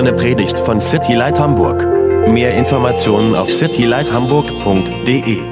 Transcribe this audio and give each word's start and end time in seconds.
eine 0.00 0.14
Predigt 0.14 0.58
von 0.58 0.80
City 0.80 1.12
Light 1.12 1.38
Hamburg. 1.38 1.86
Mehr 2.26 2.54
Informationen 2.54 3.34
auf 3.34 3.52
citylighthamburg.de. 3.52 5.42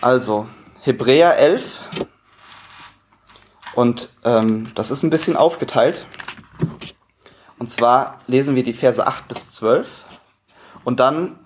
Also, 0.00 0.48
Hebräer 0.80 1.36
11. 1.36 1.90
Und 3.74 4.08
ähm, 4.24 4.72
das 4.74 4.90
ist 4.90 5.02
ein 5.02 5.10
bisschen 5.10 5.36
aufgeteilt. 5.36 6.06
Zwar 7.76 8.20
lesen 8.26 8.54
wir 8.54 8.62
die 8.62 8.72
Verse 8.72 9.06
8 9.06 9.28
bis 9.28 9.52
12 9.52 9.86
und 10.84 10.98
dann 10.98 11.38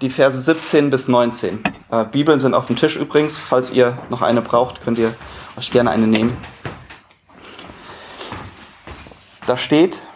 die 0.00 0.10
Verse 0.10 0.36
17 0.36 0.90
bis 0.90 1.06
19. 1.06 1.62
Äh, 1.92 2.04
Bibeln 2.06 2.40
sind 2.40 2.54
auf 2.54 2.66
dem 2.66 2.74
Tisch 2.74 2.96
übrigens. 2.96 3.38
Falls 3.38 3.70
ihr 3.70 3.96
noch 4.10 4.20
eine 4.20 4.42
braucht, 4.42 4.82
könnt 4.82 4.98
ihr 4.98 5.14
euch 5.56 5.70
gerne 5.70 5.92
eine 5.92 6.08
nehmen. 6.08 6.36
Da 9.46 9.56
steht, 9.56 10.08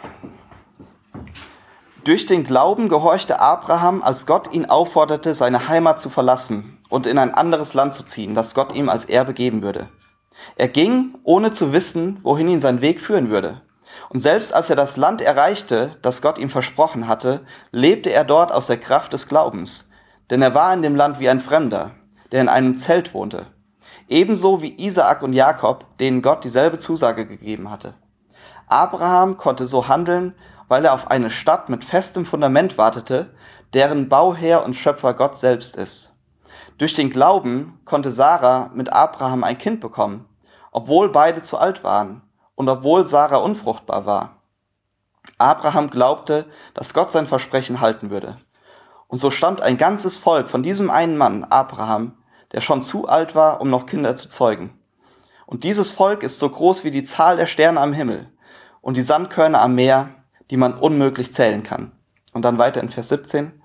durch 2.03 2.27
den 2.27 2.43
Glauben 2.43 2.89
gehorchte 2.89 3.39
Abraham, 3.39 4.03
als 4.03 4.27
Gott 4.27 4.53
ihn 4.53 4.67
aufforderte, 4.67 5.37
seine 5.37 5.69
Heimat 5.69 6.01
zu 6.01 6.11
verlassen 6.11 6.79
und 6.89 7.07
in 7.07 7.17
ein 7.17 7.33
anderes 7.33 7.75
Land 7.75 7.95
zu 7.95 8.03
ziehen, 8.03 8.35
das 8.35 8.57
Gott 8.57 8.75
ihm 8.75 8.89
als 8.89 9.05
Erbe 9.05 9.35
geben 9.35 9.63
würde. 9.63 9.89
Er 10.57 10.67
ging, 10.67 11.17
ohne 11.23 11.53
zu 11.53 11.73
wissen, 11.73 12.19
wohin 12.25 12.49
ihn 12.49 12.59
sein 12.59 12.81
Weg 12.81 13.01
führen 13.01 13.31
würde. 13.31 13.63
Und 14.11 14.19
selbst 14.19 14.53
als 14.53 14.69
er 14.69 14.77
das 14.77 14.97
Land 14.97 15.23
erreichte, 15.23 15.93
das 16.03 16.21
Gott 16.21 16.39
ihm 16.41 16.51
versprochen 16.51 17.07
hatte, 17.07 17.47
lebte 17.71 18.13
er 18.13 18.25
dort 18.25 18.51
aus 18.51 18.67
der 18.67 18.77
Kraft 18.77 19.13
des 19.13 19.29
Glaubens. 19.29 19.89
Denn 20.31 20.43
er 20.43 20.53
war 20.53 20.75
in 20.75 20.83
dem 20.83 20.97
Land 20.97 21.21
wie 21.21 21.29
ein 21.29 21.39
Fremder, 21.39 21.93
der 22.33 22.41
in 22.41 22.49
einem 22.49 22.77
Zelt 22.77 23.15
wohnte. 23.15 23.47
Ebenso 24.09 24.63
wie 24.63 24.85
Isaak 24.85 25.23
und 25.23 25.33
Jakob, 25.33 25.97
denen 25.99 26.23
Gott 26.23 26.43
dieselbe 26.43 26.79
Zusage 26.79 27.25
gegeben 27.25 27.71
hatte. 27.71 27.95
Abraham 28.67 29.37
konnte 29.37 29.69
so 29.69 29.87
handeln, 29.87 30.35
weil 30.67 30.85
er 30.85 30.95
auf 30.95 31.09
eine 31.09 31.31
Stadt 31.31 31.69
mit 31.69 31.85
festem 31.85 32.27
Fundament 32.27 32.79
wartete, 32.79 33.33
deren 33.75 34.09
Bauherr 34.09 34.65
und 34.65 34.75
Schöpfer 34.75 35.15
Gott 35.15 35.39
selbst 35.39 35.77
ist. 35.77 36.17
Durch 36.79 36.95
den 36.95 37.11
Glauben 37.11 37.79
konnte 37.85 38.11
Sarah 38.11 38.71
mit 38.75 38.93
Abraham 38.93 39.45
ein 39.45 39.59
Kind 39.59 39.81
bekommen, 39.81 40.29
obwohl 40.73 41.11
beide 41.11 41.43
zu 41.43 41.59
alt 41.59 41.85
waren 41.85 42.23
und 42.61 42.69
obwohl 42.69 43.07
Sarah 43.07 43.39
unfruchtbar 43.39 44.05
war. 44.05 44.43
Abraham 45.39 45.89
glaubte, 45.89 46.45
dass 46.75 46.93
Gott 46.93 47.11
sein 47.11 47.27
Versprechen 47.27 47.81
halten 47.81 48.11
würde. 48.11 48.37
Und 49.09 49.17
so 49.17 49.31
stammt 49.31 49.63
ein 49.63 49.79
ganzes 49.79 50.19
Volk 50.19 50.51
von 50.51 50.63
diesem 50.63 50.91
einen 50.91 51.17
Mann, 51.17 51.45
Abraham, 51.45 52.19
der 52.53 52.61
schon 52.61 52.83
zu 52.83 53.09
alt 53.09 53.35
war, 53.35 53.63
um 53.63 53.71
noch 53.71 53.87
Kinder 53.87 54.15
zu 54.15 54.29
zeugen. 54.29 54.79
Und 55.47 55.65
dieses 55.65 55.91
Volk 55.91 56.23
ist 56.23 56.39
so 56.39 56.51
groß 56.51 56.85
wie 56.85 56.91
die 56.91 57.03
Zahl 57.03 57.39
der 57.39 57.47
Sterne 57.47 57.81
am 57.81 57.95
Himmel 57.95 58.31
und 58.83 58.99
die 58.99 59.03
Sandkörner 59.03 59.63
am 59.63 59.75
Meer, 59.75 60.11
die 60.51 60.59
man 60.59 60.75
unmöglich 60.75 61.33
zählen 61.33 61.63
kann. 61.63 61.93
Und 62.35 62.43
dann 62.43 62.59
weiter 62.59 62.83
in 62.83 62.91
Vers 62.91 63.09
17. 63.09 63.59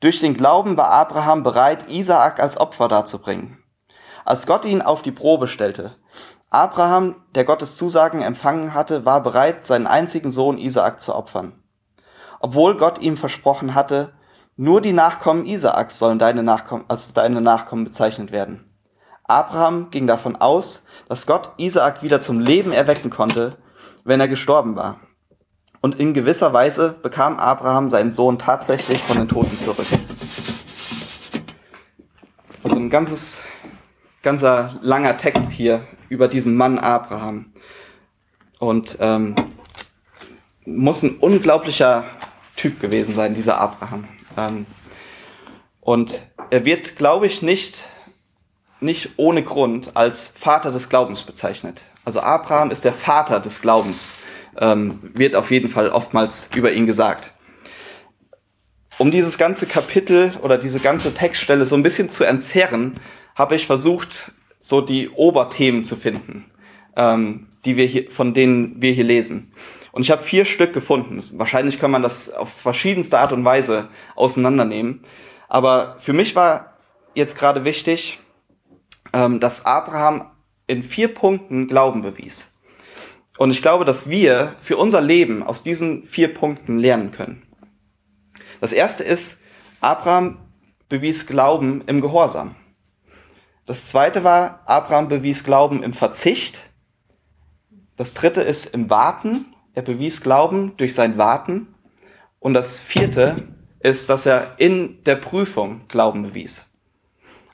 Durch 0.00 0.20
den 0.20 0.32
Glauben 0.32 0.78
war 0.78 0.88
Abraham 0.88 1.42
bereit, 1.42 1.90
Isaak 1.90 2.40
als 2.40 2.56
Opfer 2.56 2.88
darzubringen. 2.88 3.62
Als 4.24 4.46
Gott 4.46 4.64
ihn 4.64 4.80
auf 4.80 5.02
die 5.02 5.12
Probe 5.12 5.46
stellte, 5.46 5.96
Abraham, 6.54 7.16
der 7.34 7.42
Gottes 7.42 7.74
Zusagen 7.74 8.22
empfangen 8.22 8.74
hatte, 8.74 9.04
war 9.04 9.24
bereit, 9.24 9.66
seinen 9.66 9.88
einzigen 9.88 10.30
Sohn 10.30 10.56
Isaak 10.56 11.00
zu 11.00 11.12
opfern. 11.12 11.52
Obwohl 12.38 12.76
Gott 12.76 13.00
ihm 13.00 13.16
versprochen 13.16 13.74
hatte, 13.74 14.12
nur 14.56 14.80
die 14.80 14.92
Nachkommen 14.92 15.46
Isaaks 15.46 15.98
sollen 15.98 16.20
deine 16.20 16.44
Nachkommen, 16.44 16.84
als 16.86 17.12
deine 17.12 17.40
Nachkommen 17.40 17.82
bezeichnet 17.82 18.30
werden. 18.30 18.70
Abraham 19.24 19.90
ging 19.90 20.06
davon 20.06 20.36
aus, 20.36 20.84
dass 21.08 21.26
Gott 21.26 21.50
Isaak 21.56 22.04
wieder 22.04 22.20
zum 22.20 22.38
Leben 22.38 22.70
erwecken 22.70 23.10
konnte, 23.10 23.58
wenn 24.04 24.20
er 24.20 24.28
gestorben 24.28 24.76
war. 24.76 25.00
Und 25.80 25.96
in 25.96 26.14
gewisser 26.14 26.52
Weise 26.52 26.94
bekam 27.02 27.36
Abraham 27.36 27.90
seinen 27.90 28.12
Sohn 28.12 28.38
tatsächlich 28.38 29.02
von 29.02 29.16
den 29.16 29.28
Toten 29.28 29.58
zurück. 29.58 29.88
Also 32.62 32.76
ein 32.76 32.90
ganzes, 32.90 33.42
ganzer 34.22 34.78
langer 34.82 35.16
Text 35.16 35.50
hier 35.50 35.84
über 36.08 36.28
diesen 36.28 36.56
Mann 36.56 36.78
Abraham. 36.78 37.52
Und 38.58 38.96
ähm, 39.00 39.36
muss 40.64 41.02
ein 41.02 41.18
unglaublicher 41.18 42.04
Typ 42.56 42.80
gewesen 42.80 43.14
sein, 43.14 43.34
dieser 43.34 43.58
Abraham. 43.58 44.08
Ähm, 44.36 44.66
und 45.80 46.22
er 46.50 46.64
wird, 46.64 46.96
glaube 46.96 47.26
ich, 47.26 47.42
nicht, 47.42 47.84
nicht 48.80 49.10
ohne 49.16 49.42
Grund 49.42 49.96
als 49.96 50.28
Vater 50.28 50.72
des 50.72 50.88
Glaubens 50.88 51.22
bezeichnet. 51.22 51.84
Also 52.04 52.20
Abraham 52.20 52.70
ist 52.70 52.84
der 52.84 52.92
Vater 52.92 53.40
des 53.40 53.60
Glaubens, 53.60 54.14
ähm, 54.58 55.00
wird 55.14 55.36
auf 55.36 55.50
jeden 55.50 55.68
Fall 55.68 55.90
oftmals 55.90 56.50
über 56.54 56.72
ihn 56.72 56.86
gesagt. 56.86 57.32
Um 58.98 59.10
dieses 59.10 59.38
ganze 59.38 59.66
Kapitel 59.66 60.32
oder 60.42 60.56
diese 60.56 60.78
ganze 60.78 61.12
Textstelle 61.14 61.66
so 61.66 61.74
ein 61.74 61.82
bisschen 61.82 62.10
zu 62.10 62.24
entzerren, 62.24 63.00
habe 63.34 63.56
ich 63.56 63.66
versucht, 63.66 64.32
so 64.64 64.80
die 64.80 65.10
Oberthemen 65.10 65.84
zu 65.84 65.94
finden, 65.94 66.50
ähm, 66.96 67.48
die 67.66 67.76
wir 67.76 67.84
hier, 67.84 68.10
von 68.10 68.32
denen 68.32 68.80
wir 68.80 68.92
hier 68.92 69.04
lesen. 69.04 69.52
Und 69.92 70.02
ich 70.02 70.10
habe 70.10 70.24
vier 70.24 70.46
Stück 70.46 70.72
gefunden. 70.72 71.20
Wahrscheinlich 71.38 71.78
kann 71.78 71.90
man 71.90 72.02
das 72.02 72.32
auf 72.32 72.48
verschiedenste 72.48 73.18
Art 73.18 73.34
und 73.34 73.44
Weise 73.44 73.88
auseinandernehmen. 74.16 75.04
Aber 75.48 75.96
für 76.00 76.14
mich 76.14 76.34
war 76.34 76.78
jetzt 77.14 77.36
gerade 77.36 77.66
wichtig, 77.66 78.20
ähm, 79.12 79.38
dass 79.38 79.66
Abraham 79.66 80.30
in 80.66 80.82
vier 80.82 81.08
Punkten 81.08 81.68
Glauben 81.68 82.00
bewies. 82.00 82.58
Und 83.36 83.50
ich 83.50 83.60
glaube, 83.60 83.84
dass 83.84 84.08
wir 84.08 84.56
für 84.62 84.78
unser 84.78 85.02
Leben 85.02 85.42
aus 85.42 85.62
diesen 85.62 86.04
vier 86.06 86.32
Punkten 86.32 86.78
lernen 86.78 87.12
können. 87.12 87.42
Das 88.62 88.72
erste 88.72 89.04
ist, 89.04 89.42
Abraham 89.82 90.38
bewies 90.88 91.26
Glauben 91.26 91.82
im 91.86 92.00
Gehorsam. 92.00 92.56
Das 93.66 93.86
zweite 93.86 94.24
war, 94.24 94.60
Abraham 94.66 95.08
bewies 95.08 95.42
Glauben 95.42 95.82
im 95.82 95.94
Verzicht. 95.94 96.70
Das 97.96 98.12
dritte 98.12 98.42
ist 98.42 98.66
im 98.66 98.90
Warten. 98.90 99.46
Er 99.72 99.82
bewies 99.82 100.20
Glauben 100.20 100.76
durch 100.76 100.94
sein 100.94 101.16
Warten. 101.16 101.74
Und 102.40 102.52
das 102.54 102.78
vierte 102.78 103.36
ist, 103.80 104.10
dass 104.10 104.26
er 104.26 104.54
in 104.58 105.02
der 105.04 105.16
Prüfung 105.16 105.88
Glauben 105.88 106.22
bewies. 106.22 106.74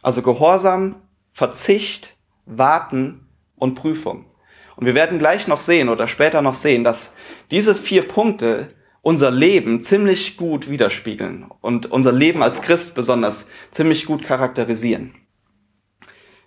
Also 0.02 0.22
Gehorsam, 0.22 0.96
Verzicht, 1.32 2.16
Warten 2.44 3.28
und 3.56 3.74
Prüfung. 3.76 4.26
Und 4.74 4.86
wir 4.86 4.94
werden 4.94 5.18
gleich 5.18 5.46
noch 5.46 5.60
sehen 5.60 5.88
oder 5.88 6.08
später 6.08 6.42
noch 6.42 6.54
sehen, 6.54 6.82
dass 6.82 7.14
diese 7.50 7.74
vier 7.74 8.08
Punkte 8.08 8.74
unser 9.02 9.30
Leben 9.30 9.82
ziemlich 9.82 10.36
gut 10.36 10.68
widerspiegeln 10.68 11.46
und 11.60 11.86
unser 11.90 12.12
Leben 12.12 12.42
als 12.42 12.62
Christ 12.62 12.94
besonders 12.94 13.50
ziemlich 13.70 14.06
gut 14.06 14.24
charakterisieren. 14.24 15.14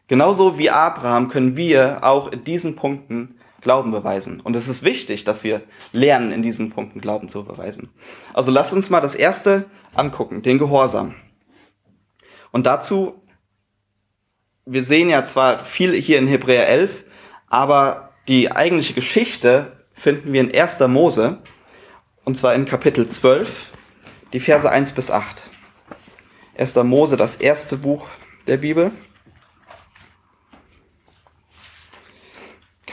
Genauso 0.08 0.58
wie 0.58 0.70
Abraham 0.70 1.30
können 1.30 1.58
wir 1.58 2.04
auch 2.04 2.32
in 2.32 2.44
diesen 2.44 2.76
Punkten 2.76 3.36
Glauben 3.62 3.92
beweisen. 3.92 4.42
Und 4.42 4.56
es 4.56 4.68
ist 4.68 4.84
wichtig, 4.84 5.24
dass 5.24 5.44
wir 5.44 5.62
lernen, 5.94 6.32
in 6.32 6.44
diesen 6.44 6.70
Punkten 6.70 7.00
Glauben 7.00 7.30
zu 7.30 7.46
beweisen. 7.46 7.90
Also 8.34 8.52
lasst 8.52 8.74
uns 8.74 8.90
mal 8.90 9.00
das 9.00 9.16
erste 9.16 9.66
angucken, 9.96 10.42
den 10.42 10.60
Gehorsam. 10.60 11.16
Und 12.52 12.66
dazu, 12.66 13.24
wir 14.66 14.84
sehen 14.84 15.10
ja 15.10 15.26
zwar 15.26 15.64
viel 15.64 15.94
hier 15.94 16.20
in 16.20 16.28
Hebräer 16.28 16.68
11, 16.68 17.06
aber 17.48 18.12
die 18.28 18.52
eigentliche 18.52 18.94
Geschichte 18.94 19.86
finden 19.94 20.34
wir 20.34 20.42
in 20.42 20.54
1. 20.54 20.80
Mose, 20.82 21.42
und 22.26 22.38
zwar 22.38 22.54
in 22.56 22.66
Kapitel 22.66 23.08
12, 23.08 23.72
die 24.34 24.40
Verse 24.40 24.70
1 24.70 24.92
bis 24.92 25.12
8. 25.12 25.50
1. 26.58 26.76
Mose, 26.84 27.18
das 27.18 27.36
erste 27.36 27.78
Buch 27.78 28.08
der 28.48 28.58
Bibel. 28.58 28.92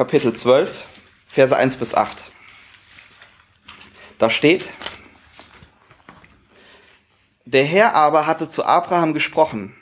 Kapitel 0.00 0.32
12, 0.32 0.87
Verse 1.26 1.55
1 1.55 1.76
bis 1.76 1.94
8. 1.94 2.25
Da 4.17 4.31
steht, 4.31 4.70
der 7.44 7.64
Herr 7.64 7.94
aber 7.94 8.26
hatte 8.26 8.49
zu 8.49 8.64
Abraham 8.64 9.12
gesprochen, 9.12 9.76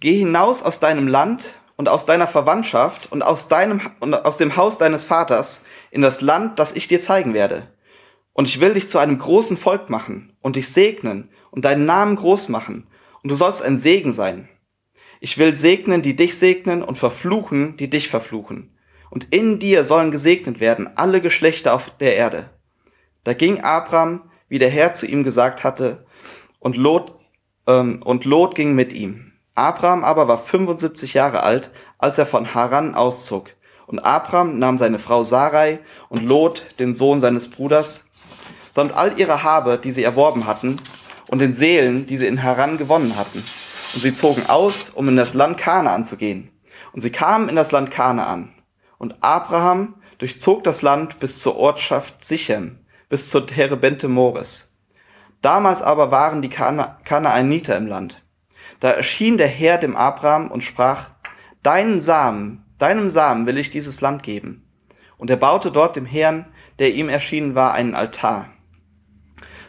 geh 0.00 0.16
hinaus 0.16 0.62
aus 0.62 0.80
deinem 0.80 1.06
Land 1.06 1.60
und 1.76 1.90
aus 1.90 2.06
deiner 2.06 2.26
Verwandtschaft 2.26 3.12
und 3.12 3.20
aus, 3.20 3.48
deinem, 3.48 3.82
und 4.00 4.14
aus 4.14 4.38
dem 4.38 4.56
Haus 4.56 4.78
deines 4.78 5.04
Vaters 5.04 5.66
in 5.90 6.00
das 6.00 6.22
Land, 6.22 6.58
das 6.58 6.72
ich 6.74 6.88
dir 6.88 6.98
zeigen 6.98 7.34
werde. 7.34 7.70
Und 8.32 8.48
ich 8.48 8.60
will 8.60 8.72
dich 8.72 8.88
zu 8.88 8.96
einem 8.96 9.18
großen 9.18 9.58
Volk 9.58 9.90
machen 9.90 10.34
und 10.40 10.56
dich 10.56 10.72
segnen 10.72 11.28
und 11.50 11.66
deinen 11.66 11.84
Namen 11.84 12.16
groß 12.16 12.48
machen, 12.48 12.86
und 13.22 13.28
du 13.30 13.34
sollst 13.34 13.60
ein 13.60 13.76
Segen 13.76 14.14
sein. 14.14 14.48
Ich 15.20 15.36
will 15.36 15.54
segnen, 15.54 16.00
die 16.00 16.16
dich 16.16 16.38
segnen, 16.38 16.82
und 16.82 16.96
verfluchen, 16.96 17.76
die 17.76 17.90
dich 17.90 18.08
verfluchen 18.08 18.74
und 19.10 19.34
in 19.34 19.58
dir 19.58 19.84
sollen 19.84 20.10
gesegnet 20.10 20.60
werden 20.60 20.90
alle 20.96 21.20
Geschlechter 21.20 21.74
auf 21.74 21.90
der 21.98 22.16
Erde. 22.16 22.48
Da 23.24 23.34
ging 23.34 23.60
Abraham 23.60 24.22
wie 24.50 24.58
der 24.58 24.68
Herr 24.68 24.92
zu 24.92 25.06
ihm 25.06 25.24
gesagt 25.24 25.64
hatte, 25.64 26.04
und 26.58 26.76
Lot, 26.76 27.14
ähm, 27.66 28.02
und 28.04 28.26
Lot 28.26 28.54
ging 28.54 28.74
mit 28.74 28.92
ihm. 28.92 29.32
Abraham 29.54 30.04
aber 30.04 30.28
war 30.28 30.36
75 30.36 31.14
Jahre 31.14 31.42
alt, 31.42 31.70
als 31.96 32.18
er 32.18 32.26
von 32.26 32.52
Haran 32.54 32.94
auszog. 32.94 33.48
Und 33.86 34.00
Abraham 34.00 34.58
nahm 34.58 34.76
seine 34.76 34.98
Frau 34.98 35.22
Sarai 35.24 35.80
und 36.10 36.22
Lot, 36.22 36.66
den 36.78 36.94
Sohn 36.94 37.20
seines 37.20 37.48
Bruders, 37.48 38.10
samt 38.70 38.92
all 38.94 39.18
ihrer 39.18 39.42
Habe, 39.42 39.78
die 39.78 39.92
sie 39.92 40.04
erworben 40.04 40.46
hatten, 40.46 40.78
und 41.30 41.40
den 41.40 41.54
Seelen, 41.54 42.06
die 42.06 42.16
sie 42.16 42.26
in 42.26 42.42
Haran 42.42 42.76
gewonnen 42.76 43.16
hatten. 43.16 43.44
Und 43.94 44.00
sie 44.00 44.14
zogen 44.14 44.46
aus, 44.48 44.90
um 44.90 45.08
in 45.08 45.16
das 45.16 45.34
Land 45.34 45.58
Kanaan 45.58 46.04
zu 46.04 46.16
gehen. 46.16 46.50
Und 46.92 47.00
sie 47.00 47.10
kamen 47.10 47.48
in 47.48 47.56
das 47.56 47.70
Land 47.70 47.90
Kanaan. 47.90 48.52
Und 49.00 49.22
Abraham 49.22 49.94
durchzog 50.18 50.62
das 50.62 50.82
Land 50.82 51.20
bis 51.20 51.40
zur 51.40 51.56
Ortschaft 51.56 52.22
Sichem, 52.22 52.80
bis 53.08 53.30
zur 53.30 53.46
Terebente 53.46 54.08
Mores. 54.08 54.76
Damals 55.40 55.80
aber 55.80 56.10
waren 56.10 56.42
die 56.42 56.50
Kana 56.50 56.98
Kanaaniter 57.04 57.78
im 57.78 57.86
Land. 57.86 58.22
Da 58.78 58.90
erschien 58.90 59.38
der 59.38 59.46
Herr 59.46 59.78
dem 59.78 59.96
Abraham 59.96 60.50
und 60.50 60.62
sprach, 60.62 61.12
Deinen 61.62 61.98
Samen, 61.98 62.66
deinem 62.76 63.08
Samen 63.08 63.46
will 63.46 63.56
ich 63.56 63.70
dieses 63.70 64.02
Land 64.02 64.22
geben. 64.22 64.68
Und 65.16 65.30
er 65.30 65.36
baute 65.36 65.72
dort 65.72 65.96
dem 65.96 66.04
Herrn, 66.04 66.44
der 66.78 66.92
ihm 66.92 67.08
erschienen 67.08 67.54
war, 67.54 67.72
einen 67.72 67.94
Altar. 67.94 68.50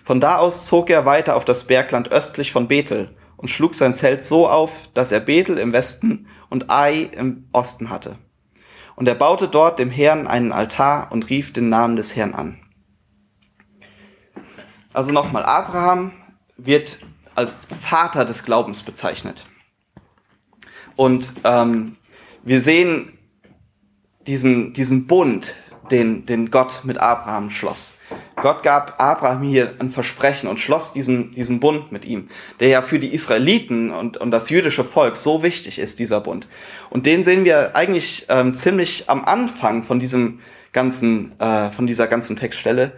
Von 0.04 0.20
da 0.20 0.40
aus 0.40 0.66
zog 0.66 0.90
er 0.90 1.06
weiter 1.06 1.38
auf 1.38 1.46
das 1.46 1.68
Bergland 1.68 2.12
östlich 2.12 2.52
von 2.52 2.68
Bethel 2.68 3.16
und 3.38 3.48
schlug 3.48 3.76
sein 3.76 3.94
Zelt 3.94 4.26
so 4.26 4.50
auf, 4.50 4.90
dass 4.94 5.14
er 5.14 5.22
Bethel 5.22 5.58
im 5.58 5.72
Westen 5.72 6.28
und 6.50 6.70
Ai 6.70 7.10
im 7.14 7.48
Osten 7.54 7.90
hatte. 7.90 8.18
Und 9.02 9.08
er 9.08 9.16
baute 9.16 9.48
dort 9.48 9.80
dem 9.80 9.90
Herrn 9.90 10.28
einen 10.28 10.52
Altar 10.52 11.12
und 11.12 11.32
rief 11.32 11.52
den 11.52 11.70
Namen 11.70 11.96
des 11.96 12.16
Herrn 12.16 12.36
an. 12.36 12.60
Also 14.94 15.12
nochmal, 15.12 15.44
Abraham 15.44 16.12
wird 16.56 17.00
als 17.34 17.66
Vater 17.66 18.26
des 18.26 18.44
Glaubens 18.44 18.84
bezeichnet. 18.84 19.46
Und 20.96 21.34
ähm, 21.44 21.98
wir 22.44 22.62
sehen 22.62 23.18
diesen, 24.28 24.74
diesen 24.74 25.08
Bund, 25.08 25.56
den, 25.90 26.28
den 26.28 26.52
Gott 26.52 26.82
mit 26.84 27.00
Abraham 27.00 27.50
schloss. 27.50 27.98
Gott 28.42 28.64
gab 28.64 29.02
Abraham 29.02 29.44
hier 29.44 29.76
ein 29.80 29.90
Versprechen 29.90 30.50
und 30.50 30.60
schloss 30.60 30.94
diesen, 30.94 31.32
diesen 31.32 31.60
Bund 31.60 31.92
mit 31.92 32.06
ihm, 32.06 32.30
der 32.60 32.70
ja 32.70 32.82
für 32.82 33.00
die 33.00 33.14
Israeliten 33.14 33.92
und, 33.92 34.18
und 34.18 34.32
das 34.32 34.50
jüdische 34.50 34.84
Volk 34.84 35.16
so 35.16 35.44
wichtig 35.44 35.80
ist, 35.80 36.00
dieser 36.00 36.20
Bund. 36.22 36.48
Und 36.90 37.06
den 37.06 37.24
sehen 37.24 37.46
wir 37.46 37.76
eigentlich 37.76 38.26
ähm, 38.30 38.54
ziemlich 38.54 39.10
am 39.10 39.24
Anfang 39.24 39.84
von 39.84 40.00
diesem 40.00 40.40
ganzen, 40.74 41.40
äh, 41.40 41.72
von 41.72 41.88
dieser 41.88 42.08
ganzen 42.08 42.36
Textstelle. 42.36 42.94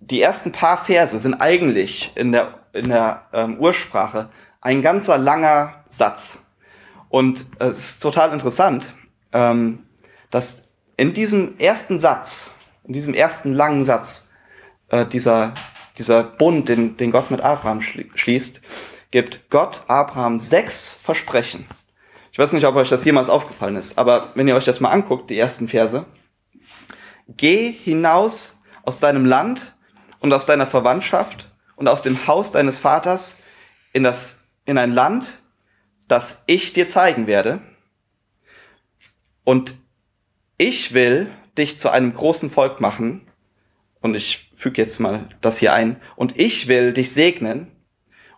Die 0.00 0.20
ersten 0.22 0.52
paar 0.52 0.84
Verse 0.84 1.18
sind 1.18 1.34
eigentlich 1.34 2.12
in 2.14 2.32
der, 2.32 2.60
in 2.72 2.88
der 2.88 3.26
ähm, 3.32 3.58
Ursprache 3.58 4.30
ein 4.60 4.82
ganzer 4.82 5.18
langer 5.18 5.84
Satz. 5.90 6.42
Und 7.08 7.46
äh, 7.58 7.66
es 7.66 7.78
ist 7.78 8.02
total 8.02 8.32
interessant, 8.32 8.94
ähm, 9.32 9.86
dass 10.30 10.70
in 10.96 11.12
diesem 11.12 11.58
ersten 11.58 11.98
Satz, 11.98 12.50
in 12.84 12.92
diesem 12.92 13.14
ersten 13.14 13.52
langen 13.52 13.84
Satz, 13.84 14.31
äh, 14.92 15.04
dieser, 15.04 15.54
dieser 15.98 16.22
Bund, 16.22 16.68
den, 16.68 16.96
den 16.96 17.10
Gott 17.10 17.32
mit 17.32 17.40
Abraham 17.40 17.80
schließt, 17.80 18.62
gibt 19.10 19.50
Gott 19.50 19.82
Abraham 19.88 20.38
sechs 20.38 20.92
Versprechen. 20.92 21.66
Ich 22.30 22.38
weiß 22.38 22.52
nicht, 22.52 22.66
ob 22.66 22.76
euch 22.76 22.88
das 22.88 23.04
jemals 23.04 23.28
aufgefallen 23.28 23.76
ist, 23.76 23.98
aber 23.98 24.30
wenn 24.36 24.46
ihr 24.46 24.54
euch 24.54 24.64
das 24.64 24.80
mal 24.80 24.90
anguckt, 24.90 25.28
die 25.30 25.38
ersten 25.38 25.68
Verse, 25.68 26.06
geh 27.28 27.72
hinaus 27.72 28.62
aus 28.84 29.00
deinem 29.00 29.24
Land 29.24 29.74
und 30.20 30.32
aus 30.32 30.46
deiner 30.46 30.66
Verwandtschaft 30.66 31.50
und 31.76 31.88
aus 31.88 32.02
dem 32.02 32.26
Haus 32.26 32.52
deines 32.52 32.78
Vaters 32.78 33.38
in 33.92 34.02
das, 34.02 34.48
in 34.64 34.78
ein 34.78 34.92
Land, 34.92 35.42
das 36.08 36.44
ich 36.46 36.72
dir 36.72 36.86
zeigen 36.86 37.26
werde. 37.26 37.60
Und 39.44 39.74
ich 40.56 40.94
will 40.94 41.30
dich 41.58 41.76
zu 41.76 41.90
einem 41.90 42.14
großen 42.14 42.50
Volk 42.50 42.80
machen. 42.80 43.28
Und 44.00 44.14
ich 44.14 44.51
füge 44.62 44.80
jetzt 44.80 45.00
mal 45.00 45.28
das 45.40 45.58
hier 45.58 45.72
ein. 45.74 45.96
Und 46.16 46.38
ich 46.38 46.68
will 46.68 46.92
dich 46.92 47.12
segnen. 47.12 47.66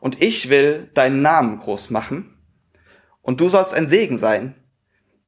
Und 0.01 0.21
ich 0.21 0.49
will 0.49 0.91
deinen 0.95 1.23
Namen 1.23 1.59
groß 1.59 1.91
machen. 1.91 2.37
Und 3.23 3.41
du 3.41 3.49
sollst 3.49 3.75
ein 3.75 3.87
Segen 3.87 4.19
sein. 4.19 4.55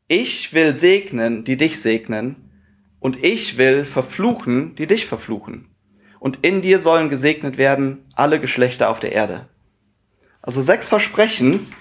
Ich 0.09 0.53
will 0.53 0.75
segnen, 0.75 1.45
die 1.45 1.57
dich 1.57 1.81
segnen. 1.81 2.51
Und 2.99 3.23
ich 3.23 3.59
will 3.59 3.85
verfluchen, 3.85 4.75
die 4.75 4.87
dich 4.87 5.07
verfluchen. 5.07 5.69
Und 6.19 6.45
in 6.45 6.63
dir 6.63 6.79
sollen 6.79 7.09
gesegnet 7.09 7.59
werden 7.59 8.05
alle 8.15 8.41
Geschlechter 8.41 8.91
auf 8.91 9.01
der 9.01 9.13
Erde. 9.13 9.49
Also 10.43 10.63
sechs 10.63 10.89
Versprechen, 10.89 11.73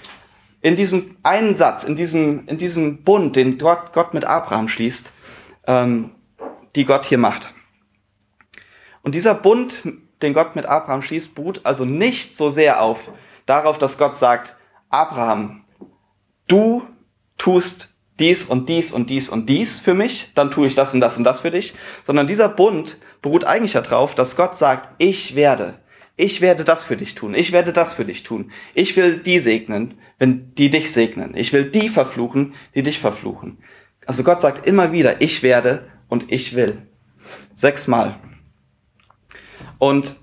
in 0.62 0.76
diesem 0.76 1.18
einen 1.24 1.56
Satz, 1.56 1.84
in 1.84 1.96
diesem, 1.96 2.48
in 2.48 2.58
diesem 2.58 3.04
Bund, 3.04 3.36
den 3.36 3.58
Gott, 3.58 3.94
Gott 3.94 4.14
mit 4.14 4.26
Abraham 4.26 4.68
schließt, 4.68 5.14
ähm, 5.68 6.12
die 6.76 6.86
Gott 6.86 7.06
hier 7.06 7.18
macht. 7.18 7.55
Und 9.06 9.14
dieser 9.14 9.36
Bund, 9.36 9.84
den 10.24 10.34
Gott 10.34 10.56
mit 10.56 10.66
Abraham 10.66 11.04
schließt, 11.04 11.36
beruht 11.36 11.62
also 11.64 11.86
nicht 11.86 12.36
so 12.36 12.50
sehr 12.50 12.82
auf 12.82 13.12
darauf, 13.46 13.78
dass 13.78 14.00
Gott 14.00 14.16
sagt, 14.16 14.56
Abraham, 14.90 15.64
du 16.48 16.88
tust 17.38 17.98
dies 18.20 18.46
und 18.46 18.68
dies 18.68 18.92
und 18.92 19.12
dies 19.12 19.30
und 19.30 19.48
dies 19.48 19.80
für 19.80 19.94
mich, 19.94 20.32
dann 20.34 20.50
tue 20.50 20.66
ich 20.66 20.74
das 20.74 20.96
und 20.96 21.02
das 21.02 21.20
und 21.20 21.24
das 21.24 21.42
für 21.42 21.52
dich, 21.52 21.76
sondern 22.04 22.26
dieser 22.26 22.50
Bund 22.50 22.98
beruht 23.22 23.44
eigentlich 23.44 23.74
darauf, 23.74 24.16
dass 24.16 24.36
Gott 24.36 24.58
sagt, 24.58 24.90
ich 24.98 25.36
werde, 25.36 25.76
ich 26.18 26.42
werde 26.42 26.64
das 26.64 26.84
für 26.84 26.98
dich 26.98 27.14
tun, 27.14 27.36
ich 27.36 27.52
werde 27.52 27.74
das 27.74 27.94
für 27.94 28.06
dich 28.06 28.24
tun. 28.24 28.52
Ich 28.74 28.98
will 28.98 29.20
die 29.20 29.40
segnen, 29.40 30.00
wenn 30.18 30.56
die 30.56 30.72
dich 30.72 30.92
segnen. 30.92 31.38
Ich 31.38 31.54
will 31.54 31.66
die 31.70 31.90
verfluchen, 31.90 32.56
die 32.74 32.82
dich 32.82 33.00
verfluchen. 33.00 33.60
Also 34.08 34.24
Gott 34.24 34.42
sagt 34.42 34.66
immer 34.66 34.92
wieder, 34.92 35.22
ich 35.22 35.44
werde 35.44 35.92
und 36.08 36.32
ich 36.32 36.56
will. 36.56 36.88
Sechsmal. 37.54 38.20
Und 39.86 40.16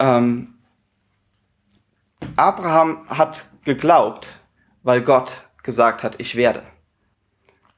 ähm, 0.00 0.54
Abraham 2.34 3.08
hat 3.08 3.46
geglaubt, 3.64 4.40
weil 4.82 5.00
Gott 5.00 5.44
gesagt 5.62 6.02
hat, 6.02 6.18
ich 6.18 6.34
werde. 6.34 6.64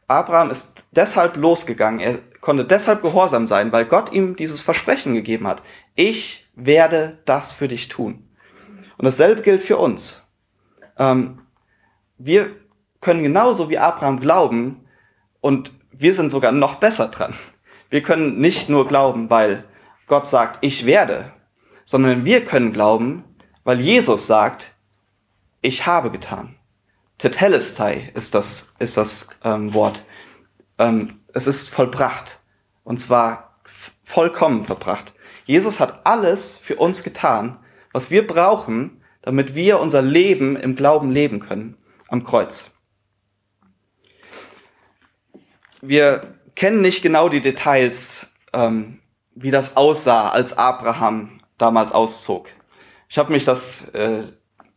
Abraham 0.08 0.48
ist 0.48 0.86
deshalb 0.92 1.36
losgegangen, 1.36 2.00
er 2.00 2.16
konnte 2.40 2.64
deshalb 2.64 3.02
gehorsam 3.02 3.46
sein, 3.46 3.72
weil 3.72 3.84
Gott 3.84 4.10
ihm 4.10 4.36
dieses 4.36 4.62
Versprechen 4.62 5.12
gegeben 5.12 5.46
hat. 5.46 5.62
Ich 5.96 6.50
werde 6.54 7.18
das 7.26 7.52
für 7.52 7.68
dich 7.68 7.88
tun. 7.88 8.26
Und 8.96 9.04
dasselbe 9.04 9.42
gilt 9.42 9.62
für 9.62 9.76
uns. 9.76 10.32
Ähm, 10.96 11.42
wir 12.16 12.56
können 13.02 13.22
genauso 13.22 13.68
wie 13.68 13.76
Abraham 13.76 14.18
glauben 14.18 14.86
und 15.42 15.72
wir 15.90 16.14
sind 16.14 16.30
sogar 16.30 16.52
noch 16.52 16.76
besser 16.76 17.08
dran. 17.08 17.34
Wir 17.90 18.02
können 18.02 18.40
nicht 18.40 18.70
nur 18.70 18.88
glauben, 18.88 19.28
weil 19.28 19.66
Gott 20.06 20.28
sagt, 20.28 20.58
ich 20.62 20.86
werde, 20.86 21.32
sondern 21.84 22.24
wir 22.24 22.44
können 22.44 22.72
glauben, 22.72 23.24
weil 23.64 23.80
Jesus 23.80 24.26
sagt, 24.26 24.74
ich 25.60 25.86
habe 25.86 26.10
getan. 26.10 26.56
Tetelestai 27.18 28.10
ist 28.14 28.34
das, 28.34 28.74
ist 28.78 28.96
das 28.96 29.30
ähm, 29.44 29.74
Wort. 29.74 30.04
Ähm, 30.78 31.20
es 31.32 31.46
ist 31.46 31.68
vollbracht. 31.68 32.40
Und 32.84 32.98
zwar 32.98 33.54
vollkommen 34.02 34.64
verbracht. 34.64 35.14
Jesus 35.44 35.80
hat 35.80 36.04
alles 36.04 36.58
für 36.58 36.76
uns 36.76 37.02
getan, 37.02 37.58
was 37.92 38.10
wir 38.10 38.26
brauchen, 38.26 39.02
damit 39.22 39.54
wir 39.54 39.80
unser 39.80 40.02
Leben 40.02 40.56
im 40.56 40.74
Glauben 40.74 41.10
leben 41.10 41.40
können 41.40 41.76
am 42.08 42.24
Kreuz. 42.24 42.72
Wir 45.80 46.34
kennen 46.54 46.80
nicht 46.80 47.02
genau 47.02 47.28
die 47.28 47.40
Details, 47.40 48.26
ähm, 48.52 49.00
wie 49.34 49.50
das 49.50 49.76
aussah, 49.76 50.30
als 50.30 50.56
Abraham 50.56 51.40
damals 51.58 51.92
auszog. 51.92 52.48
Ich 53.08 53.18
habe 53.18 53.32
mich 53.32 53.44
das 53.44 53.88
äh, 53.90 54.24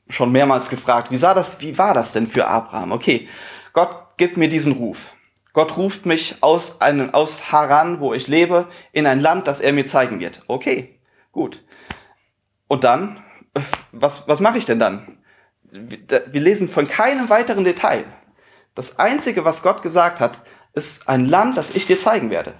schon 0.10 0.32
mehrmals 0.32 0.70
gefragt, 0.70 1.12
wie 1.12 1.18
sah 1.18 1.34
das, 1.34 1.62
wie 1.62 1.78
war 1.78 1.94
das 1.94 2.14
denn 2.14 2.28
für 2.28 2.48
Abraham? 2.48 2.92
Okay, 2.92 3.28
Gott 3.74 4.18
gibt 4.18 4.38
mir 4.38 4.50
diesen 4.50 4.74
Ruf. 4.74 5.12
Gott 5.54 5.78
ruft 5.78 6.06
mich 6.06 6.44
aus, 6.44 6.82
einem, 6.82 7.14
aus 7.14 7.52
Haran, 7.52 8.02
wo 8.02 8.14
ich 8.14 8.28
lebe, 8.28 8.68
in 8.92 9.08
ein 9.08 9.22
Land, 9.22 9.48
das 9.48 9.62
er 9.62 9.72
mir 9.72 9.86
zeigen 9.86 10.20
wird. 10.20 10.42
Okay, 10.48 11.00
gut. 11.32 11.64
Und 12.68 12.84
dann, 12.84 13.24
was, 13.94 14.28
was 14.28 14.42
mache 14.42 14.58
ich 14.58 14.66
denn 14.66 14.80
dann? 14.80 15.18
Wir 15.72 16.42
lesen 16.42 16.68
von 16.68 16.88
keinem 16.88 17.30
weiteren 17.30 17.64
Detail. 17.64 18.06
Das 18.76 19.00
Einzige, 19.00 19.46
was 19.46 19.64
Gott 19.64 19.82
gesagt 19.82 20.20
hat, 20.20 20.42
ist 20.74 21.08
ein 21.08 21.26
Land, 21.26 21.58
das 21.58 21.74
ich 21.74 21.88
dir 21.88 21.98
zeigen 21.98 22.30
werde. 22.30 22.54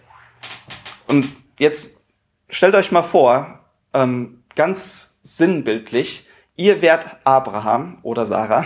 Und 1.08 1.28
jetzt 1.60 2.06
stellt 2.50 2.76
euch 2.76 2.92
mal 2.92 3.04
vor, 3.04 3.60
ähm, 3.94 4.44
ganz 4.56 5.20
sinnbildlich, 5.24 6.28
ihr 6.56 6.82
wärt 6.82 7.18
Abraham 7.24 8.00
oder 8.04 8.26
Sarah 8.26 8.66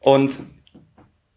und 0.00 0.38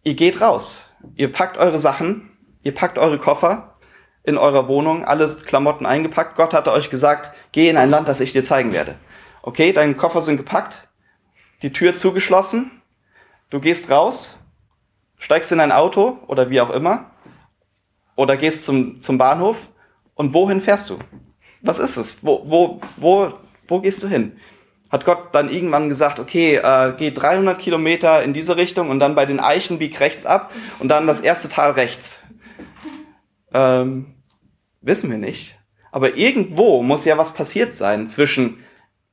ihr 0.03 0.15
geht 0.15 0.41
raus 0.41 0.85
Ihr 1.15 1.31
packt 1.31 1.57
eure 1.57 1.79
Sachen, 1.79 2.31
ihr 2.63 2.73
packt 2.73 2.97
eure 2.97 3.17
Koffer 3.17 3.77
in 4.23 4.37
eurer 4.37 4.67
Wohnung, 4.67 5.03
alles 5.03 5.43
Klamotten 5.43 5.85
eingepackt. 5.85 6.37
Gott 6.37 6.53
hatte 6.53 6.71
euch 6.71 6.89
gesagt, 6.89 7.31
geh 7.51 7.69
in 7.69 7.77
ein 7.77 7.89
Land, 7.89 8.07
das 8.07 8.21
ich 8.21 8.31
dir 8.31 8.43
zeigen 8.43 8.71
werde. 8.71 8.95
Okay, 9.41 9.73
deine 9.73 9.95
Koffer 9.95 10.21
sind 10.21 10.37
gepackt, 10.37 10.87
die 11.61 11.73
Tür 11.73 11.97
zugeschlossen, 11.97 12.81
du 13.49 13.59
gehst 13.59 13.91
raus, 13.91 14.37
steigst 15.17 15.51
in 15.51 15.59
ein 15.59 15.73
Auto 15.73 16.19
oder 16.27 16.49
wie 16.49 16.61
auch 16.61 16.69
immer 16.69 17.11
oder 18.15 18.37
gehst 18.37 18.63
zum, 18.63 19.01
zum 19.01 19.17
Bahnhof 19.17 19.57
und 20.15 20.33
wohin 20.33 20.59
fährst 20.59 20.89
du? 20.89 20.99
Was 21.61 21.79
ist 21.79 21.97
es? 21.97 22.23
Wo, 22.23 22.43
wo, 22.45 22.81
wo, 22.97 23.33
wo 23.67 23.81
gehst 23.81 24.03
du 24.03 24.07
hin? 24.07 24.33
Hat 24.91 25.05
Gott 25.05 25.33
dann 25.33 25.49
irgendwann 25.49 25.89
gesagt, 25.89 26.19
okay, 26.19 26.55
äh, 26.57 26.93
geh 26.97 27.11
300 27.11 27.57
Kilometer 27.57 28.21
in 28.21 28.33
diese 28.33 28.57
Richtung 28.57 28.89
und 28.89 28.99
dann 28.99 29.15
bei 29.15 29.25
den 29.25 29.39
Eichen 29.39 29.79
bieg 29.79 29.99
rechts 29.99 30.25
ab 30.25 30.53
und 30.79 30.89
dann 30.89 31.07
das 31.07 31.21
erste 31.21 31.49
Tal 31.49 31.71
rechts? 31.71 32.25
Ähm, 33.53 34.13
wissen 34.81 35.09
wir 35.09 35.17
nicht. 35.17 35.57
Aber 35.91 36.15
irgendwo 36.15 36.83
muss 36.83 37.05
ja 37.05 37.17
was 37.17 37.33
passiert 37.33 37.73
sein 37.73 38.07
zwischen 38.07 38.59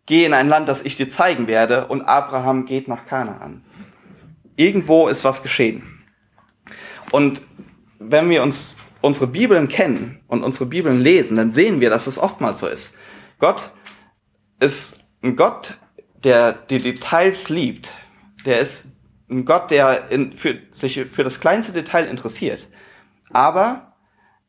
geh 0.06 0.24
in 0.24 0.34
ein 0.34 0.48
Land, 0.48 0.68
das 0.68 0.82
ich 0.82 0.96
dir 0.96 1.08
zeigen 1.08 1.46
werde 1.46 1.86
und 1.86 2.02
Abraham 2.02 2.66
geht 2.66 2.88
nach 2.88 3.06
Kanaan. 3.06 3.64
Irgendwo 4.56 5.08
ist 5.08 5.24
was 5.24 5.42
geschehen. 5.42 6.04
Und 7.10 7.42
wenn 7.98 8.28
wir 8.28 8.42
uns 8.42 8.78
unsere 9.00 9.26
Bibeln 9.26 9.68
kennen 9.68 10.20
und 10.26 10.42
unsere 10.42 10.66
Bibeln 10.66 11.00
lesen, 11.00 11.36
dann 11.36 11.52
sehen 11.52 11.80
wir, 11.80 11.90
dass 11.90 12.06
es 12.06 12.18
oftmals 12.18 12.58
so 12.58 12.66
ist. 12.66 12.98
Gott 13.38 13.72
ist 14.58 15.04
ein 15.22 15.36
Gott, 15.36 15.78
der 16.24 16.52
die 16.52 16.80
Details 16.80 17.48
liebt. 17.48 17.94
Der 18.44 18.60
ist 18.60 18.96
ein 19.30 19.44
Gott, 19.44 19.70
der 19.70 20.10
in, 20.10 20.36
für, 20.36 20.58
sich 20.70 21.06
für 21.10 21.24
das 21.24 21.40
kleinste 21.40 21.72
Detail 21.72 22.06
interessiert. 22.06 22.68
Aber 23.32 23.94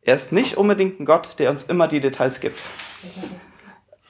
er 0.02 0.16
ist 0.16 0.32
nicht 0.32 0.58
unbedingt 0.58 1.00
ein 1.00 1.06
Gott, 1.06 1.40
der 1.40 1.50
uns 1.50 1.64
immer 1.64 1.88
die 1.88 2.00
Details 2.00 2.40
gibt. 2.40 2.62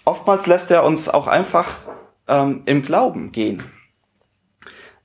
Oftmals 0.06 0.48
lässt 0.48 0.72
er 0.72 0.84
uns 0.84 1.10
auch 1.10 1.28
einfach 1.28 1.80
ähm, 2.28 2.64
im 2.66 2.82
Glauben 2.82 3.32
gehen. 3.32 3.64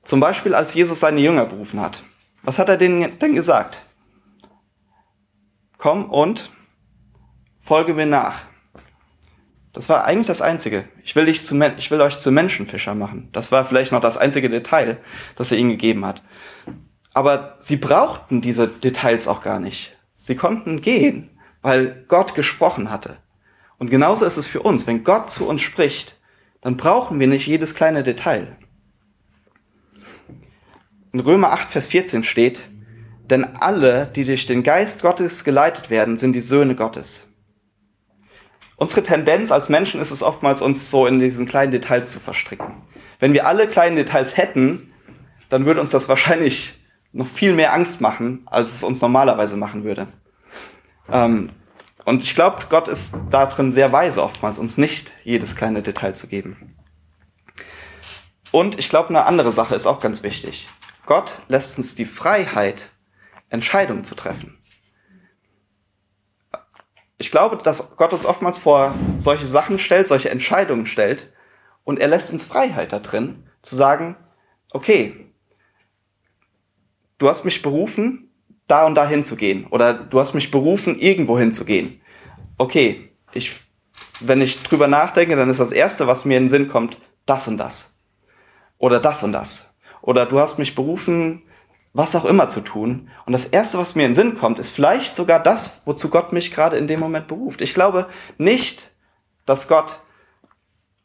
Zum 0.03 0.21
Beispiel, 0.21 0.55
als 0.55 0.73
Jesus 0.75 1.01
seine 1.01 1.21
Jünger 1.21 1.47
berufen 1.47 1.81
hat. 1.81 2.05
Was 2.43 2.59
hat 2.61 2.69
er 2.69 2.77
denen 2.77 3.19
denn 3.19 3.35
gesagt? 3.35 3.83
Komm 5.87 6.07
und 6.07 6.51
folge 7.61 7.95
mir 7.95 8.07
nach. 8.07 8.43
Das 9.73 9.89
war 9.89 10.05
eigentlich 10.05 10.27
das 10.27 10.43
Einzige. 10.43 10.89
Ich 11.05 11.15
will, 11.15 11.27
dich 11.27 11.43
zu, 11.43 11.57
ich 11.79 11.93
will 11.93 12.01
euch 12.01 12.19
zu 12.19 12.33
Menschenfischer 12.33 12.97
machen. 12.97 13.29
Das 13.31 13.53
war 13.53 13.65
vielleicht 13.65 13.93
noch 13.93 14.01
das 14.01 14.19
einzige 14.19 14.51
Detail, 14.51 14.99
das 15.37 15.53
er 15.53 15.59
ihnen 15.59 15.71
gegeben 15.71 16.05
hat. 16.05 16.25
Aber 17.15 17.55
sie 17.61 17.77
brauchten 17.77 18.41
diese 18.41 18.67
Details 18.67 19.29
auch 19.29 19.41
gar 19.41 19.61
nicht. 19.61 19.97
Sie 20.17 20.35
konnten 20.35 20.81
gehen, 20.81 21.31
weil 21.63 22.05
Gott 22.09 22.35
gesprochen 22.35 22.91
hatte. 22.91 23.19
Und 23.79 23.89
genauso 23.89 24.25
ist 24.25 24.39
es 24.39 24.49
für 24.49 24.63
uns. 24.63 24.89
Wenn 24.89 25.05
Gott 25.05 25.31
zu 25.31 25.49
uns 25.49 25.63
spricht, 25.63 26.19
dann 26.63 26.77
brauchen 26.77 27.21
wir 27.21 27.29
nicht 27.29 27.47
jedes 27.47 27.77
kleine 27.77 28.03
Detail. 28.03 28.57
In 31.13 31.21
Römer 31.21 31.53
8, 31.53 31.71
Vers 31.71 31.87
14 31.87 32.25
steht, 32.25 32.69
denn 33.31 33.45
alle, 33.57 34.07
die 34.07 34.25
durch 34.25 34.47
den 34.47 34.63
Geist 34.63 35.03
Gottes 35.03 35.45
geleitet 35.45 35.91
werden, 35.91 36.17
sind 36.17 36.33
die 36.33 36.41
Söhne 36.41 36.75
Gottes. 36.75 37.33
Unsere 38.77 39.03
Tendenz 39.03 39.51
als 39.51 39.69
Menschen 39.69 40.01
ist 40.01 40.11
es 40.11 40.23
oftmals, 40.23 40.61
uns 40.63 40.91
so 40.91 41.07
in 41.07 41.19
diesen 41.19 41.47
kleinen 41.47 41.73
Details 41.73 42.13
zu 42.13 42.21
verstricken. 42.21 42.83
Wenn 43.19 43.33
wir 43.33 43.47
alle 43.47 43.67
kleinen 43.69 43.97
Details 43.97 44.37
hätten, 44.37 44.93
dann 45.49 45.65
würde 45.65 45.81
uns 45.81 45.91
das 45.91 46.09
wahrscheinlich 46.09 46.79
noch 47.13 47.27
viel 47.27 47.55
mehr 47.55 47.73
Angst 47.73 48.01
machen, 48.01 48.43
als 48.47 48.75
es 48.75 48.83
uns 48.83 49.01
normalerweise 49.01 49.57
machen 49.57 49.85
würde. 49.85 50.09
Ähm, 51.11 51.51
und 52.05 52.23
ich 52.23 52.35
glaube, 52.35 52.67
Gott 52.69 52.89
ist 52.89 53.17
darin 53.31 53.73
sehr 53.73 53.91
weise 53.91 54.23
oftmals, 54.23 54.59
uns 54.59 54.79
nicht 54.79 55.15
jedes 55.25 55.57
kleine 55.57 55.83
Detail 55.83 56.15
zu 56.15 56.29
geben. 56.29 56.77
Und 58.53 58.79
ich 58.79 58.89
glaube, 58.89 59.09
eine 59.09 59.25
andere 59.25 59.51
Sache 59.51 59.75
ist 59.75 59.87
auch 59.87 60.01
ganz 60.01 60.23
wichtig. 60.23 60.69
Gott 61.05 61.43
lässt 61.49 61.79
uns 61.79 61.95
die 61.95 62.05
Freiheit, 62.05 62.91
Entscheidungen 63.49 64.05
zu 64.05 64.15
treffen. 64.15 64.59
Ich 67.19 67.31
glaube, 67.31 67.57
dass 67.57 67.97
Gott 67.97 68.13
uns 68.13 68.27
oftmals 68.27 68.59
vor 68.59 68.95
solche 69.17 69.47
Sachen 69.47 69.79
stellt, 69.79 70.09
solche 70.09 70.31
Entscheidungen 70.31 70.87
stellt 70.87 71.33
und 71.85 71.99
er 71.99 72.09
lässt 72.09 72.33
uns 72.33 72.45
Freiheit 72.45 72.93
da 72.93 72.99
drin, 72.99 73.45
zu 73.63 73.75
sagen, 73.75 74.17
okay, 74.73 75.33
du 77.19 77.29
hast 77.29 77.45
mich 77.45 77.63
berufen, 77.63 78.31
da 78.67 78.87
und 78.87 78.97
da 78.97 79.07
hinzugehen 79.09 79.67
oder 79.69 79.95
du 79.95 80.21
hast 80.21 80.35
mich 80.35 80.51
berufen, 80.51 80.99
irgendwo 80.99 81.39
hinzugehen. 81.39 82.01
Okay, 82.59 83.13
ich, 83.33 83.61
wenn 84.21 84.41
ich 84.41 84.63
drüber 84.63 84.89
nachdenke, 84.89 85.37
dann 85.37 85.49
ist 85.49 85.61
das 85.61 85.73
erste, 85.73 86.07
was 86.07 86.25
mir 86.25 86.37
in 86.37 86.45
den 86.45 86.49
Sinn 86.49 86.69
kommt, 86.69 86.99
das 87.25 87.49
und 87.49 87.59
das. 87.59 88.01
Oder 88.79 89.01
das 89.01 89.23
und 89.23 89.33
das. 89.33 89.75
Oder 90.03 90.27
du 90.27 90.39
hast 90.39 90.59
mich 90.59 90.75
berufen, 90.75 91.43
was 91.97 92.15
auch 92.15 92.27
immer 92.27 92.49
zu 92.51 92.61
tun. 92.61 93.09
Und 93.25 93.33
das 93.33 93.47
Erste, 93.47 93.79
was 93.79 93.95
mir 93.95 94.03
in 94.05 94.11
den 94.11 94.15
Sinn 94.15 94.39
kommt, 94.39 94.59
ist 94.59 94.69
vielleicht 94.69 95.17
sogar 95.17 95.43
das, 95.43 95.81
wozu 95.87 96.11
Gott 96.11 96.33
mich 96.33 96.53
gerade 96.53 96.77
in 96.77 96.87
dem 96.87 97.01
Moment 97.01 97.27
beruft. 97.27 97.63
Ich 97.63 97.73
glaube 97.73 98.07
nicht, 98.37 98.91
dass 99.47 99.67
Gott, 99.67 100.01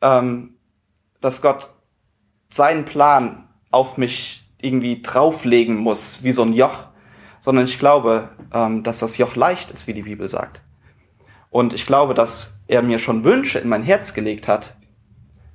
ähm, 0.01 0.57
dass 1.21 1.41
Gott 1.41 1.69
seinen 2.49 2.83
Plan 2.83 3.47
auf 3.71 3.97
mich 3.97 4.43
irgendwie 4.59 5.01
drauflegen 5.01 5.77
muss, 5.77 6.23
wie 6.23 6.33
so 6.33 6.43
ein 6.43 6.53
Joch, 6.53 6.87
sondern 7.39 7.65
ich 7.65 7.79
glaube, 7.79 8.29
ähm, 8.53 8.83
dass 8.83 8.99
das 8.99 9.17
Joch 9.17 9.35
leicht 9.35 9.71
ist, 9.71 9.87
wie 9.87 9.93
die 9.93 10.03
Bibel 10.03 10.27
sagt. 10.27 10.61
Und 11.49 11.73
ich 11.73 11.85
glaube, 11.85 12.13
dass 12.13 12.59
er 12.67 12.81
mir 12.81 12.99
schon 12.99 13.23
Wünsche 13.23 13.59
in 13.59 13.69
mein 13.69 13.83
Herz 13.83 14.13
gelegt 14.13 14.49
hat. 14.49 14.75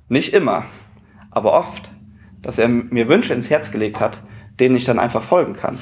Nicht 0.09 0.33
immer, 0.33 0.65
aber 1.29 1.53
oft. 1.53 1.91
Dass 2.41 2.57
er 2.57 2.67
mir 2.67 3.07
Wünsche 3.07 3.33
ins 3.33 3.49
Herz 3.49 3.71
gelegt 3.71 3.99
hat, 3.99 4.23
denen 4.59 4.75
ich 4.75 4.85
dann 4.85 4.99
einfach 4.99 5.23
folgen 5.23 5.53
kann. 5.53 5.77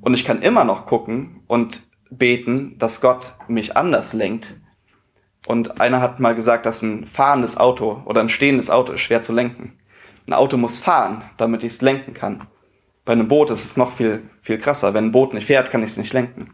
Und 0.00 0.14
ich 0.14 0.24
kann 0.24 0.42
immer 0.42 0.64
noch 0.64 0.86
gucken 0.86 1.42
und 1.46 1.82
beten, 2.10 2.78
dass 2.78 3.00
Gott 3.00 3.34
mich 3.48 3.76
anders 3.76 4.12
lenkt. 4.12 4.56
Und 5.46 5.80
einer 5.80 6.00
hat 6.00 6.20
mal 6.20 6.34
gesagt, 6.34 6.66
dass 6.66 6.82
ein 6.82 7.06
fahrendes 7.06 7.56
Auto 7.56 8.02
oder 8.04 8.20
ein 8.20 8.28
stehendes 8.28 8.70
Auto 8.70 8.92
ist 8.92 9.00
schwer 9.00 9.22
zu 9.22 9.32
lenken. 9.32 9.78
Ein 10.26 10.34
Auto 10.34 10.56
muss 10.56 10.78
fahren, 10.78 11.22
damit 11.36 11.64
ich 11.64 11.72
es 11.72 11.82
lenken 11.82 12.14
kann. 12.14 12.46
Bei 13.04 13.12
einem 13.12 13.28
Boot 13.28 13.50
ist 13.50 13.64
es 13.64 13.76
noch 13.76 13.92
viel, 13.92 14.28
viel 14.42 14.58
krasser. 14.58 14.94
Wenn 14.94 15.06
ein 15.06 15.12
Boot 15.12 15.34
nicht 15.34 15.46
fährt, 15.46 15.70
kann 15.70 15.82
ich 15.82 15.90
es 15.90 15.96
nicht 15.96 16.12
lenken. 16.12 16.52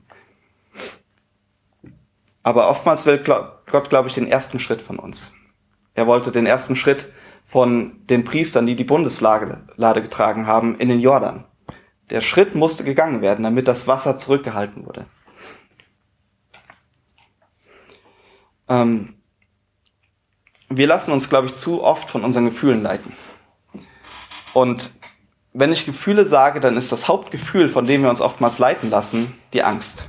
Aber 2.42 2.70
oftmals 2.70 3.06
will 3.06 3.18
Gott, 3.18 3.88
glaube 3.88 4.08
ich, 4.08 4.14
den 4.14 4.28
ersten 4.28 4.60
Schritt 4.60 4.80
von 4.80 4.98
uns. 4.98 5.34
Er 5.94 6.06
wollte 6.06 6.30
den 6.30 6.46
ersten 6.46 6.76
Schritt 6.76 7.08
von 7.46 8.04
den 8.06 8.24
Priestern, 8.24 8.66
die 8.66 8.74
die 8.74 8.82
Bundeslade 8.82 10.02
getragen 10.02 10.48
haben, 10.48 10.76
in 10.80 10.88
den 10.88 10.98
Jordan. 10.98 11.44
Der 12.10 12.20
Schritt 12.20 12.56
musste 12.56 12.82
gegangen 12.82 13.22
werden, 13.22 13.44
damit 13.44 13.68
das 13.68 13.86
Wasser 13.86 14.18
zurückgehalten 14.18 14.84
wurde. 14.84 15.06
Ähm, 18.68 19.14
wir 20.68 20.88
lassen 20.88 21.12
uns, 21.12 21.28
glaube 21.28 21.46
ich, 21.46 21.54
zu 21.54 21.84
oft 21.84 22.10
von 22.10 22.24
unseren 22.24 22.46
Gefühlen 22.46 22.82
leiten. 22.82 23.12
Und 24.52 24.94
wenn 25.52 25.70
ich 25.70 25.86
Gefühle 25.86 26.26
sage, 26.26 26.58
dann 26.58 26.76
ist 26.76 26.90
das 26.90 27.06
Hauptgefühl, 27.06 27.68
von 27.68 27.84
dem 27.84 28.02
wir 28.02 28.10
uns 28.10 28.20
oftmals 28.20 28.58
leiten 28.58 28.90
lassen, 28.90 29.32
die 29.52 29.62
Angst. 29.62 30.08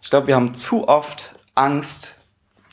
Ich 0.00 0.08
glaube, 0.08 0.28
wir 0.28 0.36
haben 0.36 0.54
zu 0.54 0.88
oft 0.88 1.38
Angst, 1.54 2.18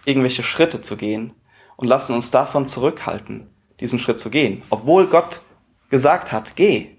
irgendwelche 0.05 0.43
Schritte 0.43 0.79
zu 0.79 0.95
gehen 0.95 1.33
und 1.75 1.87
lassen 1.87 2.13
uns 2.13 2.31
davon 2.31 2.65
zurückhalten 2.65 3.52
diesen 3.83 3.99
Schritt 3.99 4.17
zu 4.17 4.29
gehen, 4.29 4.63
obwohl 4.69 5.07
Gott 5.07 5.41
gesagt 5.89 6.31
hat, 6.31 6.55
geh. 6.55 6.95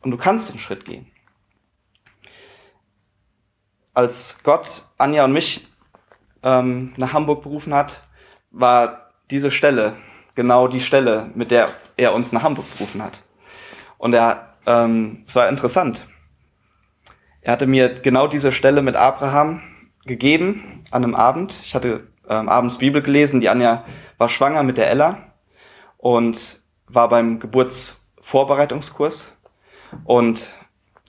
Und 0.00 0.12
du 0.12 0.16
kannst 0.16 0.52
den 0.52 0.60
Schritt 0.60 0.84
gehen. 0.84 1.10
Als 3.92 4.40
Gott 4.44 4.84
Anja 4.96 5.24
und 5.24 5.32
mich 5.32 5.66
ähm, 6.44 6.94
nach 6.96 7.12
Hamburg 7.12 7.42
berufen 7.42 7.74
hat, 7.74 8.04
war 8.52 9.10
diese 9.30 9.50
Stelle 9.50 9.96
genau 10.36 10.68
die 10.68 10.80
Stelle, 10.80 11.30
mit 11.34 11.50
der 11.50 11.68
er 11.96 12.14
uns 12.14 12.30
nach 12.30 12.44
Hamburg 12.44 12.66
berufen 12.74 13.02
hat. 13.02 13.22
Und 13.98 14.14
er, 14.14 14.54
ähm, 14.66 15.24
es 15.26 15.34
war 15.34 15.48
interessant. 15.48 16.06
Er 17.40 17.52
hatte 17.52 17.66
mir 17.66 17.88
genau 17.88 18.28
diese 18.28 18.52
Stelle 18.52 18.82
mit 18.82 18.94
Abraham 18.94 19.62
gegeben 20.06 20.84
an 20.92 21.02
einem 21.02 21.16
Abend. 21.16 21.58
Ich 21.64 21.74
hatte 21.74 22.06
ähm, 22.28 22.48
abends 22.48 22.78
Bibel 22.78 23.02
gelesen. 23.02 23.40
Die 23.40 23.48
Anja 23.48 23.84
war 24.16 24.28
schwanger 24.28 24.62
mit 24.62 24.78
der 24.78 24.90
Ella 24.90 25.33
und 26.04 26.60
war 26.86 27.08
beim 27.08 27.38
Geburtsvorbereitungskurs 27.38 29.38
und 30.04 30.52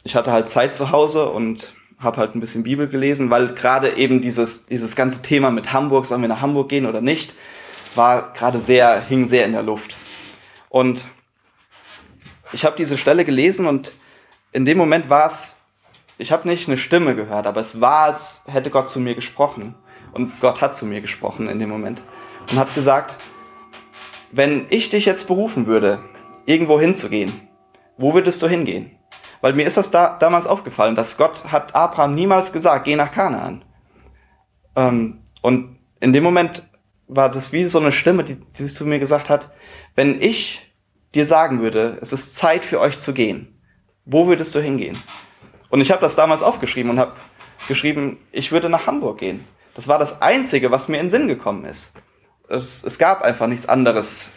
ich 0.05 0.15
hatte 0.15 0.31
halt 0.31 0.49
Zeit 0.49 0.73
zu 0.73 0.91
Hause 0.91 1.31
und 1.31 1.75
habe 1.99 2.15
halt 2.15 2.33
ein 2.33 2.39
bisschen 2.39 2.63
Bibel 2.63 2.87
gelesen, 2.87 3.29
weil 3.29 3.47
gerade 3.47 3.97
eben 3.97 4.21
dieses 4.21 4.67
dieses 4.67 4.95
ganze 4.95 5.21
Thema 5.21 5.51
mit 5.51 5.73
Hamburg, 5.73 6.05
sollen 6.05 6.21
wir 6.21 6.29
nach 6.29 6.39
Hamburg 6.39 6.69
gehen 6.69 6.85
oder 6.85 7.01
nicht, 7.01 7.35
war 7.95 8.31
gerade 8.31 8.61
sehr 8.61 9.01
hing 9.01 9.25
sehr 9.25 9.45
in 9.45 9.51
der 9.51 9.63
Luft. 9.63 9.97
Und 10.69 11.05
ich 12.53 12.63
habe 12.63 12.77
diese 12.77 12.97
Stelle 12.97 13.25
gelesen 13.25 13.65
und 13.65 13.91
in 14.53 14.63
dem 14.63 14.77
Moment 14.77 15.09
war 15.09 15.27
es 15.27 15.57
ich 16.17 16.31
habe 16.31 16.47
nicht 16.47 16.69
eine 16.69 16.77
Stimme 16.77 17.15
gehört, 17.15 17.47
aber 17.47 17.59
es 17.59 17.81
war, 17.81 18.03
als 18.03 18.45
hätte 18.47 18.69
Gott 18.69 18.87
zu 18.87 19.01
mir 19.01 19.13
gesprochen. 19.13 19.75
Und 20.13 20.39
Gott 20.39 20.61
hat 20.61 20.73
zu 20.73 20.85
mir 20.85 21.01
gesprochen 21.01 21.49
in 21.49 21.59
dem 21.59 21.67
Moment 21.67 22.05
und 22.49 22.57
hat 22.57 22.73
gesagt, 22.73 23.17
wenn 24.35 24.65
ich 24.69 24.89
dich 24.89 25.05
jetzt 25.05 25.27
berufen 25.27 25.65
würde, 25.65 26.03
irgendwo 26.45 26.79
hinzugehen, 26.79 27.31
wo 27.97 28.13
würdest 28.13 28.41
du 28.41 28.47
hingehen? 28.47 28.91
Weil 29.41 29.53
mir 29.53 29.65
ist 29.65 29.77
das 29.77 29.91
da, 29.91 30.17
damals 30.19 30.47
aufgefallen, 30.47 30.95
dass 30.95 31.17
Gott 31.17 31.45
hat 31.51 31.75
Abraham 31.75 32.15
niemals 32.15 32.51
gesagt, 32.51 32.85
geh 32.85 32.95
nach 32.95 33.11
Kanaan. 33.11 33.63
Ähm, 34.75 35.19
und 35.41 35.77
in 35.99 36.11
dem 36.11 36.23
Moment 36.23 36.63
war 37.07 37.29
das 37.29 37.53
wie 37.53 37.65
so 37.65 37.79
eine 37.79 37.91
Stimme, 37.91 38.23
die, 38.23 38.35
die 38.35 38.67
zu 38.67 38.85
mir 38.85 38.99
gesagt 38.99 39.29
hat, 39.29 39.51
wenn 39.95 40.21
ich 40.21 40.73
dir 41.13 41.25
sagen 41.25 41.61
würde, 41.61 41.97
es 42.01 42.11
ist 42.11 42.35
Zeit 42.35 42.65
für 42.65 42.79
euch 42.79 42.99
zu 42.99 43.13
gehen, 43.13 43.61
wo 44.03 44.27
würdest 44.27 44.53
du 44.53 44.59
hingehen? 44.59 44.97
Und 45.69 45.79
ich 45.81 45.91
habe 45.91 46.01
das 46.01 46.15
damals 46.15 46.43
aufgeschrieben 46.43 46.91
und 46.91 46.99
habe 46.99 47.13
geschrieben, 47.67 48.17
ich 48.31 48.51
würde 48.51 48.69
nach 48.69 48.87
Hamburg 48.87 49.19
gehen. 49.19 49.45
Das 49.75 49.87
war 49.87 49.97
das 49.97 50.21
Einzige, 50.21 50.71
was 50.71 50.87
mir 50.87 50.97
in 50.97 51.05
den 51.05 51.09
Sinn 51.09 51.27
gekommen 51.27 51.65
ist. 51.65 51.95
Es, 52.49 52.83
es 52.83 52.99
gab 52.99 53.21
einfach 53.21 53.47
nichts 53.47 53.67
anderes, 53.67 54.33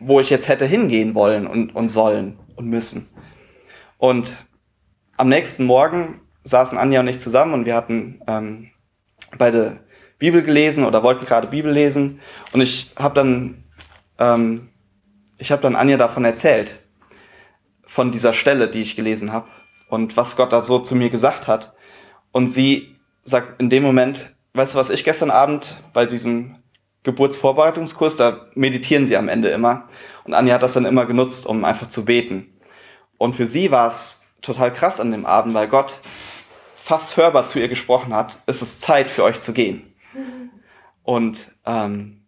wo 0.00 0.20
ich 0.20 0.30
jetzt 0.30 0.48
hätte 0.48 0.66
hingehen 0.66 1.14
wollen 1.14 1.46
und, 1.46 1.74
und 1.74 1.88
sollen 1.88 2.38
und 2.56 2.66
müssen. 2.66 3.08
Und 3.98 4.44
am 5.16 5.28
nächsten 5.28 5.64
Morgen 5.64 6.20
saßen 6.44 6.78
Anja 6.78 7.00
und 7.00 7.08
ich 7.08 7.18
zusammen 7.18 7.54
und 7.54 7.66
wir 7.66 7.74
hatten 7.74 8.20
ähm, 8.26 8.70
beide 9.38 9.80
Bibel 10.18 10.42
gelesen 10.42 10.84
oder 10.84 11.02
wollten 11.02 11.24
gerade 11.24 11.48
Bibel 11.48 11.72
lesen. 11.72 12.20
Und 12.52 12.60
ich 12.60 12.92
habe 12.96 13.14
dann, 13.14 13.64
ähm, 14.18 14.68
ich 15.38 15.50
habe 15.50 15.62
dann 15.62 15.76
Anja 15.76 15.96
davon 15.96 16.24
erzählt, 16.24 16.80
von 17.84 18.10
dieser 18.10 18.34
Stelle, 18.34 18.68
die 18.68 18.82
ich 18.82 18.96
gelesen 18.96 19.32
habe 19.32 19.48
und 19.88 20.16
was 20.16 20.36
Gott 20.36 20.52
da 20.52 20.64
so 20.64 20.78
zu 20.78 20.94
mir 20.94 21.10
gesagt 21.10 21.46
hat. 21.46 21.74
Und 22.32 22.52
sie 22.52 22.96
sagt 23.24 23.60
in 23.60 23.70
dem 23.70 23.82
Moment, 23.82 24.34
weißt 24.54 24.74
du 24.74 24.78
was, 24.78 24.90
ich 24.90 25.04
gestern 25.04 25.30
Abend 25.30 25.82
bei 25.92 26.06
diesem 26.06 26.56
Geburtsvorbereitungskurs, 27.06 28.16
da 28.16 28.48
meditieren 28.54 29.06
sie 29.06 29.16
am 29.16 29.28
Ende 29.28 29.48
immer. 29.48 29.88
Und 30.24 30.34
Anja 30.34 30.54
hat 30.54 30.64
das 30.64 30.74
dann 30.74 30.84
immer 30.84 31.06
genutzt, 31.06 31.46
um 31.46 31.64
einfach 31.64 31.86
zu 31.86 32.04
beten. 32.04 32.52
Und 33.16 33.36
für 33.36 33.46
sie 33.46 33.70
war 33.70 33.88
es 33.88 34.24
total 34.42 34.72
krass 34.72 34.98
an 35.00 35.12
dem 35.12 35.24
Abend, 35.24 35.54
weil 35.54 35.68
Gott 35.68 36.00
fast 36.74 37.16
hörbar 37.16 37.46
zu 37.46 37.60
ihr 37.60 37.68
gesprochen 37.68 38.12
hat, 38.12 38.42
es 38.46 38.60
ist 38.60 38.80
Zeit 38.80 39.08
für 39.08 39.22
euch 39.22 39.40
zu 39.40 39.54
gehen. 39.54 39.94
Und 41.04 41.52
ähm, 41.64 42.22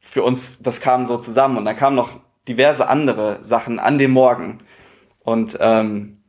für 0.00 0.22
uns, 0.22 0.62
das 0.62 0.80
kam 0.80 1.04
so 1.04 1.18
zusammen 1.18 1.58
und 1.58 1.66
dann 1.66 1.76
kamen 1.76 1.96
noch 1.96 2.18
diverse 2.48 2.88
andere 2.88 3.38
Sachen 3.42 3.78
an 3.78 3.98
dem 3.98 4.12
Morgen. 4.12 4.58
Und, 5.20 5.58
ähm, 5.60 6.22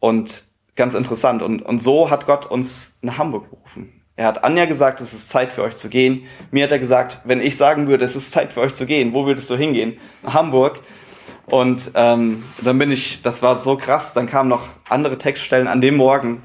und 0.00 0.44
ganz 0.76 0.94
interessant. 0.94 1.42
Und, 1.42 1.60
und 1.60 1.82
so 1.82 2.08
hat 2.08 2.26
Gott 2.26 2.46
uns 2.46 2.98
nach 3.02 3.18
Hamburg 3.18 3.50
berufen. 3.50 3.95
Er 4.16 4.26
hat 4.26 4.44
Anja 4.44 4.64
gesagt, 4.64 5.02
es 5.02 5.12
ist 5.12 5.28
Zeit 5.28 5.52
für 5.52 5.62
euch 5.62 5.76
zu 5.76 5.90
gehen. 5.90 6.26
Mir 6.50 6.64
hat 6.64 6.72
er 6.72 6.78
gesagt, 6.78 7.20
wenn 7.24 7.40
ich 7.40 7.56
sagen 7.56 7.86
würde, 7.86 8.04
es 8.04 8.16
ist 8.16 8.30
Zeit 8.30 8.54
für 8.54 8.62
euch 8.62 8.72
zu 8.72 8.86
gehen, 8.86 9.12
wo 9.12 9.26
würdest 9.26 9.50
du 9.50 9.56
hingehen? 9.56 9.98
Hamburg. 10.24 10.80
Und 11.44 11.92
ähm, 11.94 12.42
dann 12.62 12.78
bin 12.78 12.90
ich, 12.90 13.22
das 13.22 13.42
war 13.42 13.56
so 13.56 13.76
krass, 13.76 14.14
dann 14.14 14.26
kamen 14.26 14.48
noch 14.48 14.68
andere 14.88 15.18
Textstellen 15.18 15.68
an 15.68 15.80
dem 15.80 15.96
Morgen. 15.96 16.42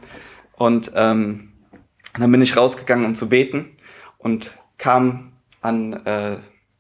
Und 0.58 0.92
ähm, 0.96 1.54
dann 2.20 2.32
bin 2.32 2.42
ich 2.42 2.58
rausgegangen, 2.58 3.06
um 3.06 3.16
zu 3.16 3.30
beten 3.30 3.78
und 4.18 4.60
kam 4.78 5.32
an 5.62 6.06
äh, 6.06 6.38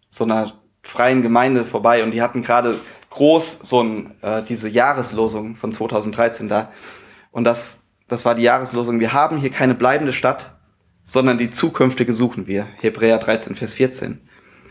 so 0.09 0.25
einer 0.25 0.51
freien 0.83 1.21
Gemeinde 1.21 1.63
vorbei 1.63 2.03
und 2.03 2.11
die 2.11 2.21
hatten 2.21 2.41
gerade 2.41 2.79
groß 3.11 3.59
so 3.63 3.81
ein, 3.81 4.15
äh, 4.21 4.43
diese 4.43 4.67
Jahreslosung 4.67 5.55
von 5.55 5.71
2013 5.71 6.49
da. 6.49 6.71
Und 7.31 7.45
das, 7.45 7.87
das 8.07 8.25
war 8.25 8.35
die 8.35 8.43
Jahreslosung. 8.43 8.99
Wir 8.99 9.13
haben 9.13 9.37
hier 9.37 9.51
keine 9.51 9.73
bleibende 9.73 10.13
Stadt, 10.13 10.55
sondern 11.11 11.37
die 11.37 11.49
zukünftige 11.49 12.13
suchen 12.13 12.47
wir. 12.47 12.63
Hebräer 12.77 13.17
13, 13.17 13.53
Vers 13.55 13.73
14. 13.73 14.21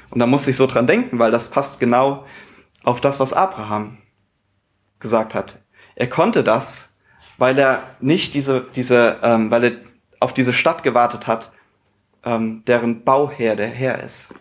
Und 0.09 0.21
da 0.21 0.27
musste 0.27 0.51
ich 0.51 0.57
so 0.57 0.67
dran 0.67 0.87
denken, 0.87 1.19
weil 1.19 1.31
das 1.31 1.51
passt 1.51 1.81
genau 1.81 2.25
auf 2.83 3.03
das, 3.03 3.21
was 3.21 3.35
Abraham 3.35 3.99
gesagt 5.01 5.35
hat. 5.35 5.59
Er 5.97 6.09
konnte 6.09 6.43
das, 6.43 6.97
weil 7.37 7.59
er 7.59 7.83
nicht 8.01 8.33
diese, 8.33 8.67
diese, 8.75 9.19
ähm, 9.23 9.51
weil 9.51 9.65
er 9.65 9.73
auf 10.19 10.33
diese 10.33 10.55
Stadt 10.55 10.83
gewartet 10.83 11.27
hat, 11.27 11.53
ähm, 12.25 12.65
deren 12.65 13.05
Bauherr 13.05 13.55
der 13.55 13.69
Herr 13.69 14.03
ist. 14.03 14.33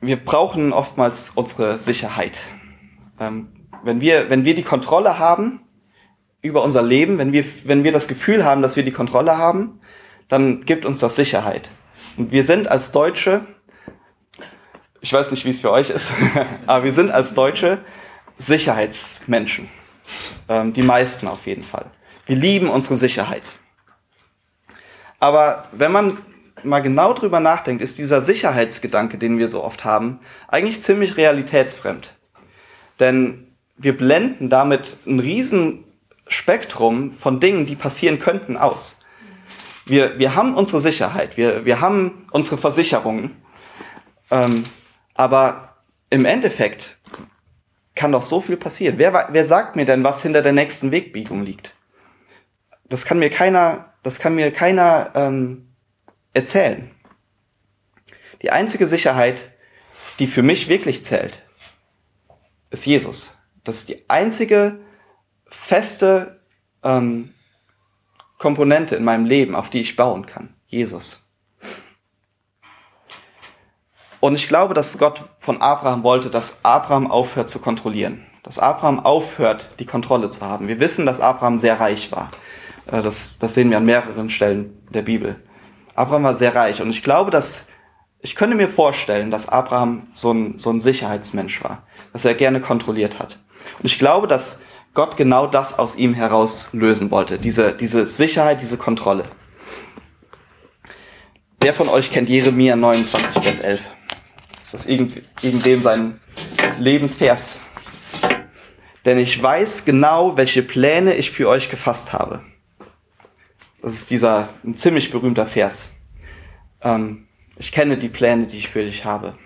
Wir 0.00 0.24
brauchen 0.24 0.72
oftmals 0.72 1.30
unsere 1.30 1.80
Sicherheit. 1.80 2.42
Ähm, 3.18 3.48
wenn, 3.82 4.00
wir, 4.00 4.30
wenn 4.30 4.44
wir 4.44 4.54
die 4.54 4.62
Kontrolle 4.62 5.18
haben 5.18 5.62
über 6.42 6.62
unser 6.62 6.82
Leben, 6.82 7.18
wenn 7.18 7.32
wir, 7.32 7.44
wenn 7.64 7.84
wir 7.84 7.92
das 7.92 8.08
Gefühl 8.08 8.44
haben, 8.44 8.62
dass 8.62 8.76
wir 8.76 8.82
die 8.82 8.92
Kontrolle 8.92 9.38
haben, 9.38 9.80
dann 10.28 10.60
gibt 10.62 10.84
uns 10.84 10.98
das 10.98 11.16
Sicherheit. 11.16 11.70
Und 12.16 12.32
wir 12.32 12.44
sind 12.44 12.68
als 12.68 12.90
Deutsche, 12.90 13.46
ich 15.00 15.12
weiß 15.12 15.30
nicht, 15.30 15.44
wie 15.44 15.50
es 15.50 15.60
für 15.60 15.70
euch 15.70 15.90
ist, 15.90 16.12
aber 16.66 16.84
wir 16.84 16.92
sind 16.92 17.10
als 17.10 17.34
Deutsche 17.34 17.78
Sicherheitsmenschen. 18.38 19.68
Ähm, 20.48 20.72
die 20.72 20.82
meisten 20.82 21.28
auf 21.28 21.46
jeden 21.46 21.62
Fall. 21.62 21.86
Wir 22.26 22.36
lieben 22.36 22.68
unsere 22.68 22.96
Sicherheit. 22.96 23.52
Aber 25.20 25.68
wenn 25.72 25.92
man 25.92 26.18
mal 26.64 26.80
genau 26.80 27.12
drüber 27.12 27.38
nachdenkt, 27.38 27.82
ist 27.82 27.98
dieser 27.98 28.20
Sicherheitsgedanke, 28.20 29.18
den 29.18 29.38
wir 29.38 29.48
so 29.48 29.62
oft 29.62 29.84
haben, 29.84 30.18
eigentlich 30.48 30.82
ziemlich 30.82 31.16
realitätsfremd. 31.16 32.14
Denn 32.98 33.46
wir 33.76 33.96
blenden 33.96 34.48
damit 34.48 34.96
ein 35.06 35.20
riesen 35.20 35.84
Spektrum 36.32 37.12
von 37.12 37.40
Dingen, 37.40 37.66
die 37.66 37.76
passieren 37.76 38.18
könnten, 38.18 38.56
aus. 38.56 39.00
Wir, 39.84 40.18
wir 40.18 40.34
haben 40.34 40.54
unsere 40.54 40.80
Sicherheit, 40.80 41.36
wir, 41.36 41.64
wir 41.64 41.80
haben 41.80 42.26
unsere 42.32 42.58
Versicherungen, 42.58 43.36
ähm, 44.30 44.64
aber 45.14 45.76
im 46.10 46.24
Endeffekt 46.24 46.98
kann 47.94 48.12
doch 48.12 48.22
so 48.22 48.40
viel 48.40 48.56
passieren. 48.56 48.98
Wer, 48.98 49.28
wer 49.30 49.44
sagt 49.44 49.76
mir 49.76 49.84
denn, 49.84 50.04
was 50.04 50.22
hinter 50.22 50.42
der 50.42 50.52
nächsten 50.52 50.90
Wegbiegung 50.90 51.42
liegt? 51.42 51.74
Das 52.84 53.04
kann 53.04 53.18
mir 53.18 53.30
keiner, 53.30 53.92
das 54.02 54.18
kann 54.18 54.34
mir 54.34 54.50
keiner 54.52 55.10
ähm, 55.14 55.68
erzählen. 56.32 56.90
Die 58.42 58.50
einzige 58.50 58.86
Sicherheit, 58.86 59.50
die 60.18 60.26
für 60.26 60.42
mich 60.42 60.68
wirklich 60.68 61.04
zählt, 61.04 61.44
ist 62.70 62.86
Jesus. 62.86 63.36
Das 63.64 63.76
ist 63.76 63.88
die 63.88 64.08
einzige 64.08 64.80
feste 65.54 66.40
ähm, 66.82 67.34
Komponente 68.38 68.96
in 68.96 69.04
meinem 69.04 69.24
Leben, 69.24 69.54
auf 69.54 69.70
die 69.70 69.80
ich 69.80 69.96
bauen 69.96 70.26
kann. 70.26 70.54
Jesus. 70.66 71.30
Und 74.20 74.34
ich 74.34 74.48
glaube, 74.48 74.74
dass 74.74 74.98
Gott 74.98 75.24
von 75.40 75.60
Abraham 75.60 76.02
wollte, 76.02 76.30
dass 76.30 76.64
Abraham 76.64 77.10
aufhört 77.10 77.48
zu 77.48 77.60
kontrollieren. 77.60 78.26
Dass 78.42 78.58
Abraham 78.58 79.00
aufhört, 79.00 79.78
die 79.78 79.86
Kontrolle 79.86 80.30
zu 80.30 80.44
haben. 80.44 80.68
Wir 80.68 80.80
wissen, 80.80 81.06
dass 81.06 81.20
Abraham 81.20 81.58
sehr 81.58 81.78
reich 81.78 82.10
war. 82.12 82.30
Äh, 82.86 83.02
das, 83.02 83.38
das 83.38 83.54
sehen 83.54 83.70
wir 83.70 83.76
an 83.76 83.84
mehreren 83.84 84.30
Stellen 84.30 84.78
der 84.90 85.02
Bibel. 85.02 85.42
Abraham 85.94 86.24
war 86.24 86.34
sehr 86.34 86.54
reich 86.54 86.80
und 86.80 86.90
ich 86.90 87.02
glaube, 87.02 87.30
dass 87.30 87.68
ich 88.24 88.36
könnte 88.36 88.56
mir 88.56 88.68
vorstellen, 88.68 89.32
dass 89.32 89.48
Abraham 89.48 90.06
so 90.12 90.32
ein, 90.32 90.58
so 90.58 90.70
ein 90.70 90.80
Sicherheitsmensch 90.80 91.62
war, 91.64 91.82
dass 92.12 92.24
er 92.24 92.34
gerne 92.34 92.60
kontrolliert 92.60 93.18
hat. 93.18 93.40
Und 93.78 93.86
ich 93.86 93.98
glaube, 93.98 94.28
dass 94.28 94.62
Gott 94.94 95.16
genau 95.16 95.46
das 95.46 95.78
aus 95.78 95.96
ihm 95.96 96.14
heraus 96.14 96.72
lösen 96.72 97.10
wollte, 97.10 97.38
diese, 97.38 97.72
diese 97.72 98.06
Sicherheit, 98.06 98.60
diese 98.60 98.76
Kontrolle. 98.76 99.24
Wer 101.60 101.74
von 101.74 101.88
euch 101.88 102.10
kennt 102.10 102.28
Jeremia 102.28 102.76
29, 102.76 103.42
Vers 103.42 103.60
11? 103.60 103.80
Das 104.72 104.82
ist 104.82 104.90
irgend, 104.90 105.22
irgendwem 105.42 105.80
sein 105.82 106.20
Lebensvers. 106.78 107.58
Denn 109.04 109.18
ich 109.18 109.42
weiß 109.42 109.84
genau, 109.84 110.36
welche 110.36 110.62
Pläne 110.62 111.14
ich 111.14 111.30
für 111.30 111.48
euch 111.48 111.68
gefasst 111.68 112.12
habe 112.12 112.42
das 113.82 113.94
ist 113.94 114.10
dieser 114.10 114.48
ein 114.64 114.76
ziemlich 114.76 115.10
berühmter 115.10 115.46
Vers. 115.46 115.96
Ähm, 116.80 117.26
ich 117.58 117.72
kenne 117.72 117.98
die 117.98 118.08
Pläne, 118.08 118.46
die 118.46 118.56
ich 118.56 118.68
für 118.68 118.84
dich 118.84 119.04
habe. 119.04 119.36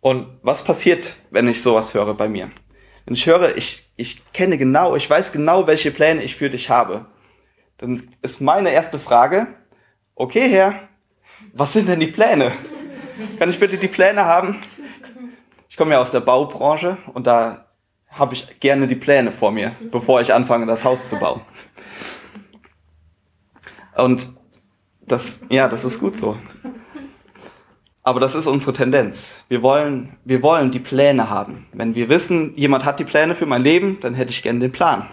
Und 0.00 0.26
was 0.42 0.62
passiert, 0.62 1.16
wenn 1.30 1.48
ich 1.48 1.62
sowas 1.62 1.94
höre 1.94 2.14
bei 2.14 2.28
mir? 2.28 2.50
Wenn 3.04 3.14
ich 3.14 3.26
höre, 3.26 3.56
ich, 3.56 3.90
ich 3.96 4.32
kenne 4.32 4.58
genau, 4.58 4.94
ich 4.96 5.08
weiß 5.08 5.32
genau, 5.32 5.66
welche 5.66 5.90
Pläne 5.90 6.22
ich 6.22 6.36
für 6.36 6.50
dich 6.50 6.70
habe, 6.70 7.06
dann 7.78 8.14
ist 8.22 8.40
meine 8.40 8.70
erste 8.70 8.98
Frage, 8.98 9.48
okay 10.14 10.48
Herr, 10.48 10.88
was 11.52 11.72
sind 11.72 11.88
denn 11.88 12.00
die 12.00 12.06
Pläne? 12.06 12.52
Kann 13.38 13.50
ich 13.50 13.58
bitte 13.58 13.76
die 13.76 13.88
Pläne 13.88 14.24
haben? 14.24 14.60
Ich 15.68 15.76
komme 15.76 15.92
ja 15.92 16.00
aus 16.00 16.10
der 16.10 16.20
Baubranche 16.20 16.98
und 17.12 17.26
da 17.26 17.66
habe 18.08 18.34
ich 18.34 18.60
gerne 18.60 18.86
die 18.86 18.94
Pläne 18.94 19.32
vor 19.32 19.50
mir, 19.50 19.72
bevor 19.90 20.20
ich 20.20 20.32
anfange, 20.32 20.66
das 20.66 20.84
Haus 20.84 21.08
zu 21.08 21.16
bauen. 21.18 21.40
Und 23.96 24.30
das, 25.00 25.42
ja, 25.50 25.68
das 25.68 25.84
ist 25.84 25.98
gut 25.98 26.16
so. 26.16 26.36
Aber 28.04 28.18
das 28.18 28.34
ist 28.34 28.46
unsere 28.46 28.72
Tendenz. 28.72 29.44
Wir 29.48 29.62
wollen, 29.62 30.16
wir 30.24 30.42
wollen 30.42 30.72
die 30.72 30.80
Pläne 30.80 31.30
haben. 31.30 31.66
Wenn 31.72 31.94
wir 31.94 32.08
wissen, 32.08 32.56
jemand 32.56 32.84
hat 32.84 32.98
die 32.98 33.04
Pläne 33.04 33.34
für 33.34 33.46
mein 33.46 33.62
Leben, 33.62 34.00
dann 34.00 34.14
hätte 34.14 34.32
ich 34.32 34.42
gerne 34.42 34.58
den 34.58 34.72
Plan. 34.72 35.08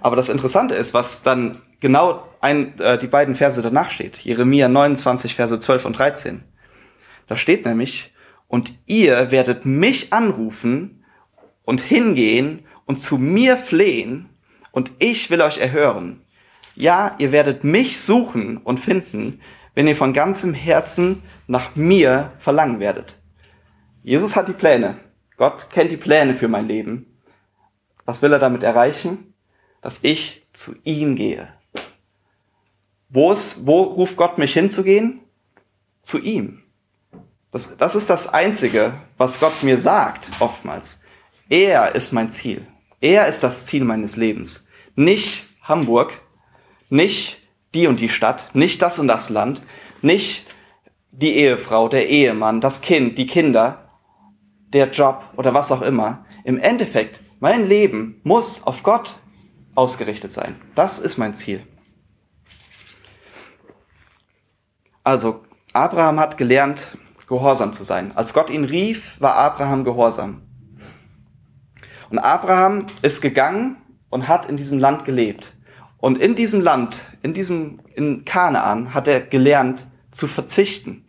Aber 0.00 0.16
das 0.16 0.28
Interessante 0.28 0.74
ist, 0.74 0.92
was 0.92 1.22
dann 1.22 1.62
genau 1.78 2.26
ein, 2.40 2.78
äh, 2.80 2.98
die 2.98 3.06
beiden 3.06 3.36
Verse 3.36 3.62
danach 3.62 3.90
steht. 3.90 4.18
Jeremia 4.18 4.68
29, 4.68 5.36
Verse 5.36 5.58
12 5.58 5.84
und 5.84 5.98
13. 5.98 6.42
Da 7.28 7.36
steht 7.36 7.64
nämlich, 7.64 8.12
und 8.48 8.74
ihr 8.86 9.30
werdet 9.30 9.64
mich 9.64 10.12
anrufen 10.12 11.04
und 11.64 11.80
hingehen 11.80 12.64
und 12.86 12.96
zu 12.96 13.18
mir 13.18 13.56
flehen 13.56 14.28
und 14.72 14.90
ich 14.98 15.30
will 15.30 15.42
euch 15.42 15.58
erhören. 15.58 16.22
Ja, 16.74 17.14
ihr 17.18 17.30
werdet 17.30 17.62
mich 17.62 18.00
suchen 18.00 18.56
und 18.56 18.80
finden, 18.80 19.40
wenn 19.74 19.86
ihr 19.86 19.96
von 19.96 20.12
ganzem 20.12 20.54
Herzen 20.54 21.22
nach 21.46 21.74
mir 21.76 22.32
verlangen 22.38 22.80
werdet. 22.80 23.18
Jesus 24.02 24.36
hat 24.36 24.48
die 24.48 24.52
Pläne. 24.52 24.98
Gott 25.36 25.70
kennt 25.70 25.90
die 25.90 25.96
Pläne 25.96 26.34
für 26.34 26.48
mein 26.48 26.66
Leben. 26.66 27.06
Was 28.04 28.22
will 28.22 28.32
er 28.32 28.38
damit 28.38 28.62
erreichen? 28.62 29.34
Dass 29.80 30.04
ich 30.04 30.46
zu 30.52 30.74
ihm 30.84 31.16
gehe. 31.16 31.48
Wo, 33.08 33.32
ist, 33.32 33.66
wo 33.66 33.82
ruft 33.82 34.16
Gott 34.16 34.38
mich 34.38 34.52
hinzugehen? 34.52 35.20
Zu 36.02 36.18
ihm. 36.18 36.62
Das, 37.50 37.76
das 37.76 37.94
ist 37.94 38.08
das 38.08 38.32
Einzige, 38.32 38.92
was 39.16 39.40
Gott 39.40 39.62
mir 39.62 39.78
sagt, 39.78 40.30
oftmals. 40.40 41.02
Er 41.48 41.94
ist 41.94 42.12
mein 42.12 42.30
Ziel. 42.30 42.66
Er 43.00 43.26
ist 43.26 43.42
das 43.42 43.66
Ziel 43.66 43.84
meines 43.84 44.16
Lebens. 44.16 44.68
Nicht 44.94 45.48
Hamburg, 45.62 46.20
nicht 46.88 47.39
die 47.74 47.86
und 47.86 48.00
die 48.00 48.08
Stadt, 48.08 48.54
nicht 48.54 48.82
das 48.82 48.98
und 48.98 49.08
das 49.08 49.30
Land, 49.30 49.62
nicht 50.02 50.46
die 51.12 51.36
Ehefrau, 51.36 51.88
der 51.88 52.08
Ehemann, 52.08 52.60
das 52.60 52.80
Kind, 52.80 53.18
die 53.18 53.26
Kinder, 53.26 53.90
der 54.72 54.90
Job 54.90 55.24
oder 55.36 55.54
was 55.54 55.72
auch 55.72 55.82
immer. 55.82 56.24
Im 56.44 56.58
Endeffekt, 56.58 57.22
mein 57.40 57.66
Leben 57.66 58.20
muss 58.22 58.66
auf 58.66 58.82
Gott 58.82 59.16
ausgerichtet 59.74 60.32
sein. 60.32 60.60
Das 60.74 60.98
ist 60.98 61.18
mein 61.18 61.34
Ziel. 61.34 61.62
Also, 65.02 65.44
Abraham 65.72 66.20
hat 66.20 66.36
gelernt, 66.36 66.98
gehorsam 67.26 67.72
zu 67.72 67.84
sein. 67.84 68.16
Als 68.16 68.34
Gott 68.34 68.50
ihn 68.50 68.64
rief, 68.64 69.20
war 69.20 69.36
Abraham 69.36 69.84
gehorsam. 69.84 70.42
Und 72.10 72.18
Abraham 72.18 72.86
ist 73.02 73.20
gegangen 73.20 73.76
und 74.10 74.28
hat 74.28 74.48
in 74.48 74.56
diesem 74.56 74.78
Land 74.78 75.04
gelebt. 75.04 75.54
Und 76.00 76.18
in 76.18 76.34
diesem 76.34 76.60
Land, 76.60 77.02
in 77.22 77.34
diesem, 77.34 77.80
in 77.94 78.24
Kanaan, 78.24 78.94
hat 78.94 79.06
er 79.06 79.20
gelernt 79.20 79.86
zu 80.10 80.26
verzichten. 80.26 81.04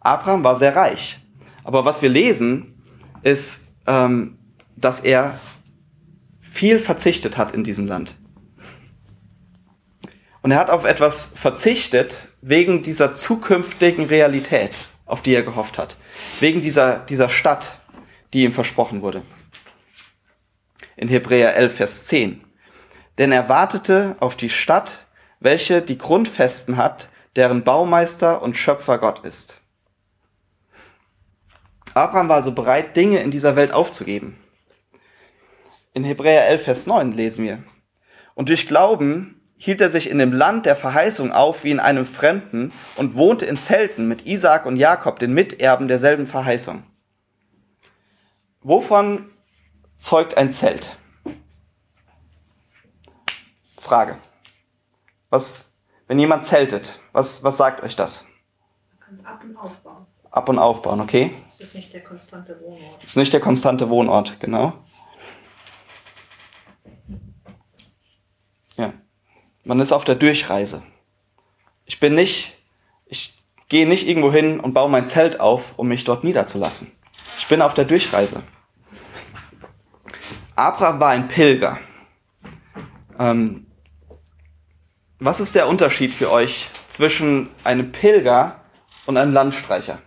Abraham 0.00 0.42
war 0.42 0.56
sehr 0.56 0.74
reich. 0.74 1.20
Aber 1.64 1.84
was 1.84 2.02
wir 2.02 2.08
lesen, 2.08 2.82
ist, 3.22 3.74
ähm, 3.86 4.38
dass 4.76 5.00
er 5.00 5.38
viel 6.40 6.80
verzichtet 6.80 7.36
hat 7.36 7.54
in 7.54 7.62
diesem 7.62 7.86
Land. 7.86 8.16
Und 10.42 10.50
er 10.50 10.58
hat 10.58 10.70
auf 10.70 10.84
etwas 10.84 11.32
verzichtet 11.36 12.26
wegen 12.40 12.82
dieser 12.82 13.14
zukünftigen 13.14 14.06
Realität, 14.06 14.80
auf 15.06 15.22
die 15.22 15.34
er 15.34 15.44
gehofft 15.44 15.78
hat. 15.78 15.96
Wegen 16.40 16.60
dieser, 16.60 16.98
dieser 16.98 17.28
Stadt, 17.28 17.78
die 18.32 18.42
ihm 18.42 18.52
versprochen 18.52 19.02
wurde. 19.02 19.22
In 20.96 21.06
Hebräer 21.06 21.54
11, 21.54 21.76
Vers 21.76 22.06
10 22.06 22.40
denn 23.18 23.32
er 23.32 23.48
wartete 23.48 24.16
auf 24.20 24.36
die 24.36 24.50
Stadt, 24.50 25.06
welche 25.40 25.82
die 25.82 25.98
Grundfesten 25.98 26.76
hat, 26.76 27.08
deren 27.36 27.64
Baumeister 27.64 28.42
und 28.42 28.56
Schöpfer 28.56 28.98
Gott 28.98 29.24
ist. 29.24 29.60
Abraham 31.94 32.28
war 32.28 32.36
also 32.36 32.52
bereit, 32.52 32.96
Dinge 32.96 33.20
in 33.20 33.30
dieser 33.30 33.56
Welt 33.56 33.72
aufzugeben. 33.72 34.38
In 35.94 36.04
Hebräer 36.04 36.48
11, 36.48 36.62
Vers 36.62 36.86
9 36.86 37.12
lesen 37.12 37.44
wir, 37.44 37.62
und 38.34 38.48
durch 38.48 38.66
Glauben 38.66 39.42
hielt 39.58 39.80
er 39.80 39.90
sich 39.90 40.08
in 40.08 40.18
dem 40.18 40.32
Land 40.32 40.64
der 40.64 40.74
Verheißung 40.74 41.32
auf 41.32 41.64
wie 41.64 41.70
in 41.70 41.80
einem 41.80 42.06
Fremden 42.06 42.72
und 42.96 43.14
wohnte 43.14 43.44
in 43.44 43.58
Zelten 43.58 44.08
mit 44.08 44.26
Isaak 44.26 44.64
und 44.64 44.76
Jakob, 44.76 45.18
den 45.18 45.34
Miterben 45.34 45.86
derselben 45.86 46.26
Verheißung. 46.26 46.82
Wovon 48.62 49.30
zeugt 49.98 50.36
ein 50.36 50.50
Zelt? 50.50 50.96
Frage. 53.82 54.16
Was, 55.28 55.72
wenn 56.06 56.18
jemand 56.18 56.46
zeltet, 56.46 57.00
was, 57.12 57.42
was 57.42 57.56
sagt 57.56 57.82
euch 57.82 57.96
das? 57.96 58.26
Man 58.88 59.00
kann 59.00 59.16
es 59.18 59.24
ab 59.24 59.42
und 59.42 59.56
aufbauen. 59.56 60.06
Ab 60.30 60.48
und 60.48 60.58
aufbauen, 60.58 61.00
okay? 61.00 61.34
Das 61.58 61.68
ist 61.68 61.74
nicht 61.74 61.92
der 61.92 62.04
konstante 62.04 62.58
Wohnort. 62.60 63.02
Das 63.02 63.10
ist 63.10 63.16
nicht 63.16 63.32
der 63.32 63.40
konstante 63.40 63.90
Wohnort, 63.90 64.38
genau. 64.38 64.72
Ja. 68.76 68.92
Man 69.64 69.80
ist 69.80 69.92
auf 69.92 70.04
der 70.04 70.14
Durchreise. 70.14 70.84
Ich 71.84 71.98
bin 71.98 72.14
nicht, 72.14 72.56
ich 73.06 73.36
gehe 73.68 73.88
nicht 73.88 74.06
irgendwo 74.06 74.30
hin 74.30 74.60
und 74.60 74.74
baue 74.74 74.90
mein 74.90 75.06
Zelt 75.06 75.40
auf, 75.40 75.76
um 75.76 75.88
mich 75.88 76.04
dort 76.04 76.22
niederzulassen. 76.22 76.96
Ich 77.38 77.48
bin 77.48 77.60
auf 77.60 77.74
der 77.74 77.84
Durchreise. 77.84 78.44
Abraham 80.54 81.00
war 81.00 81.10
ein 81.10 81.26
Pilger. 81.26 81.78
Ähm, 83.18 83.66
was 85.24 85.38
ist 85.38 85.54
der 85.54 85.68
Unterschied 85.68 86.12
für 86.12 86.30
euch 86.32 86.68
zwischen 86.88 87.48
einem 87.62 87.92
Pilger 87.92 88.60
und 89.06 89.16
einem 89.16 89.32
Landstreicher? 89.32 89.98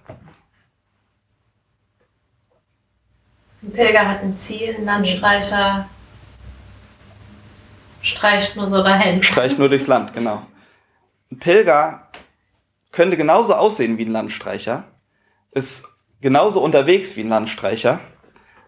Ein 3.64 3.72
Pilger 3.72 4.08
hat 4.08 4.22
ein 4.22 4.38
Ziel, 4.38 4.76
ein 4.76 4.86
Landstreicher 4.86 5.90
streicht 8.02 8.58
nur 8.58 8.70
so 8.70 8.84
dahin. 8.84 9.24
Streicht 9.24 9.58
nur 9.58 9.70
durchs 9.70 9.88
Land, 9.88 10.14
genau. 10.14 10.46
Ein 11.32 11.40
Pilger 11.40 12.10
könnte 12.92 13.16
genauso 13.16 13.56
aussehen 13.56 13.98
wie 13.98 14.06
ein 14.06 14.12
Landstreicher, 14.12 14.84
ist 15.52 15.88
genauso 16.20 16.62
unterwegs 16.62 17.16
wie 17.16 17.22
ein 17.22 17.30
Landstreicher. 17.30 18.02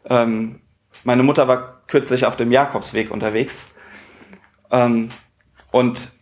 Ähm, 0.06 0.62
meine 1.04 1.24
Mutter 1.24 1.48
war 1.48 1.82
kürzlich 1.88 2.26
auf 2.26 2.38
dem 2.38 2.52
Jakobsweg 2.54 3.12
unterwegs. 3.12 3.76
Ähm, 4.72 5.10
und 5.72 6.17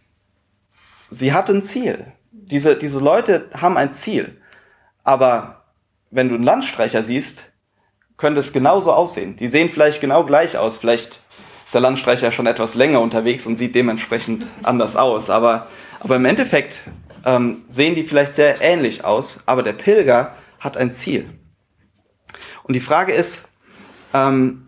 sie 1.10 1.34
hat 1.34 1.50
ein 1.50 1.64
Ziel. 1.64 2.12
Diese, 2.32 2.76
diese 2.76 3.00
Leute 3.00 3.50
haben 3.54 3.78
ein 3.78 3.94
Ziel. 3.94 4.42
Aber 5.04 5.66
wenn 6.12 6.30
du 6.30 6.36
einen 6.36 6.44
Landstreicher 6.44 7.04
siehst, 7.04 7.54
könnte 8.18 8.40
es 8.40 8.54
genauso 8.54 8.92
aussehen. 8.94 9.36
Die 9.36 9.48
sehen 9.48 9.70
vielleicht 9.70 10.02
genau 10.02 10.26
gleich 10.26 10.58
aus. 10.58 10.78
Vielleicht 10.78 11.22
ist 11.66 11.74
der 11.74 11.82
Landstreicher 11.82 12.32
schon 12.32 12.48
etwas 12.48 12.76
länger 12.76 13.02
unterwegs 13.02 13.46
und 13.46 13.56
sieht 13.56 13.76
dementsprechend 13.76 14.48
anders 14.64 14.96
aus. 14.96 15.30
Aber, 15.30 15.68
aber 16.00 16.16
im 16.16 16.26
Endeffekt 16.26 16.84
ähm, 17.26 17.66
sehen 17.68 17.96
die 17.96 18.04
vielleicht 18.04 18.36
sehr 18.36 18.62
ähnlich 18.62 19.04
aus. 19.04 19.44
Aber 19.48 19.64
der 19.64 19.74
Pilger 19.74 20.36
hat 20.60 20.78
ein 20.78 20.92
Ziel. 20.92 21.30
Und 22.64 22.74
die 22.76 22.80
Frage 22.80 23.12
ist, 23.12 23.50
ähm, 24.14 24.68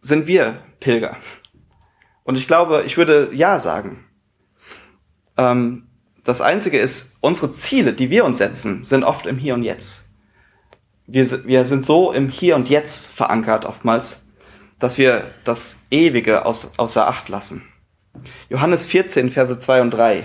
sind 0.00 0.26
wir 0.26 0.58
Pilger? 0.80 1.16
Und 2.24 2.36
ich 2.36 2.46
glaube, 2.46 2.82
ich 2.86 2.96
würde 2.96 3.30
ja 3.32 3.58
sagen. 3.60 4.04
Ähm, 5.36 5.86
das 6.24 6.40
Einzige 6.40 6.78
ist, 6.78 7.16
unsere 7.20 7.52
Ziele, 7.52 7.92
die 7.92 8.10
wir 8.10 8.24
uns 8.24 8.38
setzen, 8.38 8.84
sind 8.84 9.04
oft 9.04 9.26
im 9.26 9.38
Hier 9.38 9.54
und 9.54 9.62
Jetzt. 9.62 10.04
Wir, 11.06 11.26
wir 11.46 11.64
sind 11.64 11.84
so 11.84 12.12
im 12.12 12.28
Hier 12.28 12.56
und 12.56 12.68
Jetzt 12.68 13.12
verankert 13.12 13.64
oftmals, 13.64 14.26
dass 14.78 14.98
wir 14.98 15.30
das 15.44 15.84
Ewige 15.90 16.46
aus, 16.46 16.78
außer 16.78 17.08
Acht 17.08 17.28
lassen. 17.28 17.62
Johannes 18.48 18.86
14, 18.86 19.30
Verse 19.30 19.58
2 19.58 19.82
und 19.82 19.90
3 19.90 20.24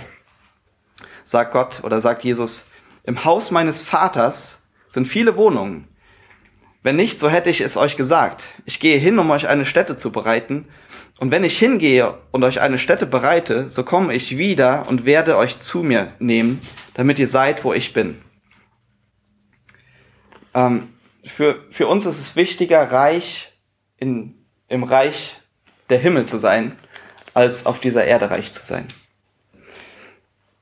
sagt 1.25 1.51
Gott 1.51 1.83
oder 1.83 1.99
sagt 2.01 2.23
Jesus, 2.23 2.67
im 3.03 3.23
Haus 3.23 3.51
meines 3.51 3.81
Vaters 3.81 4.69
sind 4.89 5.07
viele 5.07 5.35
Wohnungen. 5.35 5.87
Wenn 6.83 6.95
nicht, 6.95 7.19
so 7.19 7.29
hätte 7.29 7.49
ich 7.49 7.61
es 7.61 7.75
euch 7.75 7.97
gesagt. 7.97 8.49
Ich 8.65 8.79
gehe 8.79 8.97
hin, 8.97 9.19
um 9.19 9.29
euch 9.31 9.47
eine 9.47 9.65
Stätte 9.65 9.97
zu 9.97 10.11
bereiten. 10.11 10.67
Und 11.19 11.31
wenn 11.31 11.43
ich 11.43 11.57
hingehe 11.57 12.17
und 12.31 12.43
euch 12.43 12.61
eine 12.61 12.77
Stätte 12.77 13.07
bereite, 13.07 13.69
so 13.69 13.83
komme 13.83 14.13
ich 14.13 14.37
wieder 14.37 14.87
und 14.87 15.05
werde 15.05 15.37
euch 15.37 15.57
zu 15.57 15.81
mir 15.81 16.07
nehmen, 16.19 16.61
damit 16.93 17.17
ihr 17.17 17.27
seid, 17.27 17.63
wo 17.63 17.73
ich 17.73 17.93
bin. 17.93 18.21
Ähm, 20.53 20.93
für, 21.23 21.63
für 21.71 21.87
uns 21.87 22.05
ist 22.05 22.19
es 22.19 22.35
wichtiger, 22.35 22.91
reich 22.91 23.51
in, 23.97 24.35
im 24.67 24.83
Reich 24.83 25.37
der 25.89 25.97
Himmel 25.97 26.25
zu 26.25 26.37
sein, 26.37 26.77
als 27.33 27.65
auf 27.65 27.79
dieser 27.79 28.05
Erde 28.05 28.29
reich 28.29 28.51
zu 28.51 28.63
sein. 28.63 28.87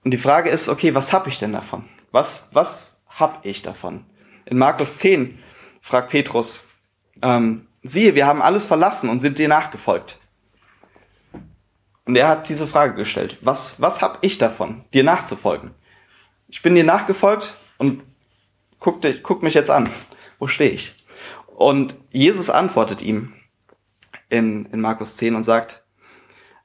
Und 0.04 0.12
die 0.12 0.18
Frage 0.18 0.50
ist, 0.50 0.70
okay, 0.70 0.96
was 0.96 1.12
habe 1.12 1.30
ich 1.30 1.40
denn 1.40 1.54
davon? 1.54 1.86
Was, 2.12 2.50
was 2.54 3.02
habe 3.10 3.40
ich 3.48 3.62
davon? 3.62 4.06
In 4.46 4.58
Markus 4.58 4.98
10 5.00 5.38
fragt 5.82 6.12
Petrus, 6.12 6.68
ähm, 7.22 7.68
siehe, 7.82 8.16
wir 8.16 8.26
haben 8.26 8.42
alles 8.42 8.66
verlassen 8.66 9.10
und 9.10 9.20
sind 9.20 9.38
dir 9.38 9.48
nachgefolgt. 9.48 10.20
Und 12.06 12.16
er 12.16 12.28
hat 12.28 12.50
diese 12.50 12.68
Frage 12.68 12.96
gestellt, 12.96 13.38
was, 13.42 13.82
was 13.82 14.02
habe 14.02 14.20
ich 14.22 14.38
davon, 14.38 14.86
dir 14.94 15.04
nachzufolgen? 15.04 15.72
Ich 16.48 16.62
bin 16.62 16.76
dir 16.76 16.84
nachgefolgt, 16.84 17.56
und 17.78 18.04
guck, 18.80 19.02
dich, 19.02 19.24
guck 19.24 19.44
mich 19.44 19.54
jetzt 19.54 19.70
an. 19.70 19.90
Wo 20.40 20.48
stehe 20.48 20.72
ich? 20.72 20.96
Und 21.48 21.96
Jesus 22.12 22.50
antwortet 22.50 23.02
ihm 23.02 23.34
in, 24.30 24.66
in 24.66 24.82
Markus 24.82 25.18
10 25.18 25.36
und 25.36 25.44
sagt, 25.44 25.84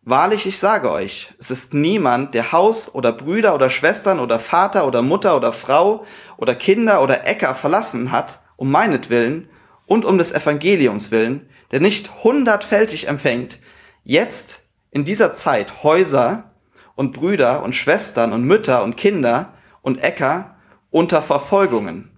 Wahrlich, 0.03 0.47
ich 0.47 0.59
sage 0.59 0.91
euch, 0.91 1.35
es 1.39 1.51
ist 1.51 1.75
niemand, 1.75 2.35
der 2.35 2.53
Haus 2.53 2.95
oder 2.95 3.13
Brüder 3.13 3.55
oder 3.55 3.69
Schwestern 3.69 4.19
oder 4.19 4.41
Vater 4.41 4.87
oder 4.87 5.03
Mutter 5.03 5.37
oder 5.37 5.53
Frau 5.53 6.07
oder 6.39 6.55
Kinder 6.55 7.03
oder 7.03 7.27
Äcker 7.27 7.55
verlassen 7.55 8.11
hat, 8.11 8.41
um 8.57 8.71
meinetwillen 8.71 9.51
und 9.87 10.07
um 10.07 10.17
des 10.17 10.33
Evangeliums 10.33 11.11
willen, 11.11 11.51
der 11.71 11.81
nicht 11.81 12.25
hundertfältig 12.25 13.09
empfängt, 13.09 13.59
jetzt 14.03 14.63
in 14.91 15.05
dieser 15.05 15.33
Zeit 15.33 15.83
Häuser 15.83 16.51
und 16.95 17.13
Brüder 17.13 17.63
und 17.63 17.75
Schwestern 17.75 18.33
und 18.33 18.45
Mütter 18.45 18.83
und 18.83 18.97
Kinder 18.97 19.55
und 19.83 20.03
Äcker 20.03 20.57
unter 20.91 21.23
Verfolgungen 21.23 22.11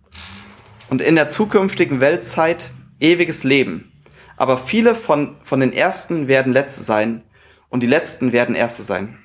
und 0.89 1.01
in 1.01 1.15
der 1.15 1.29
zukünftigen 1.29 2.01
Weltzeit 2.01 2.71
ewiges 3.01 3.45
Leben. 3.45 3.93
Aber 4.37 4.59
viele 4.59 4.95
von, 4.95 5.37
von 5.45 5.61
den 5.61 5.73
Ersten 5.73 6.29
werden 6.29 6.53
Letzte 6.53 6.83
sein 6.83 7.23
und 7.69 7.83
die 7.83 7.87
Letzten 7.87 8.33
werden 8.33 8.55
Erste 8.55 8.83
sein. 8.83 9.19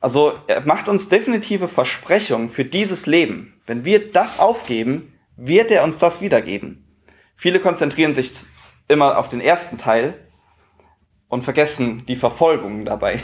Also 0.00 0.32
er 0.48 0.66
macht 0.66 0.88
uns 0.88 1.08
definitive 1.08 1.68
Versprechungen 1.68 2.48
für 2.48 2.64
dieses 2.64 3.06
Leben. 3.06 3.60
Wenn 3.66 3.84
wir 3.84 4.10
das 4.10 4.40
aufgeben, 4.40 5.12
wird 5.36 5.70
er 5.70 5.84
uns 5.84 5.98
das 5.98 6.20
wiedergeben. 6.20 6.84
Viele 7.36 7.60
konzentrieren 7.60 8.14
sich 8.14 8.32
immer 8.88 9.18
auf 9.18 9.28
den 9.28 9.40
ersten 9.40 9.78
Teil 9.78 10.14
und 11.32 11.44
vergessen 11.44 12.04
die 12.04 12.16
Verfolgung 12.16 12.84
dabei. 12.84 13.18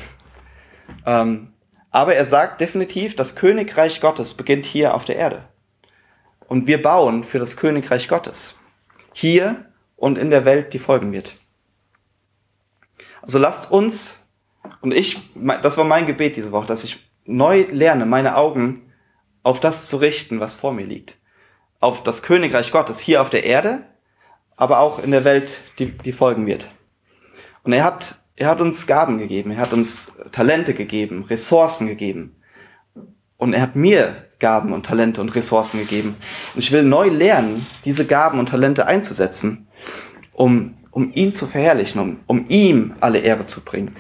Ähm, 1.05 1.53
aber 1.91 2.15
er 2.15 2.25
sagt 2.25 2.59
definitiv, 2.63 3.15
das 3.15 3.37
Königreich 3.37 4.01
Gottes 4.01 4.33
beginnt 4.33 4.65
hier 4.65 4.95
auf 4.95 5.05
der 5.05 5.17
Erde. 5.17 5.45
Und 6.47 6.67
wir 6.67 6.81
bauen 6.81 7.23
für 7.23 7.39
das 7.39 7.59
Königreich 7.59 8.09
Gottes. 8.09 8.59
Hier 9.13 9.67
und 9.97 10.17
in 10.17 10.31
der 10.31 10.47
Welt, 10.47 10.73
die 10.73 10.79
folgen 10.79 11.13
wird. 11.13 11.35
Also 13.21 13.39
lasst 13.39 13.71
uns, 13.71 14.27
und 14.81 14.95
ich, 14.95 15.21
das 15.63 15.77
war 15.77 15.85
mein 15.85 16.07
Gebet 16.07 16.37
diese 16.37 16.51
Woche, 16.51 16.67
dass 16.67 16.85
ich 16.85 17.11
neu 17.27 17.67
lerne, 17.71 18.07
meine 18.07 18.37
Augen 18.39 18.91
auf 19.43 19.61
das 19.61 19.91
zu 19.91 19.99
richten, 19.99 20.41
was 20.41 20.55
vor 20.55 20.73
mir 20.73 20.87
liegt. 20.87 21.19
Auf 21.79 22.03
das 22.05 22.23
Königreich 22.23 22.73
Gottes 22.73 23.01
hier 23.01 23.21
auf 23.21 23.29
der 23.29 23.45
Erde, 23.45 23.85
aber 24.57 24.79
auch 24.81 24.99
in 24.99 25.11
der 25.11 25.25
Welt, 25.25 25.61
die, 25.79 25.91
die 25.91 26.13
folgen 26.13 26.47
wird. 26.47 26.71
Und 27.69 27.75
er 27.75 27.85
hat, 27.85 28.15
er 28.37 28.49
hat 28.49 28.63
uns 28.63 28.87
Gaben 28.87 29.19
gegeben, 29.19 29.51
er 29.51 29.59
hat 29.59 29.75
uns 29.75 30.23
Talente 30.33 30.73
gegeben, 30.73 31.25
Ressourcen 31.25 31.87
gegeben. 31.87 32.35
Und 33.37 33.53
er 33.53 33.61
hat 33.61 33.77
mir 33.77 34.25
Gaben 34.39 34.73
und 34.73 34.87
Talente 34.87 35.21
und 35.21 35.35
Ressourcen 35.35 35.79
gegeben. 35.79 36.17
Und 36.55 36.61
ich 36.61 36.73
will 36.73 36.83
neu 36.83 37.09
lernen, 37.09 37.67
diese 37.85 38.07
Gaben 38.07 38.39
und 38.39 38.49
Talente 38.49 38.87
einzusetzen, 38.87 39.69
um, 40.33 40.79
um 40.93 41.13
ihn 41.13 41.35
zu 41.35 41.47
verherrlichen, 41.47 42.01
um, 42.01 42.21
um 42.27 42.47
ihm 42.49 42.97
alle 43.01 43.19
Ehre 43.19 43.45
zu 43.45 43.63
bringen. 43.63 43.95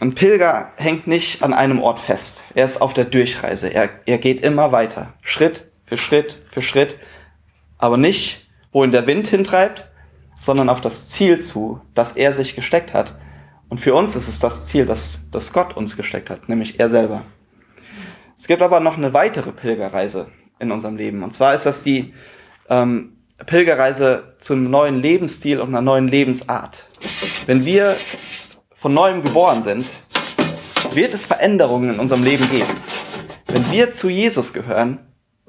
Ein 0.00 0.14
Pilger 0.14 0.72
hängt 0.76 1.06
nicht 1.06 1.42
an 1.42 1.54
einem 1.54 1.80
Ort 1.80 1.98
fest. 1.98 2.44
Er 2.54 2.66
ist 2.66 2.82
auf 2.82 2.92
der 2.92 3.06
Durchreise. 3.06 3.72
Er, 3.72 3.88
er 4.04 4.18
geht 4.18 4.44
immer 4.44 4.70
weiter. 4.70 5.14
Schritt 5.22 5.70
für 5.82 5.96
Schritt 5.96 6.42
für 6.50 6.60
Schritt. 6.60 6.98
Aber 7.78 7.96
nicht, 7.96 8.50
wohin 8.70 8.92
der 8.92 9.06
Wind 9.06 9.28
hintreibt, 9.28 9.87
sondern 10.38 10.68
auf 10.68 10.80
das 10.80 11.08
Ziel 11.10 11.40
zu, 11.40 11.80
das 11.94 12.16
er 12.16 12.32
sich 12.32 12.54
gesteckt 12.54 12.94
hat. 12.94 13.16
Und 13.68 13.78
für 13.78 13.94
uns 13.94 14.16
ist 14.16 14.28
es 14.28 14.38
das 14.38 14.66
Ziel, 14.66 14.86
das, 14.86 15.28
das 15.30 15.52
Gott 15.52 15.76
uns 15.76 15.96
gesteckt 15.96 16.30
hat, 16.30 16.48
nämlich 16.48 16.80
er 16.80 16.88
selber. 16.88 17.24
Es 18.36 18.46
gibt 18.46 18.62
aber 18.62 18.80
noch 18.80 18.96
eine 18.96 19.12
weitere 19.12 19.52
Pilgerreise 19.52 20.28
in 20.58 20.70
unserem 20.70 20.96
Leben. 20.96 21.22
Und 21.22 21.34
zwar 21.34 21.54
ist 21.54 21.66
das 21.66 21.82
die 21.82 22.14
ähm, 22.70 23.16
Pilgerreise 23.44 24.34
zum 24.38 24.70
neuen 24.70 25.00
Lebensstil 25.02 25.60
und 25.60 25.68
einer 25.68 25.82
neuen 25.82 26.08
Lebensart. 26.08 26.88
Wenn 27.46 27.64
wir 27.64 27.96
von 28.74 28.94
neuem 28.94 29.22
geboren 29.22 29.62
sind, 29.62 29.86
wird 30.92 31.14
es 31.14 31.24
Veränderungen 31.24 31.94
in 31.94 32.00
unserem 32.00 32.22
Leben 32.22 32.48
geben. 32.50 32.76
Wenn 33.46 33.70
wir 33.70 33.92
zu 33.92 34.08
Jesus 34.08 34.52
gehören, 34.52 35.00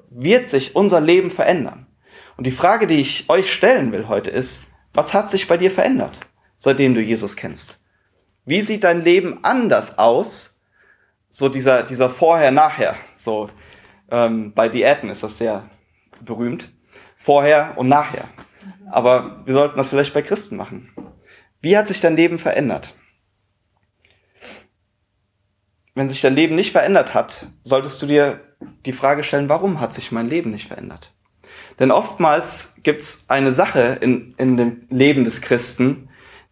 wird 0.10 0.50
sich 0.50 0.76
unser 0.76 1.00
Leben 1.00 1.30
verändern. 1.30 1.88
Und 2.38 2.48
die 2.48 2.52
Frage, 2.52 2.88
die 2.88 2.96
ich 2.96 3.30
euch 3.30 3.52
stellen 3.52 3.92
will 3.92 4.08
heute 4.08 4.30
ist, 4.30 4.69
was 4.94 5.14
hat 5.14 5.30
sich 5.30 5.48
bei 5.48 5.58
dir 5.58 5.72
verändert, 5.72 6.22
seitdem 6.58 6.96
du 6.96 7.02
Jesus 7.02 7.36
kennst? 7.36 7.84
Wie 8.46 8.62
sieht 8.62 8.84
dein 8.84 9.04
Leben 9.04 9.44
anders 9.44 9.98
aus? 9.98 10.62
So 11.32 11.50
dieser, 11.50 11.84
dieser 11.84 12.10
Vorher-Nachher. 12.10 12.96
So 13.16 13.50
ähm, 14.10 14.54
bei 14.54 14.70
Diäten 14.70 15.10
ist 15.10 15.24
das 15.24 15.38
sehr 15.38 15.70
berühmt. 16.22 16.72
Vorher 17.18 17.78
und 17.78 17.88
nachher. 17.88 18.28
Aber 18.90 19.44
wir 19.46 19.54
sollten 19.54 19.78
das 19.78 19.90
vielleicht 19.90 20.14
bei 20.14 20.22
Christen 20.22 20.56
machen. 20.56 20.90
Wie 21.62 21.78
hat 21.78 21.88
sich 21.88 22.00
dein 22.00 22.16
Leben 22.16 22.40
verändert? 22.40 22.94
Wenn 25.94 26.10
sich 26.10 26.22
dein 26.22 26.36
Leben 26.36 26.56
nicht 26.56 26.72
verändert 26.72 27.14
hat, 27.14 27.48
solltest 27.64 28.02
du 28.02 28.08
dir 28.08 28.40
die 28.86 28.94
Frage 28.94 29.24
stellen, 29.24 29.50
warum 29.50 29.82
hat 29.82 29.94
sich 29.94 30.12
mein 30.12 30.28
Leben 30.28 30.52
nicht 30.52 30.68
verändert? 30.68 31.14
Denn 31.80 31.92
oftmals 31.92 32.76
gibt 32.84 33.02
es 33.02 33.30
eine 33.30 33.52
Sache 33.52 33.98
in, 34.02 34.34
in 34.38 34.58
dem 34.58 34.88
Leben 34.90 35.24
des 35.24 35.42
Christen, 35.42 36.10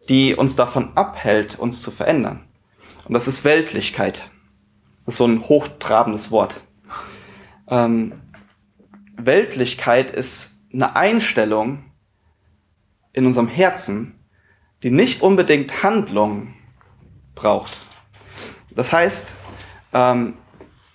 die 0.10 0.36
uns 0.36 0.56
davon 0.56 0.96
abhält, 0.96 1.60
uns 1.60 1.82
zu 1.82 1.92
verändern. 1.92 2.48
Und 3.06 3.14
das 3.14 3.28
ist 3.28 3.44
Weltlichkeit. 3.44 4.30
Das 5.06 5.16
ist 5.16 5.18
so 5.18 5.26
ein 5.26 5.48
hochtrabendes 5.48 6.32
Wort. 6.32 6.62
Ähm, 7.70 8.14
Weltlichkeit 9.18 10.12
ist 10.12 10.66
eine 10.74 10.96
Einstellung 10.96 11.84
in 13.14 13.26
unserem 13.26 13.48
Herzen, 13.48 14.20
die 14.84 14.92
nicht 14.92 15.22
unbedingt 15.22 15.84
Handlung 15.84 16.54
braucht. 17.36 17.80
Das 18.72 18.94
heißt, 18.94 19.36
ähm, 19.94 20.38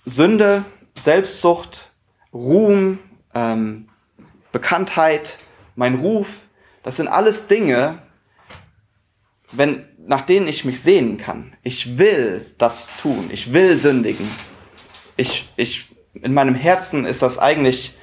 Sünde, 0.05 0.63
Selbstsucht, 0.97 1.91
Ruhm, 2.33 2.99
ähm, 3.33 3.89
Bekanntheit, 4.53 5.39
mein 5.75 5.95
Ruf, 5.95 6.39
das 6.83 6.95
sind 6.95 7.09
alles 7.09 7.47
Dinge, 7.47 8.01
wenn, 9.51 9.85
nach 9.97 10.21
denen 10.21 10.47
ich 10.47 10.63
mich 10.63 10.81
sehnen 10.81 11.17
kann. 11.17 11.55
Ich 11.63 11.97
will 11.97 12.53
das 12.57 12.95
tun. 12.97 13.29
Ich 13.31 13.51
will 13.51 13.79
sündigen. 13.81 14.29
Ich, 15.17 15.49
ich, 15.57 15.89
in 16.13 16.33
meinem 16.33 16.55
Herzen 16.55 17.05
ist 17.05 17.21
das 17.21 17.39
eigentlich 17.39 17.95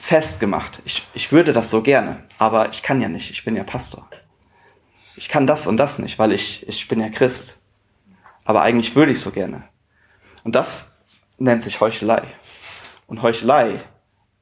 festgemacht. 0.00 0.82
Ich, 0.84 1.06
ich 1.14 1.32
würde 1.32 1.52
das 1.52 1.70
so 1.70 1.82
gerne, 1.82 2.24
aber 2.38 2.70
ich 2.70 2.82
kann 2.82 3.00
ja 3.00 3.08
nicht. 3.08 3.30
Ich 3.30 3.44
bin 3.44 3.56
ja 3.56 3.64
Pastor. 3.64 4.08
Ich 5.16 5.28
kann 5.28 5.46
das 5.46 5.66
und 5.66 5.76
das 5.76 5.98
nicht, 5.98 6.18
weil 6.18 6.32
ich, 6.32 6.66
ich 6.68 6.88
bin 6.88 7.00
ja 7.00 7.08
Christ. 7.08 7.62
Aber 8.44 8.62
eigentlich 8.62 8.94
würde 8.94 9.12
ich 9.12 9.20
so 9.20 9.30
gerne. 9.30 9.64
Und 10.44 10.54
das 10.54 10.98
nennt 11.38 11.62
sich 11.62 11.80
Heuchelei. 11.80 12.22
Und 13.06 13.22
Heuchelei 13.22 13.80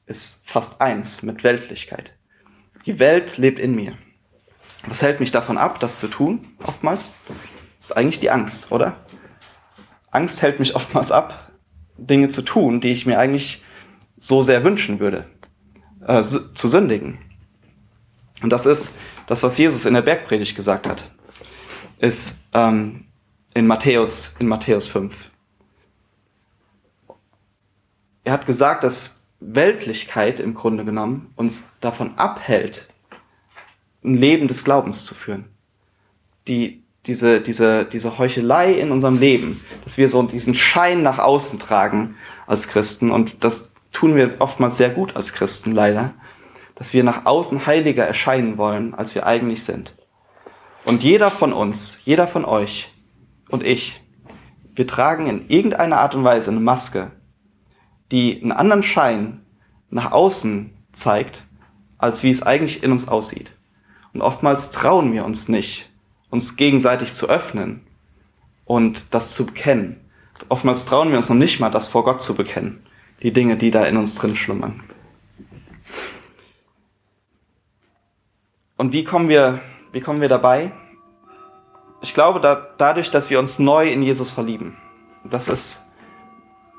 ist 0.09 0.49
fast 0.49 0.81
eins 0.81 1.23
mit 1.23 1.45
Weltlichkeit. 1.45 2.15
Die 2.87 2.99
Welt 2.99 3.37
lebt 3.37 3.59
in 3.59 3.75
mir. 3.75 3.97
Was 4.87 5.03
hält 5.03 5.21
mich 5.21 5.31
davon 5.31 5.59
ab, 5.59 5.81
das 5.81 6.01
zu 6.01 6.09
tun, 6.09 6.55
oftmals? 6.65 7.15
Ist 7.79 7.97
eigentlich 7.97 8.19
die 8.19 8.31
Angst, 8.31 8.73
oder? 8.73 9.05
Angst 10.11 10.41
hält 10.43 10.59
mich 10.59 10.75
oftmals 10.75 11.13
ab, 11.13 11.53
Dinge 11.99 12.29
zu 12.29 12.43
tun, 12.43 12.81
die 12.81 12.91
ich 12.91 13.07
mir 13.07 13.19
eigentlich 13.19 13.63
so 14.17 14.43
sehr 14.43 14.65
wünschen 14.65 14.99
würde, 14.99 15.27
äh, 16.07 16.23
zu 16.23 16.69
sündigen. 16.69 17.19
Und 18.43 18.51
das 18.51 18.67
ist 18.67 18.97
das, 19.27 19.43
was 19.43 19.59
Jesus 19.59 19.85
in 19.85 19.95
der 19.95 20.03
Bergpredigt 20.03 20.57
gesagt 20.57 20.87
hat, 20.87 21.11
ist 21.99 22.47
ähm, 22.55 23.05
in 23.53 23.67
Matthäus, 23.67 24.37
in 24.39 24.47
Matthäus 24.47 24.87
5. 24.87 25.31
Er 28.25 28.33
hat 28.33 28.47
gesagt, 28.47 28.85
dass 28.85 29.18
Weltlichkeit 29.41 30.41
im 30.41 30.55
Grunde 30.55 30.85
genommen 30.85 31.33
uns 31.37 31.79
davon 31.81 32.17
abhält, 32.17 32.89
ein 34.05 34.17
Leben 34.17 34.49
des 34.49 34.65
Glaubens 34.65 35.05
zu 35.05 35.15
führen. 35.15 35.47
Die, 36.47 36.83
diese, 37.07 37.41
diese, 37.41 37.85
diese 37.85 38.19
Heuchelei 38.19 38.73
in 38.73 38.91
unserem 38.91 39.19
Leben, 39.19 39.63
dass 39.85 39.99
wir 39.99 40.09
so 40.09 40.23
diesen 40.23 40.55
Schein 40.55 41.03
nach 41.03 41.19
außen 41.19 41.59
tragen 41.59 42.17
als 42.47 42.69
Christen 42.69 43.11
und 43.11 43.45
das 43.45 43.75
tun 43.93 44.17
wir 44.17 44.37
oftmals 44.41 44.77
sehr 44.77 44.91
gut 44.91 45.17
als 45.17 45.33
Christen 45.33 45.73
leider, 45.73 46.15
dass 46.75 46.93
wir 46.93 47.05
nach 47.05 47.27
außen 47.27 47.67
heiliger 47.67 48.07
erscheinen 48.07 48.59
wollen, 48.59 48.95
als 48.95 49.15
wir 49.15 49.27
eigentlich 49.27 49.65
sind. 49.65 49.95
Und 50.85 51.03
jeder 51.03 51.31
von 51.31 51.53
uns, 51.53 52.03
jeder 52.05 52.27
von 52.27 52.45
euch 52.45 52.93
und 53.51 53.63
ich, 53.63 54.01
wir 54.75 54.87
tragen 54.87 55.27
in 55.27 55.49
irgendeiner 55.49 55.99
Art 55.99 56.15
und 56.15 56.25
Weise 56.25 56.51
eine 56.51 56.61
Maske, 56.61 57.11
die 58.11 58.41
einen 58.41 58.53
anderen 58.53 58.83
Schein 58.83 59.43
nach 59.91 60.13
außen 60.13 60.73
zeigt, 60.93 61.45
als 61.99 62.23
wie 62.23 62.31
es 62.31 62.43
eigentlich 62.43 62.83
in 62.83 62.93
uns 62.93 63.09
aussieht. 63.09 63.55
Und 64.13 64.23
oftmals 64.23 64.71
trauen 64.71 65.13
wir 65.13 65.25
uns 65.25 65.49
nicht, 65.49 65.91
uns 66.31 66.57
gegenseitig 66.57 67.13
zu 67.13 67.29
öffnen 67.29 67.83
und 68.65 69.15
das 69.15 69.35
zu 69.35 69.47
bekennen, 69.47 70.01
Oftmals 70.49 70.87
trauen 70.87 71.11
wir 71.11 71.17
uns 71.17 71.29
noch 71.29 71.37
nicht 71.37 71.61
mal, 71.61 71.71
das 71.71 71.89
vor 71.89 72.05
Gott 72.05 72.23
zu 72.23 72.35
bekennen. 72.35 72.83
Die 73.23 73.33
Dinge, 73.33 73.57
die 73.57 73.71
da 73.71 73.85
in 73.85 73.97
uns 73.97 74.15
drin 74.15 74.37
schlummern. 74.37 74.83
Und 78.77 78.93
wie 78.93 79.03
kommen 79.03 79.29
wir, 79.29 79.61
wie 79.93 80.01
kommen 80.01 80.21
wir 80.21 80.29
dabei? 80.29 80.73
Ich 82.01 82.15
glaube, 82.15 82.39
da, 82.39 82.55
dadurch, 82.79 83.11
dass 83.11 83.29
wir 83.29 83.41
uns 83.41 83.59
neu 83.59 83.91
in 83.91 84.03
Jesus 84.03 84.31
verlieben. 84.31 84.77
Das 85.25 85.49
ist 85.49 85.88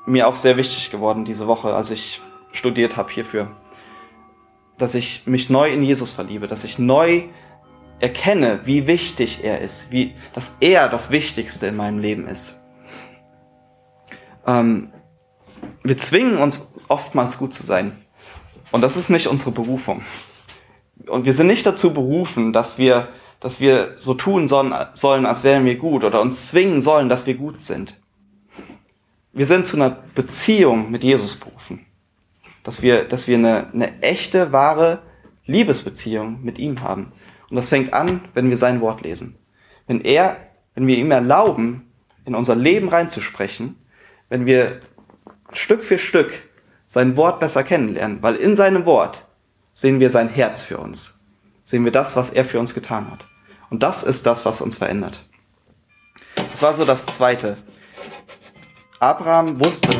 mir 0.06 0.28
auch 0.28 0.36
sehr 0.36 0.56
wichtig 0.56 0.90
geworden 0.90 1.24
diese 1.24 1.46
Woche, 1.46 1.74
als 1.74 1.90
ich 1.90 2.20
studiert 2.52 2.96
habe 2.96 3.12
hierfür. 3.12 3.56
Dass 4.78 4.94
ich 4.94 5.26
mich 5.26 5.50
neu 5.50 5.70
in 5.70 5.82
Jesus 5.82 6.10
verliebe, 6.10 6.46
dass 6.46 6.64
ich 6.64 6.78
neu 6.78 7.24
erkenne, 8.00 8.60
wie 8.64 8.86
wichtig 8.86 9.44
er 9.44 9.60
ist, 9.60 9.92
wie, 9.92 10.14
dass 10.32 10.56
er 10.60 10.88
das 10.88 11.10
Wichtigste 11.10 11.66
in 11.66 11.76
meinem 11.76 11.98
Leben 11.98 12.26
ist. 12.26 12.64
Ähm, 14.46 14.90
wir 15.82 15.98
zwingen 15.98 16.38
uns 16.38 16.72
oftmals 16.88 17.38
gut 17.38 17.52
zu 17.52 17.62
sein. 17.62 17.96
Und 18.72 18.82
das 18.82 18.96
ist 18.96 19.10
nicht 19.10 19.26
unsere 19.26 19.50
Berufung. 19.50 20.02
Und 21.08 21.24
wir 21.24 21.34
sind 21.34 21.46
nicht 21.46 21.66
dazu 21.66 21.92
berufen, 21.92 22.52
dass 22.52 22.78
wir, 22.78 23.08
dass 23.40 23.60
wir 23.60 23.94
so 23.96 24.14
tun 24.14 24.48
sollen, 24.48 24.74
sollen, 24.94 25.26
als 25.26 25.44
wären 25.44 25.64
wir 25.64 25.76
gut 25.76 26.04
oder 26.04 26.20
uns 26.20 26.48
zwingen 26.48 26.80
sollen, 26.80 27.08
dass 27.08 27.26
wir 27.26 27.34
gut 27.34 27.58
sind. 27.60 27.98
Wir 29.32 29.46
sind 29.46 29.66
zu 29.66 29.76
einer 29.76 29.90
Beziehung 30.14 30.90
mit 30.90 31.04
Jesus 31.04 31.36
berufen. 31.36 31.86
Dass 32.64 32.82
wir, 32.82 33.04
dass 33.04 33.28
wir 33.28 33.38
eine, 33.38 33.70
eine 33.72 34.02
echte, 34.02 34.52
wahre 34.52 35.02
Liebesbeziehung 35.46 36.42
mit 36.42 36.58
ihm 36.58 36.82
haben. 36.82 37.12
Und 37.48 37.56
das 37.56 37.68
fängt 37.68 37.92
an, 37.92 38.28
wenn 38.34 38.50
wir 38.50 38.56
sein 38.56 38.80
Wort 38.80 39.02
lesen. 39.02 39.36
Wenn 39.86 40.00
er, 40.00 40.36
wenn 40.74 40.86
wir 40.86 40.96
ihm 40.96 41.10
erlauben, 41.10 41.90
in 42.24 42.34
unser 42.34 42.54
Leben 42.54 42.88
reinzusprechen, 42.88 43.76
wenn 44.28 44.46
wir 44.46 44.80
Stück 45.52 45.82
für 45.82 45.98
Stück 45.98 46.42
sein 46.86 47.16
Wort 47.16 47.40
besser 47.40 47.64
kennenlernen, 47.64 48.22
weil 48.22 48.36
in 48.36 48.54
seinem 48.56 48.84
Wort 48.84 49.26
sehen 49.74 50.00
wir 50.00 50.10
sein 50.10 50.28
Herz 50.28 50.62
für 50.62 50.78
uns. 50.78 51.18
Sehen 51.64 51.84
wir 51.84 51.92
das, 51.92 52.16
was 52.16 52.30
er 52.30 52.44
für 52.44 52.58
uns 52.58 52.74
getan 52.74 53.10
hat. 53.10 53.26
Und 53.70 53.82
das 53.82 54.02
ist 54.02 54.26
das, 54.26 54.44
was 54.44 54.60
uns 54.60 54.76
verändert. 54.76 55.24
Das 56.50 56.62
war 56.62 56.74
so 56.74 56.84
das 56.84 57.06
Zweite. 57.06 57.56
Abraham 59.00 59.64
wusste, 59.64 59.90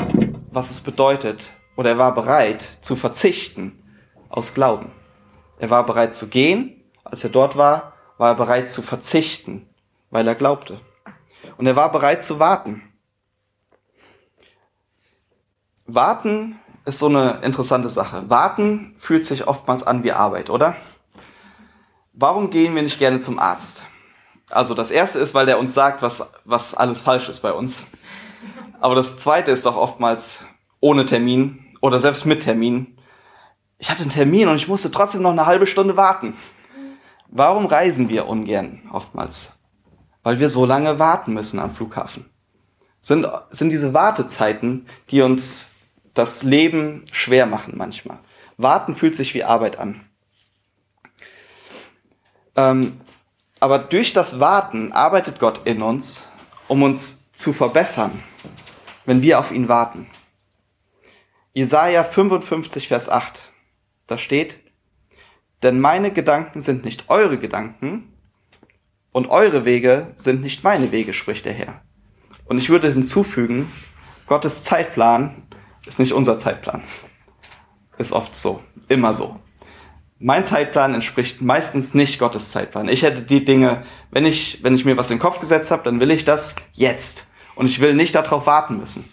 was 0.53 0.71
es 0.71 0.81
bedeutet, 0.81 1.53
oder 1.77 1.91
er 1.91 1.99
war 1.99 2.15
bereit 2.15 2.79
zu 2.83 2.95
verzichten 2.95 3.83
aus 4.29 4.55
Glauben. 4.55 4.93
Er 5.59 5.71
war 5.71 5.85
bereit 5.85 6.15
zu 6.15 6.29
gehen 6.29 6.81
als 7.11 7.25
er 7.25 7.31
dort 7.31 7.57
war, 7.57 7.95
war 8.19 8.31
er 8.31 8.35
bereit 8.35 8.71
zu 8.71 8.83
verzichten, 8.83 9.69
weil 10.11 10.27
er 10.29 10.35
glaubte. 10.35 10.81
Und 11.57 11.67
er 11.67 11.77
war 11.77 11.91
bereit 11.91 12.25
zu 12.25 12.39
warten. 12.39 12.83
Warten 15.87 16.59
ist 16.85 17.01
so 17.01 17.07
eine 17.07 17.41
interessante 17.43 17.89
Sache. 17.89 18.29
Warten 18.31 18.95
fühlt 18.97 19.25
sich 19.25 19.49
oftmals 19.49 19.83
an 19.83 20.05
wie 20.05 20.13
Arbeit, 20.13 20.51
oder? 20.51 20.77
Warum 22.13 22.51
gehen 22.51 22.75
wir 22.75 22.83
nicht 22.83 22.99
gerne 22.99 23.21
zum 23.21 23.39
Arzt? 23.39 23.83
Also 24.51 24.75
das 24.75 24.91
erste 24.91 25.19
ist, 25.19 25.35
weil 25.35 25.47
der 25.47 25.59
uns 25.59 25.75
sagt, 25.75 26.03
was, 26.03 26.33
was 26.45 26.75
alles 26.75 27.03
falsch 27.03 27.29
ist 27.29 27.41
bei 27.41 27.53
uns. 27.53 27.87
Aber 28.81 28.95
das 28.95 29.19
zweite 29.19 29.51
ist 29.51 29.67
doch 29.67 29.77
oftmals 29.77 30.45
ohne 30.81 31.05
Termin 31.05 31.67
oder 31.83 32.01
selbst 32.01 32.25
mit 32.25 32.43
Termin. 32.43 32.97
Ich 33.79 33.91
hatte 33.91 34.03
einen 34.03 34.11
Termin 34.11 34.49
und 34.49 34.57
ich 34.57 34.69
musste 34.69 34.91
trotzdem 34.91 35.23
noch 35.23 35.33
eine 35.33 35.47
halbe 35.47 35.67
Stunde 35.67 35.97
warten. 35.97 36.35
Warum 37.29 37.67
reisen 37.67 38.09
wir 38.09 38.27
ungern 38.27 38.83
oftmals? 38.91 39.53
Weil 40.23 40.39
wir 40.39 40.51
so 40.51 40.65
lange 40.65 40.99
warten 40.99 41.35
müssen 41.35 41.61
am 41.61 41.75
Flughafen. 41.75 42.29
Sind, 43.03 43.27
sind 43.51 43.71
diese 43.71 43.95
Wartezeiten, 43.95 44.87
die 45.11 45.23
uns 45.23 45.73
das 46.15 46.43
Leben 46.43 47.05
schwer 47.13 47.47
machen 47.47 47.75
manchmal. 47.77 48.19
Warten 48.57 48.95
fühlt 48.95 49.15
sich 49.15 49.35
wie 49.35 49.45
Arbeit 49.45 49.79
an. 49.79 50.01
Ähm, 52.57 53.01
aber 53.61 53.79
durch 53.79 54.13
das 54.13 54.41
Warten 54.41 54.93
arbeitet 54.93 55.39
Gott 55.39 55.63
in 55.65 55.83
uns, 55.83 56.31
um 56.67 56.83
uns 56.83 57.31
zu 57.33 57.53
verbessern, 57.53 58.23
wenn 59.05 59.23
wir 59.23 59.39
auf 59.39 59.53
ihn 59.53 59.69
warten. 59.69 60.07
Jesaja 61.53 62.05
55, 62.05 62.89
Vers 62.89 63.09
8. 63.09 63.53
Da 64.07 64.19
steht, 64.19 64.61
denn 65.63 65.81
meine 65.81 66.13
Gedanken 66.13 66.61
sind 66.61 66.85
nicht 66.85 67.11
eure 67.11 67.39
Gedanken 67.39 68.13
und 69.13 69.29
eure 69.29 69.65
Wege 69.65 70.13
sind 70.17 70.43
nicht 70.43 70.65
meine 70.65 70.93
Wege, 70.93 71.13
spricht 71.13 71.45
der 71.45 71.53
Herr. 71.53 71.83
Und 72.47 72.59
ich 72.59 72.71
würde 72.71 72.91
hinzufügen, 72.91 73.71
Gottes 74.27 74.65
Zeitplan 74.65 75.43
ist 75.87 75.99
nicht 75.99 76.13
unser 76.13 76.39
Zeitplan. 76.39 76.83
Ist 77.99 78.13
oft 78.13 78.35
so, 78.35 78.63
immer 78.89 79.13
so. 79.13 79.41
Mein 80.19 80.45
Zeitplan 80.45 80.95
entspricht 80.95 81.41
meistens 81.41 81.95
nicht 81.95 82.19
Gottes 82.19 82.51
Zeitplan. 82.51 82.89
Ich 82.89 83.03
hätte 83.03 83.23
die 83.23 83.45
Dinge, 83.45 83.85
wenn 84.11 84.27
ich, 84.27 84.63
wenn 84.63 84.75
ich 84.75 84.85
mir 84.85 84.97
was 84.97 85.11
in 85.11 85.17
den 85.17 85.23
Kopf 85.23 85.41
gesetzt 85.41 85.71
habe, 85.71 85.83
dann 85.83 86.01
will 86.01 86.11
ich 86.11 86.25
das 86.25 86.57
jetzt. 86.73 87.30
Und 87.61 87.67
ich 87.67 87.81
will 87.81 87.93
nicht 87.93 88.15
darauf 88.15 88.47
warten 88.47 88.79
müssen. 88.79 89.05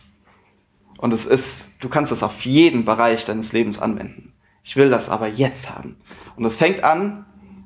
Und 0.99 1.13
es 1.13 1.25
ist, 1.25 1.83
du 1.83 1.89
kannst 1.89 2.13
das 2.13 2.23
auf 2.23 2.45
jeden 2.45 2.86
Bereich 2.86 3.25
deines 3.25 3.51
Lebens 3.51 3.77
anwenden. 3.77 4.31
Ich 4.63 4.77
will 4.77 4.89
das 4.89 5.10
aber 5.10 5.27
jetzt 5.27 5.75
haben. 5.75 5.97
Und 6.38 6.43
das 6.43 6.55
fängt 6.55 6.81
an, 6.81 7.25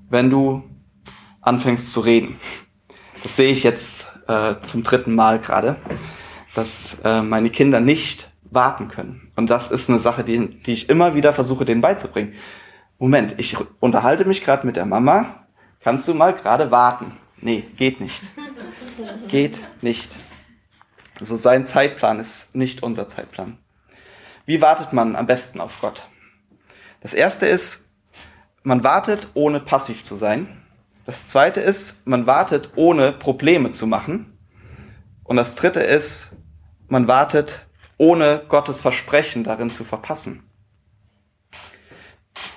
wenn 0.10 0.32
du 0.32 0.64
anfängst 1.40 1.94
zu 1.94 2.00
reden. 2.00 2.36
Das 3.22 3.36
sehe 3.36 3.52
ich 3.52 3.62
jetzt 3.62 4.12
äh, 4.28 4.56
zum 4.62 4.82
dritten 4.82 5.14
Mal 5.14 5.38
gerade, 5.38 5.76
dass 6.56 7.00
äh, 7.04 7.22
meine 7.22 7.52
Kinder 7.52 7.80
nicht 7.80 8.32
warten 8.50 8.88
können. 8.88 9.32
Und 9.36 9.52
das 9.52 9.70
ist 9.70 9.88
eine 9.88 10.00
Sache, 10.00 10.24
die, 10.24 10.48
die 10.62 10.74
ich 10.74 10.90
immer 10.90 11.14
wieder 11.14 11.32
versuche, 11.32 11.64
denen 11.64 11.82
beizubringen. 11.82 12.34
Moment, 12.98 13.36
ich 13.38 13.56
unterhalte 13.80 14.26
mich 14.26 14.42
gerade 14.42 14.66
mit 14.66 14.78
der 14.78 14.88
Mama. 14.88 15.46
Kannst 15.80 16.08
du 16.08 16.16
mal 16.16 16.34
gerade 16.34 16.72
warten? 16.72 17.12
Nee, 17.40 17.68
geht 17.78 18.02
nicht. 18.02 18.24
Geht 19.28 19.60
nicht. 19.84 20.16
Also 21.22 21.38
sein 21.38 21.68
Zeitplan 21.68 22.20
ist 22.20 22.56
nicht 22.56 22.82
unser 22.82 23.08
Zeitplan. 23.08 23.60
Wie 24.48 24.60
wartet 24.60 24.92
man 24.92 25.16
am 25.16 25.28
besten 25.28 25.62
auf 25.62 25.80
Gott? 25.80 26.10
Das 27.00 27.14
erste 27.14 27.46
ist, 27.46 27.92
man 28.64 28.84
wartet, 28.84 29.28
ohne 29.36 29.60
passiv 29.60 30.04
zu 30.04 30.16
sein. 30.16 30.64
Das 31.06 31.28
zweite 31.28 31.62
ist, 31.62 32.08
man 32.08 32.26
wartet, 32.26 32.72
ohne 32.76 33.12
Probleme 33.12 33.70
zu 33.70 33.86
machen. 33.86 34.36
Und 35.24 35.38
das 35.38 35.54
dritte 35.54 35.82
ist, 35.82 36.38
man 36.88 37.08
wartet, 37.08 37.68
ohne 37.98 38.44
Gottes 38.48 38.82
Versprechen 38.82 39.44
darin 39.44 39.70
zu 39.70 39.84
verpassen. 39.84 40.50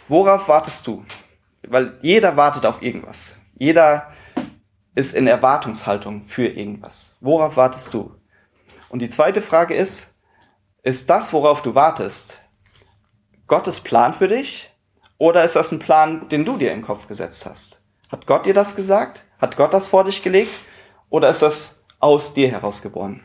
Worauf 0.09 0.48
wartest 0.48 0.87
du? 0.87 1.05
Weil 1.68 1.98
jeder 2.00 2.38
wartet 2.38 2.64
auf 2.64 2.81
irgendwas. 2.81 3.40
Jeder 3.59 4.11
ist 4.94 5.14
in 5.14 5.27
Erwartungshaltung 5.27 6.24
für 6.24 6.46
irgendwas. 6.46 7.18
Worauf 7.20 7.59
wartest 7.59 7.92
du? 7.92 8.16
Und 8.94 9.00
die 9.00 9.11
zweite 9.11 9.42
Frage 9.42 9.74
ist, 9.74 10.20
ist 10.85 11.11
das, 11.11 11.33
worauf 11.33 11.62
du 11.62 11.74
wartest, 11.74 12.38
Gottes 13.48 13.80
Plan 13.80 14.14
für 14.14 14.28
dich 14.28 14.70
oder 15.18 15.42
ist 15.42 15.57
das 15.57 15.72
ein 15.72 15.80
Plan, 15.80 16.28
den 16.28 16.44
du 16.44 16.57
dir 16.57 16.70
den 16.70 16.83
Kopf 16.83 17.09
gesetzt 17.09 17.44
hast? 17.44 17.83
Hat 18.09 18.28
Gott 18.28 18.46
dir 18.46 18.54
das 18.54 18.76
gesagt? 18.76 19.24
Hat 19.40 19.57
Gott 19.57 19.74
das 19.74 19.88
vor 19.88 20.04
dich 20.04 20.22
gelegt? 20.22 20.54
Oder 21.11 21.28
ist 21.28 21.42
das 21.42 21.83
aus 21.98 22.35
dir 22.35 22.48
herausgeboren? 22.48 23.24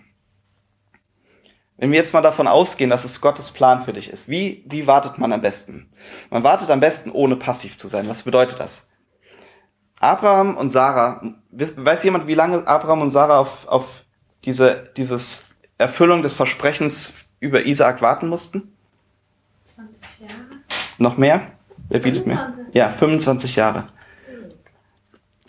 Wenn 1.78 1.92
wir 1.92 2.00
jetzt 2.00 2.16
mal 2.16 2.22
davon 2.24 2.48
ausgehen, 2.48 2.90
dass 2.90 3.06
es 3.06 3.22
Gottes 3.22 3.52
Plan 3.52 3.84
für 3.84 3.94
dich 3.94 4.10
ist, 4.10 4.28
wie, 4.28 4.66
wie 4.68 4.88
wartet 4.88 5.20
man 5.20 5.32
am 5.32 5.42
besten? 5.42 5.94
Man 6.32 6.44
wartet 6.44 6.72
am 6.72 6.80
besten, 6.80 7.12
ohne 7.12 7.36
passiv 7.36 7.78
zu 7.78 7.88
sein. 7.88 8.10
Was 8.10 8.24
bedeutet 8.24 8.60
das? 8.60 8.90
Abraham 10.00 10.58
und 10.58 10.70
Sarah, 10.70 11.22
weiß 11.52 12.04
jemand, 12.06 12.26
wie 12.26 12.34
lange 12.34 12.66
Abraham 12.66 13.04
und 13.04 13.12
Sarah 13.12 13.38
auf, 13.38 13.68
auf 13.68 14.06
diese 14.44 14.92
dieses 14.98 15.49
Erfüllung 15.80 16.22
des 16.22 16.36
Versprechens 16.36 17.26
über 17.40 17.66
Isaak 17.66 18.02
warten 18.02 18.28
mussten? 18.28 18.76
Noch 20.98 21.18
mehr? 21.18 21.54
Wer 21.88 22.00
bietet 22.00 22.26
25. 22.26 22.66
mir? 22.66 22.70
Ja, 22.74 22.92
25 22.92 23.56
Jahre. 23.56 23.88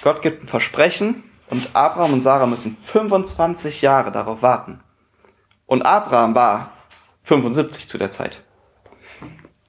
Gott 0.01 0.23
gibt 0.23 0.45
ein 0.45 0.47
Versprechen 0.47 1.25
und 1.51 1.75
Abraham 1.75 2.15
und 2.15 2.21
Sarah 2.21 2.47
müssen 2.47 2.77
25 2.77 3.83
Jahre 3.83 4.13
darauf 4.13 4.41
warten. 4.41 4.81
Und 5.67 5.83
Abraham 5.83 6.35
war 6.37 6.73
75 7.25 7.89
zu 7.89 7.99
der 7.99 8.13
Zeit, 8.13 8.45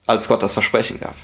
als 0.06 0.28
Gott 0.28 0.44
das 0.44 0.54
Versprechen 0.54 1.00
gab. 1.00 1.16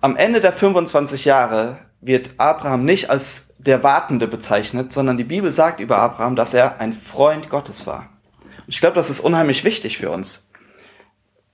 Am 0.00 0.16
Ende 0.16 0.40
der 0.40 0.52
25 0.52 1.24
Jahre 1.24 1.78
wird 2.00 2.34
Abraham 2.38 2.84
nicht 2.84 3.10
als 3.10 3.53
der 3.66 3.82
Wartende 3.82 4.28
bezeichnet, 4.28 4.92
sondern 4.92 5.16
die 5.16 5.24
Bibel 5.24 5.52
sagt 5.52 5.80
über 5.80 5.98
Abraham, 5.98 6.36
dass 6.36 6.54
er 6.54 6.80
ein 6.80 6.92
Freund 6.92 7.48
Gottes 7.48 7.86
war. 7.86 8.10
Und 8.58 8.68
ich 8.68 8.80
glaube, 8.80 8.94
das 8.94 9.10
ist 9.10 9.20
unheimlich 9.20 9.64
wichtig 9.64 9.98
für 9.98 10.10
uns. 10.10 10.50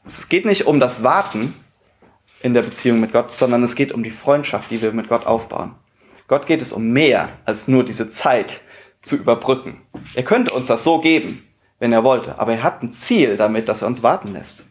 Es 0.04 0.28
geht 0.28 0.44
nicht 0.44 0.66
um 0.66 0.80
das 0.80 1.02
Warten 1.02 1.54
in 2.42 2.54
der 2.54 2.62
Beziehung 2.62 3.00
mit 3.00 3.12
Gott, 3.12 3.36
sondern 3.36 3.62
es 3.62 3.74
geht 3.74 3.92
um 3.92 4.02
die 4.02 4.10
Freundschaft, 4.10 4.70
die 4.70 4.82
wir 4.82 4.92
mit 4.92 5.08
Gott 5.08 5.26
aufbauen. 5.26 5.74
Gott 6.26 6.46
geht 6.46 6.62
es 6.62 6.72
um 6.72 6.90
mehr 6.90 7.28
als 7.44 7.68
nur 7.68 7.84
diese 7.84 8.10
Zeit 8.10 8.60
zu 9.02 9.16
überbrücken. 9.16 9.80
Er 10.14 10.22
könnte 10.22 10.52
uns 10.52 10.68
das 10.68 10.84
so 10.84 11.00
geben, 11.00 11.46
wenn 11.78 11.92
er 11.92 12.04
wollte, 12.04 12.38
aber 12.38 12.52
er 12.52 12.62
hat 12.62 12.82
ein 12.82 12.92
Ziel 12.92 13.36
damit, 13.36 13.68
dass 13.68 13.82
er 13.82 13.88
uns 13.88 14.02
warten 14.02 14.32
lässt. 14.32 14.66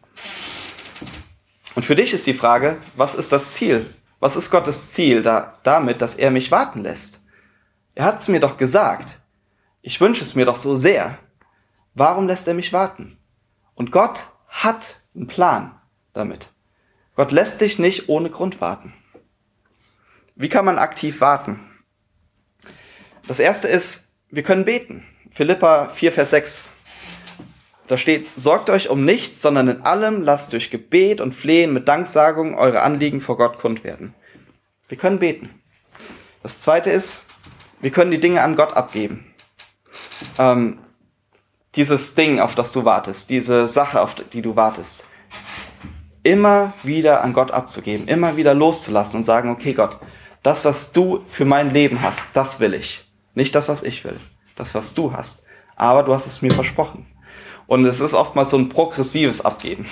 Und 1.75 1.85
für 1.85 1.95
dich 1.95 2.13
ist 2.13 2.27
die 2.27 2.33
Frage, 2.33 2.77
was 2.95 3.15
ist 3.15 3.31
das 3.31 3.53
Ziel? 3.53 3.93
Was 4.19 4.35
ist 4.35 4.51
Gottes 4.51 4.91
Ziel 4.91 5.21
da, 5.21 5.57
damit, 5.63 6.01
dass 6.01 6.15
er 6.15 6.31
mich 6.31 6.51
warten 6.51 6.83
lässt? 6.83 7.23
Er 7.99 8.05
hat 8.05 8.19
es 8.21 8.29
mir 8.29 8.39
doch 8.39 8.55
gesagt. 8.55 9.19
Ich 9.81 9.99
wünsche 9.99 10.23
es 10.23 10.33
mir 10.33 10.45
doch 10.45 10.55
so 10.55 10.77
sehr. 10.77 11.17
Warum 11.95 12.27
lässt 12.27 12.47
er 12.47 12.53
mich 12.53 12.71
warten? 12.71 13.17
Und 13.75 13.91
Gott 13.91 14.27
hat 14.47 15.01
einen 15.13 15.27
Plan 15.27 15.77
damit. 16.13 16.53
Gott 17.17 17.33
lässt 17.33 17.59
dich 17.59 17.77
nicht 17.77 18.07
ohne 18.07 18.29
Grund 18.29 18.61
warten. 18.61 18.93
Wie 20.35 20.47
kann 20.47 20.63
man 20.63 20.77
aktiv 20.77 21.19
warten? 21.19 21.59
Das 23.27 23.41
erste 23.41 23.67
ist, 23.67 24.13
wir 24.29 24.43
können 24.43 24.63
beten. 24.63 25.05
Philippa 25.31 25.89
4, 25.89 26.13
Vers 26.13 26.29
6. 26.29 26.69
Da 27.87 27.97
steht, 27.97 28.29
sorgt 28.37 28.69
euch 28.69 28.87
um 28.87 29.03
nichts, 29.03 29.41
sondern 29.41 29.67
in 29.67 29.81
allem 29.81 30.21
lasst 30.21 30.53
durch 30.53 30.71
Gebet 30.71 31.19
und 31.19 31.35
Flehen 31.35 31.73
mit 31.73 31.89
Danksagung 31.89 32.55
eure 32.55 32.81
Anliegen 32.81 33.19
vor 33.19 33.35
Gott 33.35 33.59
kund 33.59 33.83
werden. 33.83 34.15
Wir 34.87 34.97
können 34.97 35.19
beten. 35.19 35.49
Das 36.41 36.61
zweite 36.61 36.91
ist, 36.91 37.28
wir 37.81 37.91
können 37.91 38.11
die 38.11 38.19
Dinge 38.19 38.41
an 38.41 38.55
Gott 38.55 38.75
abgeben. 38.75 39.33
Ähm, 40.37 40.79
dieses 41.75 42.15
Ding, 42.15 42.39
auf 42.39 42.55
das 42.55 42.71
du 42.71 42.85
wartest, 42.85 43.29
diese 43.29 43.67
Sache, 43.67 44.01
auf 44.01 44.15
die 44.15 44.41
du 44.41 44.55
wartest, 44.55 45.05
immer 46.23 46.73
wieder 46.83 47.23
an 47.23 47.33
Gott 47.33 47.51
abzugeben, 47.51 48.07
immer 48.07 48.37
wieder 48.37 48.53
loszulassen 48.53 49.17
und 49.17 49.23
sagen, 49.23 49.49
okay 49.49 49.73
Gott, 49.73 49.99
das, 50.43 50.65
was 50.65 50.91
du 50.91 51.21
für 51.25 51.45
mein 51.45 51.73
Leben 51.73 52.01
hast, 52.01 52.35
das 52.35 52.59
will 52.59 52.73
ich. 52.73 53.05
Nicht 53.35 53.55
das, 53.55 53.69
was 53.69 53.83
ich 53.83 54.03
will. 54.03 54.19
Das, 54.55 54.75
was 54.75 54.93
du 54.93 55.13
hast. 55.13 55.45
Aber 55.75 56.03
du 56.03 56.13
hast 56.13 56.25
es 56.25 56.41
mir 56.41 56.51
versprochen. 56.51 57.05
Und 57.67 57.85
es 57.85 57.99
ist 57.99 58.13
oftmals 58.13 58.51
so 58.51 58.57
ein 58.57 58.69
progressives 58.69 59.41
Abgeben. 59.45 59.85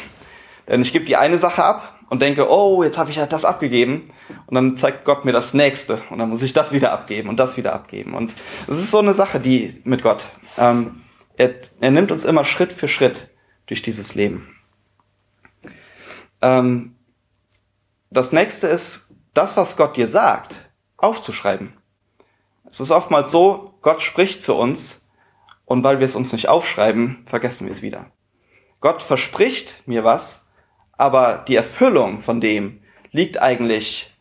Denn 0.68 0.82
ich 0.82 0.92
gebe 0.92 1.06
die 1.06 1.16
eine 1.16 1.38
Sache 1.38 1.64
ab 1.64 1.97
und 2.10 2.22
denke, 2.22 2.50
oh, 2.50 2.84
jetzt 2.84 2.98
habe 2.98 3.10
ich 3.10 3.18
ja 3.18 3.26
das 3.26 3.46
abgegeben. 3.46 4.12
Und 4.46 4.56
dann 4.56 4.76
zeigt 4.76 5.06
Gott 5.06 5.26
mir 5.26 5.32
das 5.32 5.54
nächste. 5.54 6.02
Und 6.10 6.20
dann 6.20 6.30
muss 6.30 6.42
ich 6.42 6.54
das 6.54 6.72
wieder 6.72 6.92
abgeben 6.92 7.30
und 7.30 7.38
das 7.38 7.58
wieder 7.58 7.74
abgeben. 7.74 8.14
Und 8.14 8.36
es 8.68 8.78
ist 8.78 8.92
so 8.92 9.00
eine 9.00 9.14
Sache, 9.14 9.40
die 9.40 9.82
mit 9.84 10.04
Gott. 10.04 10.30
Ähm, 10.58 11.04
er, 11.36 11.54
er 11.82 11.92
nimmt 11.92 12.12
uns 12.12 12.24
immer 12.24 12.46
Schritt 12.46 12.72
für 12.72 12.88
Schritt 12.88 13.30
durch 13.66 13.82
dieses 13.82 14.16
Leben. 14.16 14.56
Ähm, 16.42 16.96
das 18.10 18.32
nächste 18.32 18.68
ist, 18.68 19.16
das, 19.34 19.58
was 19.58 19.78
Gott 19.78 19.98
dir 19.98 20.08
sagt, 20.08 20.72
aufzuschreiben. 20.96 21.74
Es 22.70 22.80
ist 22.80 22.92
oftmals 22.92 23.32
so, 23.32 23.76
Gott 23.82 24.02
spricht 24.02 24.42
zu 24.42 24.56
uns 24.56 25.10
und 25.66 25.84
weil 25.84 26.00
wir 26.00 26.06
es 26.06 26.16
uns 26.16 26.34
nicht 26.34 26.50
aufschreiben, 26.50 27.26
vergessen 27.28 27.66
wir 27.66 27.72
es 27.72 27.82
wieder. 27.82 28.12
Gott 28.80 29.02
verspricht 29.02 29.88
mir 29.88 30.04
was, 30.04 30.47
aber 30.98 31.44
die 31.48 31.56
Erfüllung 31.56 32.22
von 32.22 32.42
dem 32.42 32.82
liegt 33.12 33.42
eigentlich 33.42 34.12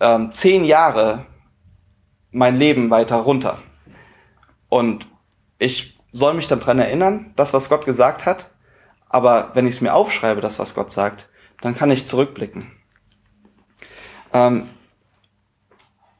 ähm, 0.00 0.30
zehn 0.30 0.64
Jahre 0.64 1.26
mein 2.30 2.56
Leben 2.56 2.90
weiter 2.90 3.16
runter. 3.16 3.58
Und 4.68 5.08
ich 5.58 5.98
soll 6.12 6.34
mich 6.34 6.48
dann 6.48 6.60
dran 6.60 6.78
erinnern, 6.78 7.32
das, 7.36 7.54
was 7.54 7.68
Gott 7.68 7.84
gesagt 7.84 8.26
hat, 8.26 8.50
aber 9.08 9.50
wenn 9.54 9.66
ich 9.66 9.76
es 9.76 9.80
mir 9.80 9.94
aufschreibe, 9.94 10.40
das, 10.40 10.58
was 10.58 10.74
Gott 10.74 10.92
sagt, 10.92 11.28
dann 11.60 11.74
kann 11.74 11.90
ich 11.90 12.06
zurückblicken. 12.06 12.70
Ähm, 14.32 14.68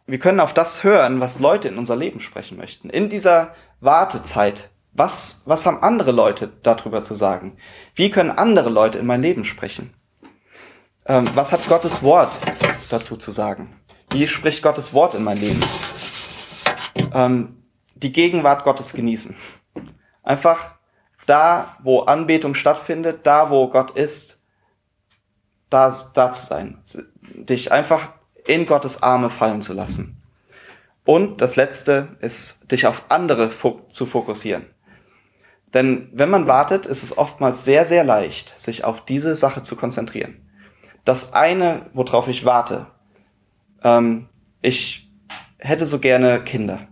wir 0.06 0.18
können 0.18 0.40
auf 0.40 0.54
das 0.54 0.84
hören, 0.84 1.20
was 1.20 1.38
Leute 1.38 1.68
in 1.68 1.76
unser 1.76 1.96
Leben 1.96 2.20
sprechen 2.20 2.56
möchten. 2.56 2.88
In 2.88 3.10
dieser 3.10 3.54
Wartezeit. 3.80 4.70
Was, 4.92 5.42
was 5.46 5.66
haben 5.66 5.82
andere 5.82 6.12
Leute 6.12 6.52
darüber 6.62 7.02
zu 7.02 7.14
sagen? 7.14 7.56
Wie 7.94 8.10
können 8.10 8.30
andere 8.30 8.70
Leute 8.70 8.98
in 8.98 9.06
mein 9.06 9.22
Leben 9.22 9.44
sprechen? 9.44 9.94
Ähm, 11.06 11.28
was 11.34 11.52
hat 11.52 11.66
Gottes 11.68 12.02
Wort 12.02 12.36
dazu 12.90 13.16
zu 13.16 13.30
sagen? 13.30 13.80
Wie 14.10 14.26
spricht 14.26 14.62
Gottes 14.62 14.94
Wort 14.94 15.14
in 15.14 15.24
mein 15.24 15.38
Leben? 15.38 15.60
Ähm, 17.12 17.62
die 17.94 18.12
Gegenwart 18.12 18.64
Gottes 18.64 18.92
genießen. 18.92 19.36
Einfach 20.22 20.74
da, 21.26 21.76
wo 21.82 22.00
Anbetung 22.00 22.54
stattfindet, 22.54 23.20
da, 23.26 23.50
wo 23.50 23.68
Gott 23.68 23.92
ist, 23.92 24.42
da, 25.70 25.94
da 26.14 26.32
zu 26.32 26.46
sein. 26.46 26.82
Dich 27.34 27.72
einfach 27.72 28.12
in 28.46 28.66
Gottes 28.66 29.02
Arme 29.02 29.30
fallen 29.30 29.62
zu 29.62 29.74
lassen. 29.74 30.22
Und 31.04 31.40
das 31.40 31.56
Letzte 31.56 32.16
ist, 32.20 32.70
dich 32.70 32.86
auf 32.86 33.10
andere 33.10 33.50
zu 33.50 34.06
fokussieren. 34.06 34.66
Denn 35.74 36.08
wenn 36.12 36.30
man 36.30 36.46
wartet, 36.46 36.86
ist 36.86 37.02
es 37.02 37.16
oftmals 37.16 37.64
sehr, 37.64 37.86
sehr 37.86 38.04
leicht, 38.04 38.58
sich 38.58 38.84
auf 38.84 39.04
diese 39.04 39.36
Sache 39.36 39.62
zu 39.62 39.76
konzentrieren. 39.76 40.36
Das 41.04 41.34
eine, 41.34 41.86
worauf 41.92 42.28
ich 42.28 42.44
warte, 42.44 42.86
ähm, 43.82 44.28
ich 44.62 45.10
hätte 45.58 45.86
so 45.86 45.98
gerne 45.98 46.42
Kinder. 46.42 46.88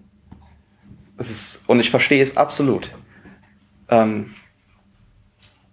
Es 1.17 1.31
ist, 1.31 1.69
und 1.69 1.81
ich 1.81 1.91
verstehe 1.91 2.23
es 2.23 2.37
absolut. 2.37 2.93
Ähm, 3.89 4.35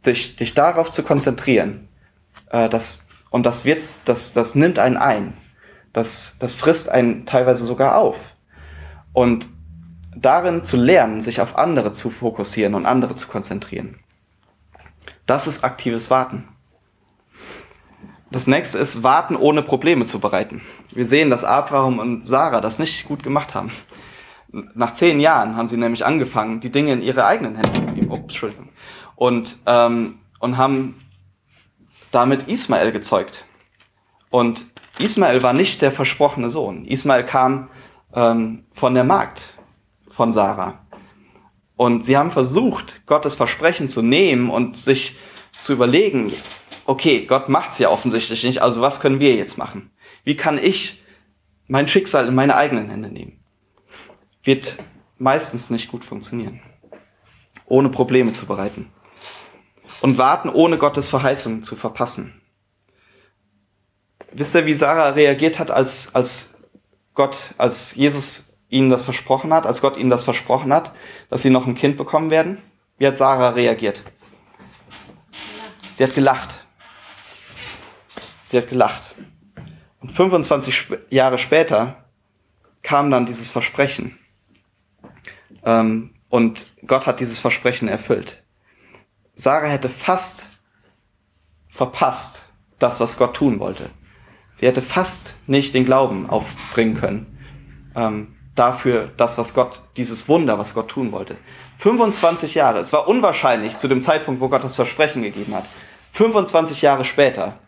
dich, 0.05 0.35
dich 0.35 0.53
darauf 0.53 0.91
zu 0.91 1.03
konzentrieren, 1.03 1.87
äh, 2.49 2.69
das, 2.69 3.07
und 3.29 3.45
das 3.45 3.65
wird, 3.65 3.81
das, 4.05 4.33
das 4.33 4.55
nimmt 4.55 4.79
einen 4.79 4.97
ein. 4.97 5.33
Das, 5.91 6.37
das 6.39 6.55
frisst 6.55 6.89
einen 6.89 7.25
teilweise 7.25 7.65
sogar 7.65 7.97
auf. 7.97 8.35
Und 9.11 9.49
darin 10.15 10.63
zu 10.63 10.77
lernen, 10.77 11.21
sich 11.21 11.41
auf 11.41 11.57
andere 11.57 11.91
zu 11.91 12.09
fokussieren 12.09 12.75
und 12.75 12.85
andere 12.85 13.15
zu 13.15 13.27
konzentrieren. 13.27 13.99
Das 15.25 15.47
ist 15.47 15.63
aktives 15.63 16.09
Warten. 16.09 16.47
Das 18.31 18.47
nächste 18.47 18.79
ist 18.79 19.03
Warten 19.03 19.35
ohne 19.35 19.61
Probleme 19.61 20.05
zu 20.05 20.19
bereiten. 20.19 20.61
Wir 20.91 21.05
sehen, 21.05 21.29
dass 21.29 21.43
Abraham 21.43 21.99
und 21.99 22.27
Sarah 22.27 22.61
das 22.61 22.79
nicht 22.79 23.05
gut 23.05 23.21
gemacht 23.21 23.53
haben. 23.53 23.71
Nach 24.73 24.93
zehn 24.93 25.19
Jahren 25.19 25.55
haben 25.55 25.67
sie 25.67 25.77
nämlich 25.77 26.05
angefangen, 26.05 26.59
die 26.59 26.71
Dinge 26.71 26.93
in 26.93 27.01
ihre 27.01 27.25
eigenen 27.25 27.55
Hände 27.55 27.73
zu 27.73 27.91
nehmen. 27.91 28.09
Oh, 28.09 28.15
Entschuldigung. 28.15 28.69
Und, 29.15 29.57
ähm, 29.65 30.19
und 30.39 30.57
haben 30.57 30.99
damit 32.11 32.47
Ismael 32.47 32.91
gezeugt. 32.91 33.45
Und 34.29 34.65
Ismael 34.99 35.41
war 35.43 35.53
nicht 35.53 35.81
der 35.81 35.91
versprochene 35.91 36.49
Sohn. 36.49 36.85
Ismael 36.85 37.23
kam 37.23 37.69
ähm, 38.15 38.65
von 38.73 38.93
der 38.93 39.03
Magd 39.03 39.52
von 40.13 40.31
Sarah. 40.31 40.85
Und 41.75 42.05
sie 42.05 42.17
haben 42.17 42.31
versucht, 42.31 43.05
Gottes 43.07 43.35
Versprechen 43.35 43.89
zu 43.89 44.01
nehmen 44.01 44.49
und 44.49 44.77
sich 44.77 45.15
zu 45.59 45.73
überlegen, 45.73 46.31
okay, 46.85 47.25
Gott 47.25 47.49
macht's 47.49 47.79
ja 47.79 47.89
offensichtlich 47.89 48.43
nicht, 48.43 48.61
also 48.61 48.81
was 48.81 48.99
können 48.99 49.19
wir 49.19 49.35
jetzt 49.35 49.57
machen? 49.57 49.91
Wie 50.23 50.37
kann 50.37 50.57
ich 50.57 51.01
mein 51.67 51.87
Schicksal 51.87 52.27
in 52.27 52.35
meine 52.35 52.55
eigenen 52.55 52.89
Hände 52.89 53.09
nehmen? 53.09 53.43
Wird 54.43 54.77
meistens 55.17 55.69
nicht 55.69 55.89
gut 55.89 56.05
funktionieren. 56.05 56.61
Ohne 57.65 57.89
Probleme 57.89 58.33
zu 58.33 58.45
bereiten. 58.45 58.91
Und 60.01 60.17
warten, 60.17 60.49
ohne 60.49 60.77
Gottes 60.77 61.09
Verheißungen 61.09 61.63
zu 61.63 61.75
verpassen. 61.75 62.41
Wisst 64.31 64.53
ihr, 64.55 64.65
wie 64.65 64.73
Sarah 64.73 65.09
reagiert 65.09 65.59
hat, 65.59 65.71
als, 65.71 66.13
als 66.13 66.55
Gott, 67.13 67.53
als 67.57 67.95
Jesus 67.95 68.52
ihnen 68.73 68.89
das 68.89 69.03
versprochen 69.03 69.53
hat, 69.53 69.65
als 69.65 69.81
Gott 69.81 69.97
ihnen 69.97 70.09
das 70.09 70.23
versprochen 70.23 70.73
hat, 70.73 70.93
dass 71.29 71.43
sie 71.43 71.49
noch 71.49 71.67
ein 71.67 71.75
Kind 71.75 71.95
bekommen 71.95 72.29
werden? 72.29 72.57
Wie 72.97 73.07
hat 73.07 73.15
Sarah 73.15 73.49
reagiert? 73.49 74.03
Sie 75.91 76.03
hat 76.03 76.15
gelacht. 76.15 76.65
Sie 78.43 78.57
hat 78.57 78.69
gelacht. 78.69 79.15
Und 80.01 80.11
25 80.11 80.87
Jahre 81.09 81.37
später 81.37 82.03
kam 82.81 83.09
dann 83.11 83.25
dieses 83.25 83.51
Versprechen. 83.51 84.19
Ähm, 85.63 86.15
und 86.29 86.67
Gott 86.85 87.05
hat 87.07 87.19
dieses 87.19 87.39
Versprechen 87.39 87.87
erfüllt. 87.87 88.43
Sarah 89.35 89.67
hätte 89.67 89.89
fast 89.89 90.47
verpasst, 91.69 92.43
das, 92.79 92.99
was 92.99 93.17
Gott 93.17 93.35
tun 93.35 93.59
wollte. 93.59 93.89
Sie 94.55 94.67
hätte 94.67 94.81
fast 94.81 95.35
nicht 95.47 95.73
den 95.73 95.85
Glauben 95.85 96.29
aufbringen 96.29 96.95
können 96.95 97.33
ähm, 97.95 98.35
dafür, 98.55 99.11
das, 99.17 99.37
was 99.37 99.53
Gott, 99.53 99.81
dieses 99.97 100.27
Wunder, 100.29 100.59
was 100.59 100.73
Gott 100.73 100.89
tun 100.89 101.11
wollte. 101.11 101.37
25 101.77 102.55
Jahre. 102.55 102.79
Es 102.79 102.93
war 102.93 103.07
unwahrscheinlich 103.07 103.77
zu 103.77 103.87
dem 103.87 104.01
Zeitpunkt, 104.01 104.41
wo 104.41 104.49
Gott 104.49 104.63
das 104.63 104.75
Versprechen 104.75 105.23
gegeben 105.23 105.55
hat. 105.55 105.65
25 106.11 106.81
Jahre 106.81 107.05
später. 107.05 107.59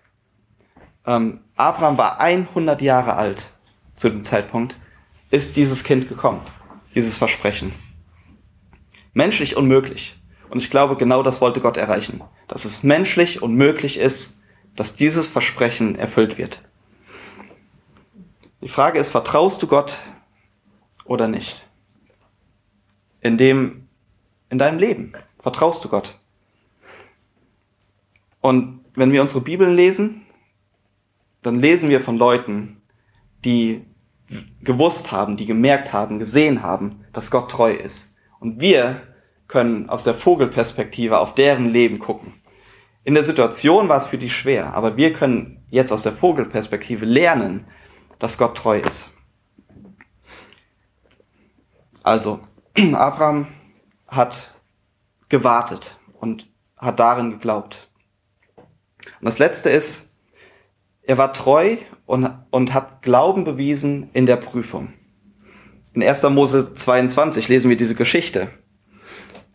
Ähm, 1.06 1.42
Abraham 1.56 1.98
war 1.98 2.20
100 2.20 2.82
Jahre 2.82 3.16
alt 3.16 3.50
zu 3.96 4.10
dem 4.10 4.24
Zeitpunkt, 4.24 4.78
ist 5.32 5.58
dieses 5.58 5.84
Kind 5.84 6.08
gekommen. 6.10 6.42
Dieses 6.94 7.18
Versprechen. 7.18 7.74
Menschlich 9.14 9.58
unmöglich. 9.58 10.16
Und 10.50 10.60
ich 10.60 10.70
glaube, 10.70 10.96
genau 10.96 11.24
das 11.24 11.42
wollte 11.42 11.62
Gott 11.62 11.78
erreichen. 11.78 12.24
Dass 12.48 12.66
es 12.66 12.84
menschlich 12.84 13.42
unmöglich 13.42 13.98
ist, 13.98 14.42
dass 14.76 14.96
dieses 14.96 15.28
Versprechen 15.28 15.96
erfüllt 15.96 16.38
wird. 16.38 16.62
Die 18.62 18.68
Frage 18.68 19.00
ist, 19.00 19.10
vertraust 19.10 19.62
du 19.62 19.68
Gott 19.68 20.00
oder 21.06 21.28
nicht? 21.28 21.66
in 23.26 23.40
dem, 23.40 23.88
in 24.50 24.60
deinem 24.60 24.78
Leben? 24.78 25.14
Vertraust 25.40 25.84
du 25.84 25.90
Gott? 25.90 26.20
Und 28.40 28.86
wenn 28.94 29.12
wir 29.12 29.22
unsere 29.22 29.42
Bibeln 29.42 29.76
lesen, 29.76 30.28
dann 31.42 31.60
lesen 31.60 31.90
wir 31.90 32.02
von 32.02 32.18
Leuten, 32.18 32.82
die 33.44 33.84
gewusst 34.64 35.12
haben, 35.12 35.38
die 35.38 35.48
gemerkt 35.48 35.92
haben, 35.92 36.20
gesehen 36.20 36.62
haben, 36.62 37.04
dass 37.14 37.32
Gott 37.32 37.50
treu 37.50 37.72
ist. 37.72 38.16
Und 38.40 38.62
wir 38.62 39.02
können 39.48 39.90
aus 39.90 40.04
der 40.04 40.14
Vogelperspektive 40.14 41.18
auf 41.18 41.34
deren 41.34 41.66
Leben 41.66 41.98
gucken. 41.98 42.34
In 43.04 43.16
der 43.16 43.24
Situation 43.24 43.90
war 43.90 43.98
es 43.98 44.06
für 44.06 44.20
die 44.20 44.30
schwer, 44.30 44.76
aber 44.76 44.98
wir 44.98 45.14
können 45.14 45.66
jetzt 45.72 45.92
aus 45.92 46.04
der 46.04 46.12
Vogelperspektive 46.12 47.08
lernen, 47.08 47.66
dass 48.20 48.38
Gott 48.38 48.56
treu 48.56 48.80
ist. 48.80 49.15
Also, 52.06 52.40
Abraham 52.94 53.48
hat 54.08 54.54
gewartet 55.28 56.00
und 56.14 56.48
hat 56.78 57.00
darin 57.00 57.32
geglaubt. 57.32 57.90
Und 59.20 59.26
das 59.26 59.40
letzte 59.40 59.72
ist, 59.72 60.14
er 61.02 61.18
war 61.18 61.34
treu 61.34 61.78
und, 62.06 62.30
und 62.52 62.76
hat 62.76 63.02
Glauben 63.02 63.44
bewiesen 63.44 64.12
in 64.14 64.28
der 64.28 64.36
Prüfung. 64.36 64.94
In 65.96 66.04
1. 66.04 66.22
Mose 66.30 66.74
22 66.74 67.48
lesen 67.48 67.70
wir 67.72 67.78
diese 67.78 67.96
Geschichte 67.96 68.52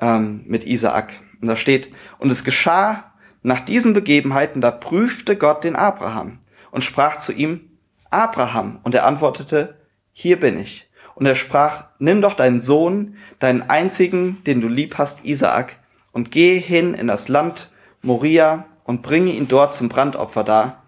ähm, 0.00 0.42
mit 0.46 0.64
Isaak. 0.64 1.12
Und 1.40 1.46
da 1.46 1.54
steht, 1.54 1.92
und 2.18 2.32
es 2.32 2.42
geschah 2.42 3.12
nach 3.42 3.60
diesen 3.60 3.92
Begebenheiten, 3.92 4.60
da 4.60 4.72
prüfte 4.72 5.36
Gott 5.36 5.62
den 5.62 5.76
Abraham 5.76 6.40
und 6.72 6.82
sprach 6.82 7.18
zu 7.18 7.32
ihm, 7.32 7.78
Abraham. 8.10 8.80
Und 8.82 8.96
er 8.96 9.06
antwortete, 9.06 9.78
hier 10.10 10.40
bin 10.40 10.58
ich. 10.58 10.89
Und 11.14 11.26
er 11.26 11.34
sprach, 11.34 11.84
nimm 11.98 12.22
doch 12.22 12.34
deinen 12.34 12.60
Sohn, 12.60 13.16
deinen 13.38 13.62
einzigen, 13.62 14.42
den 14.44 14.60
du 14.60 14.68
lieb 14.68 14.98
hast, 14.98 15.24
Isaak, 15.24 15.76
und 16.12 16.30
gehe 16.30 16.58
hin 16.58 16.94
in 16.94 17.06
das 17.06 17.28
Land 17.28 17.70
Moria 18.02 18.66
und 18.84 19.02
bringe 19.02 19.32
ihn 19.32 19.48
dort 19.48 19.74
zum 19.74 19.88
Brandopfer 19.88 20.44
dar, 20.44 20.82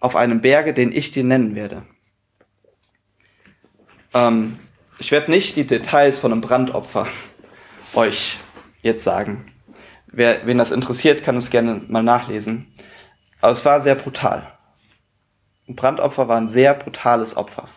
auf 0.00 0.16
einem 0.16 0.40
Berge, 0.40 0.74
den 0.74 0.92
ich 0.92 1.10
dir 1.10 1.24
nennen 1.24 1.54
werde. 1.54 1.84
Ähm, 4.14 4.58
ich 4.98 5.10
werde 5.12 5.30
nicht 5.30 5.56
die 5.56 5.66
Details 5.66 6.18
von 6.18 6.32
einem 6.32 6.40
Brandopfer 6.40 7.06
euch 7.94 8.38
jetzt 8.82 9.04
sagen. 9.04 9.52
Wer, 10.06 10.46
wen 10.46 10.58
das 10.58 10.72
interessiert, 10.72 11.22
kann 11.22 11.36
es 11.36 11.50
gerne 11.50 11.82
mal 11.88 12.02
nachlesen. 12.02 12.74
Aber 13.40 13.52
es 13.52 13.64
war 13.64 13.80
sehr 13.80 13.94
brutal. 13.94 14.52
Ein 15.68 15.76
Brandopfer 15.76 16.28
war 16.28 16.36
ein 16.36 16.48
sehr 16.48 16.74
brutales 16.74 17.36
Opfer. 17.36 17.68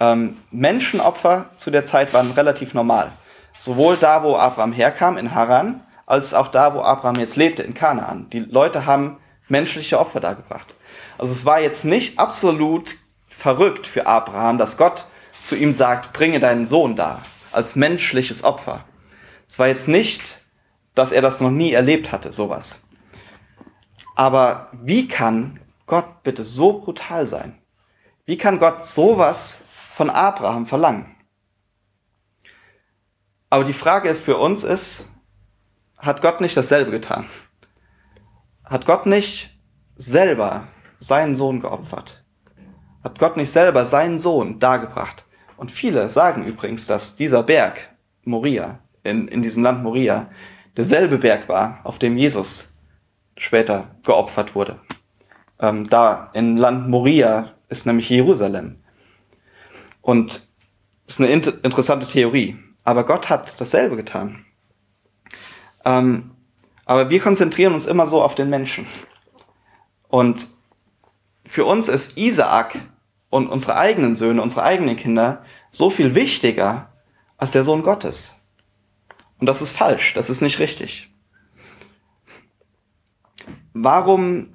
Ähm, 0.00 0.38
Menschenopfer 0.50 1.50
zu 1.56 1.70
der 1.70 1.84
Zeit 1.84 2.12
waren 2.14 2.30
relativ 2.30 2.74
normal. 2.74 3.12
Sowohl 3.58 3.96
da, 3.96 4.22
wo 4.22 4.36
Abraham 4.36 4.72
herkam, 4.72 5.18
in 5.18 5.34
Haran, 5.34 5.82
als 6.06 6.34
auch 6.34 6.48
da, 6.48 6.74
wo 6.74 6.80
Abraham 6.80 7.16
jetzt 7.16 7.36
lebte, 7.36 7.62
in 7.62 7.74
Kanaan. 7.74 8.28
Die 8.30 8.40
Leute 8.40 8.86
haben 8.86 9.18
menschliche 9.48 9.98
Opfer 9.98 10.20
dargebracht. 10.20 10.74
Also 11.18 11.32
es 11.32 11.44
war 11.44 11.60
jetzt 11.60 11.84
nicht 11.84 12.18
absolut 12.18 12.96
verrückt 13.28 13.86
für 13.86 14.06
Abraham, 14.06 14.58
dass 14.58 14.78
Gott 14.78 15.04
zu 15.44 15.56
ihm 15.56 15.72
sagt, 15.72 16.12
bringe 16.12 16.40
deinen 16.40 16.66
Sohn 16.66 16.96
da, 16.96 17.20
als 17.52 17.76
menschliches 17.76 18.42
Opfer. 18.44 18.84
Es 19.48 19.58
war 19.58 19.68
jetzt 19.68 19.88
nicht, 19.88 20.40
dass 20.94 21.12
er 21.12 21.22
das 21.22 21.40
noch 21.40 21.50
nie 21.50 21.72
erlebt 21.72 22.12
hatte, 22.12 22.32
sowas. 22.32 22.84
Aber 24.14 24.68
wie 24.72 25.08
kann 25.08 25.60
Gott 25.86 26.22
bitte 26.22 26.44
so 26.44 26.80
brutal 26.80 27.26
sein? 27.26 27.58
Wie 28.26 28.38
kann 28.38 28.58
Gott 28.58 28.84
sowas 28.84 29.62
von 29.92 30.10
Abraham 30.10 30.66
verlangen? 30.66 31.16
Aber 33.50 33.64
die 33.64 33.72
Frage 33.72 34.14
für 34.14 34.36
uns 34.36 34.62
ist, 34.62 35.08
hat 35.98 36.22
Gott 36.22 36.40
nicht 36.40 36.56
dasselbe 36.56 36.90
getan? 36.90 37.26
Hat 38.64 38.86
Gott 38.86 39.06
nicht 39.06 39.58
selber 39.96 40.68
seinen 40.98 41.34
Sohn 41.34 41.60
geopfert? 41.60 42.24
Hat 43.02 43.18
Gott 43.18 43.36
nicht 43.36 43.50
selber 43.50 43.84
seinen 43.84 44.18
Sohn 44.18 44.60
dargebracht? 44.60 45.26
Und 45.56 45.70
viele 45.70 46.08
sagen 46.10 46.44
übrigens, 46.44 46.86
dass 46.86 47.16
dieser 47.16 47.42
Berg, 47.42 47.94
Moria, 48.24 48.78
in, 49.02 49.28
in 49.28 49.42
diesem 49.42 49.62
Land 49.62 49.82
Moria, 49.82 50.30
derselbe 50.76 51.18
Berg 51.18 51.48
war, 51.48 51.80
auf 51.84 51.98
dem 51.98 52.16
Jesus 52.16 52.78
später 53.36 53.90
geopfert 54.04 54.54
wurde. 54.54 54.80
Ähm, 55.58 55.88
da 55.88 56.30
in 56.32 56.56
Land 56.56 56.88
Moria 56.88 57.52
ist 57.68 57.86
nämlich 57.86 58.08
Jerusalem. 58.08 58.79
Und 60.10 60.42
ist 61.06 61.20
eine 61.20 61.30
inter 61.30 61.62
interessante 61.62 62.04
Theorie. 62.04 62.58
Aber 62.82 63.04
Gott 63.04 63.28
hat 63.28 63.60
dasselbe 63.60 63.94
getan. 63.94 64.44
Ähm, 65.84 66.32
aber 66.84 67.10
wir 67.10 67.20
konzentrieren 67.20 67.74
uns 67.74 67.86
immer 67.86 68.08
so 68.08 68.20
auf 68.20 68.34
den 68.34 68.50
Menschen. 68.50 68.88
Und 70.08 70.48
für 71.46 71.64
uns 71.64 71.86
ist 71.86 72.18
Isaak 72.18 72.80
und 73.28 73.46
unsere 73.46 73.76
eigenen 73.76 74.16
Söhne, 74.16 74.42
unsere 74.42 74.64
eigenen 74.64 74.96
Kinder 74.96 75.44
so 75.70 75.90
viel 75.90 76.16
wichtiger 76.16 76.92
als 77.36 77.52
der 77.52 77.62
Sohn 77.62 77.84
Gottes. 77.84 78.40
Und 79.38 79.46
das 79.46 79.62
ist 79.62 79.70
falsch, 79.70 80.14
das 80.14 80.28
ist 80.28 80.40
nicht 80.40 80.58
richtig. 80.58 81.08
Warum, 83.74 84.48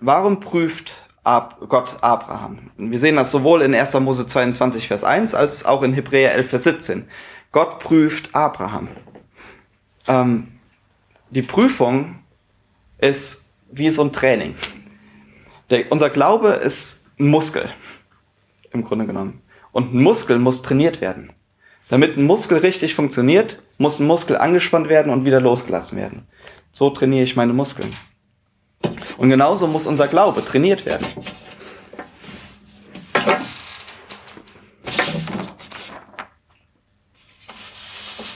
warum 0.00 0.40
prüft 0.40 1.04
Gott 1.24 1.98
Abraham? 2.00 2.70
Wir 2.76 2.98
sehen 2.98 3.16
das 3.16 3.30
sowohl 3.30 3.62
in 3.62 3.74
1. 3.74 3.94
Mose 4.00 4.26
22, 4.26 4.88
Vers 4.88 5.04
1, 5.04 5.34
als 5.34 5.66
auch 5.66 5.82
in 5.82 5.92
Hebräer 5.92 6.34
11, 6.34 6.48
Vers 6.48 6.64
17. 6.64 7.08
Gott 7.52 7.78
prüft 7.78 8.34
Abraham. 8.34 8.88
Ähm, 10.06 10.48
die 11.30 11.42
Prüfung 11.42 12.18
ist 12.98 13.50
wie 13.70 13.90
so 13.90 14.02
ein 14.02 14.12
Training. 14.12 14.54
Der, 15.70 15.90
unser 15.92 16.10
Glaube 16.10 16.48
ist 16.48 17.08
ein 17.18 17.26
Muskel, 17.26 17.68
im 18.72 18.82
Grunde 18.82 19.06
genommen. 19.06 19.42
Und 19.72 19.94
ein 19.94 20.02
Muskel 20.02 20.38
muss 20.38 20.62
trainiert 20.62 21.00
werden. 21.00 21.32
Damit 21.88 22.16
ein 22.16 22.24
Muskel 22.24 22.58
richtig 22.58 22.94
funktioniert, 22.94 23.62
muss 23.78 23.98
ein 23.98 24.06
Muskel 24.06 24.36
angespannt 24.36 24.88
werden 24.88 25.12
und 25.12 25.24
wieder 25.24 25.40
losgelassen 25.40 25.98
werden. 25.98 26.26
So 26.72 26.90
trainiere 26.90 27.24
ich 27.24 27.36
meine 27.36 27.52
Muskeln. 27.52 27.90
Und 29.20 29.28
genauso 29.28 29.66
muss 29.66 29.86
unser 29.86 30.08
Glaube 30.08 30.42
trainiert 30.42 30.86
werden. 30.86 31.06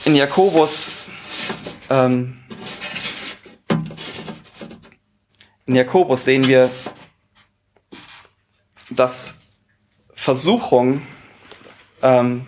In 0.05 0.13
Jakobus 0.13 0.91
ähm, 1.89 2.37
in 5.65 5.73
Jakobus 5.73 6.23
sehen 6.23 6.47
wir, 6.47 6.69
dass 8.91 9.41
Versuchung, 10.13 11.01
ähm, 12.03 12.45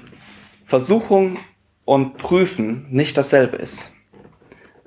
Versuchung 0.68 1.40
und 1.86 2.18
Prüfen 2.18 2.86
nicht 2.92 3.18
dasselbe 3.18 3.58
ist. 3.58 3.96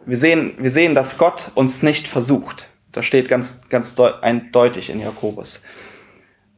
Wir 0.07 0.17
sehen, 0.17 0.55
wir 0.59 0.71
sehen, 0.71 0.95
dass 0.95 1.19
Gott 1.19 1.51
uns 1.57 1.83
nicht 1.83 2.07
versucht. 2.07 2.70
Das 2.93 3.05
steht 3.05 3.29
ganz, 3.29 3.69
ganz 3.69 3.99
eindeutig 4.01 4.91
in 4.91 5.01
Jakobus. 5.01 5.63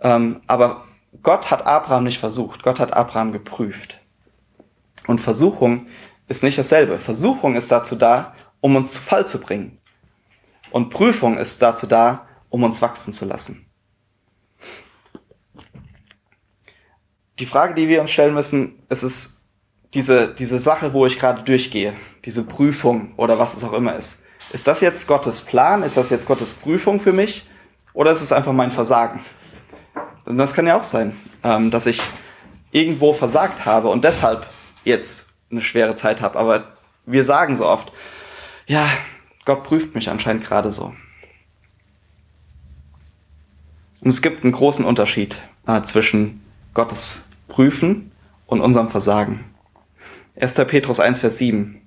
Ähm, 0.00 0.40
aber 0.46 0.84
Gott 1.22 1.50
hat 1.50 1.66
Abraham 1.66 2.04
nicht 2.04 2.18
versucht. 2.18 2.62
Gott 2.62 2.80
hat 2.80 2.92
Abraham 2.94 3.32
geprüft. 3.32 4.00
Und 5.06 5.20
Versuchung 5.20 5.86
ist 6.28 6.42
nicht 6.42 6.58
dasselbe. 6.58 6.98
Versuchung 6.98 7.54
ist 7.54 7.70
dazu 7.70 7.96
da, 7.96 8.34
um 8.60 8.76
uns 8.76 8.94
zu 8.94 9.02
Fall 9.02 9.26
zu 9.26 9.40
bringen. 9.40 9.78
Und 10.70 10.88
Prüfung 10.88 11.36
ist 11.36 11.60
dazu 11.60 11.86
da, 11.86 12.26
um 12.48 12.62
uns 12.62 12.80
wachsen 12.80 13.12
zu 13.12 13.26
lassen. 13.26 13.66
Die 17.38 17.46
Frage, 17.46 17.74
die 17.74 17.88
wir 17.88 18.00
uns 18.00 18.10
stellen 18.10 18.34
müssen, 18.34 18.82
ist 18.88 19.02
es 19.02 19.42
diese, 19.94 20.34
diese 20.34 20.58
Sache, 20.58 20.94
wo 20.94 21.06
ich 21.06 21.18
gerade 21.18 21.42
durchgehe, 21.42 21.92
diese 22.24 22.44
Prüfung 22.44 23.14
oder 23.16 23.38
was 23.38 23.56
es 23.56 23.64
auch 23.64 23.72
immer 23.72 23.96
ist. 23.96 24.22
Ist 24.52 24.66
das 24.66 24.82
jetzt 24.82 25.06
Gottes 25.06 25.40
Plan? 25.40 25.82
Ist 25.82 25.96
das 25.96 26.10
jetzt 26.10 26.26
Gottes 26.26 26.52
Prüfung 26.52 27.00
für 27.00 27.12
mich? 27.12 27.46
Oder 27.94 28.12
ist 28.12 28.20
es 28.20 28.32
einfach 28.32 28.52
mein 28.52 28.70
Versagen? 28.70 29.20
Und 30.26 30.38
das 30.38 30.54
kann 30.54 30.66
ja 30.66 30.78
auch 30.78 30.84
sein, 30.84 31.16
ähm, 31.42 31.70
dass 31.70 31.86
ich 31.86 32.02
irgendwo 32.70 33.14
versagt 33.14 33.64
habe 33.64 33.88
und 33.88 34.04
deshalb 34.04 34.46
jetzt 34.84 35.30
eine 35.50 35.62
schwere 35.62 35.94
Zeit 35.94 36.20
habe. 36.20 36.38
Aber 36.38 36.76
wir 37.06 37.24
sagen 37.24 37.56
so 37.56 37.66
oft, 37.66 37.92
ja, 38.66 38.86
Gott 39.44 39.64
prüft 39.64 39.94
mich 39.94 40.10
anscheinend 40.10 40.44
gerade 40.44 40.70
so. 40.70 40.94
Und 44.00 44.08
es 44.08 44.22
gibt 44.22 44.44
einen 44.44 44.52
großen 44.52 44.84
Unterschied 44.84 45.42
äh, 45.66 45.82
zwischen 45.82 46.42
Gottes 46.74 47.26
Prüfen 47.48 48.10
und 48.46 48.60
unserem 48.60 48.90
Versagen. 48.90 49.44
1. 50.40 50.54
Petrus 50.54 51.00
1, 51.00 51.20
Vers 51.20 51.38
7. 51.38 51.81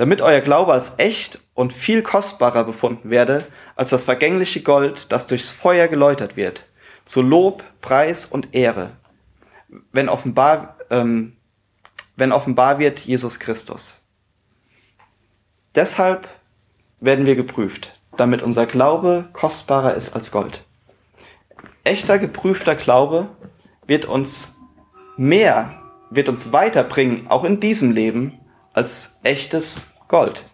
Damit 0.00 0.22
euer 0.22 0.40
Glaube 0.40 0.72
als 0.72 0.98
echt 0.98 1.40
und 1.52 1.74
viel 1.74 2.02
kostbarer 2.02 2.64
befunden 2.64 3.10
werde 3.10 3.46
als 3.76 3.90
das 3.90 4.04
vergängliche 4.04 4.62
Gold, 4.62 5.12
das 5.12 5.26
durchs 5.26 5.50
Feuer 5.50 5.88
geläutert 5.88 6.38
wird, 6.38 6.64
zu 7.04 7.20
Lob, 7.20 7.62
Preis 7.82 8.24
und 8.24 8.54
Ehre, 8.54 8.92
wenn 9.92 10.08
offenbar, 10.08 10.78
ähm, 10.88 11.36
wenn 12.16 12.32
offenbar 12.32 12.78
wird 12.78 13.00
Jesus 13.00 13.40
Christus. 13.40 13.98
Deshalb 15.74 16.26
werden 17.00 17.26
wir 17.26 17.36
geprüft, 17.36 17.92
damit 18.16 18.40
unser 18.40 18.64
Glaube 18.64 19.28
kostbarer 19.34 19.92
ist 19.96 20.16
als 20.16 20.32
Gold. 20.32 20.64
Echter 21.84 22.18
geprüfter 22.18 22.74
Glaube 22.74 23.28
wird 23.86 24.06
uns 24.06 24.56
mehr, 25.18 25.78
wird 26.08 26.30
uns 26.30 26.54
weiterbringen, 26.54 27.28
auch 27.28 27.44
in 27.44 27.60
diesem 27.60 27.90
Leben, 27.90 28.40
als 28.72 29.20
echtes 29.24 29.89
Gold. 30.10 30.44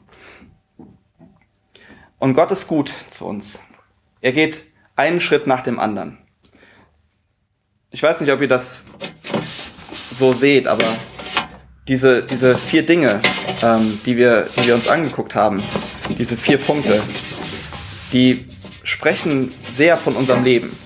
Und 2.18 2.34
Gott 2.34 2.52
ist 2.52 2.66
gut 2.66 2.92
zu 3.08 3.24
uns. 3.24 3.58
Er 4.20 4.32
geht 4.32 4.62
einen 4.96 5.18
Schritt 5.18 5.46
nach 5.46 5.62
dem 5.62 5.80
anderen. 5.80 6.18
Ich 7.90 8.02
weiß 8.02 8.20
nicht, 8.20 8.30
ob 8.30 8.42
ihr 8.42 8.48
das 8.48 8.84
so 10.10 10.34
seht, 10.34 10.66
aber 10.66 10.84
diese, 11.88 12.22
diese 12.22 12.58
vier 12.58 12.84
Dinge, 12.84 13.22
ähm, 13.62 13.98
die, 14.04 14.18
wir, 14.18 14.46
die 14.58 14.66
wir 14.66 14.74
uns 14.74 14.88
angeguckt 14.88 15.34
haben, 15.34 15.62
diese 16.18 16.36
vier 16.36 16.58
Punkte, 16.58 17.02
die 18.12 18.46
sprechen 18.82 19.54
sehr 19.70 19.96
von 19.96 20.16
unserem 20.16 20.44
Leben. 20.44 20.76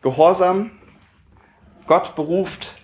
Gehorsam, 0.00 0.70
Gott 1.86 2.16
beruft 2.16 2.76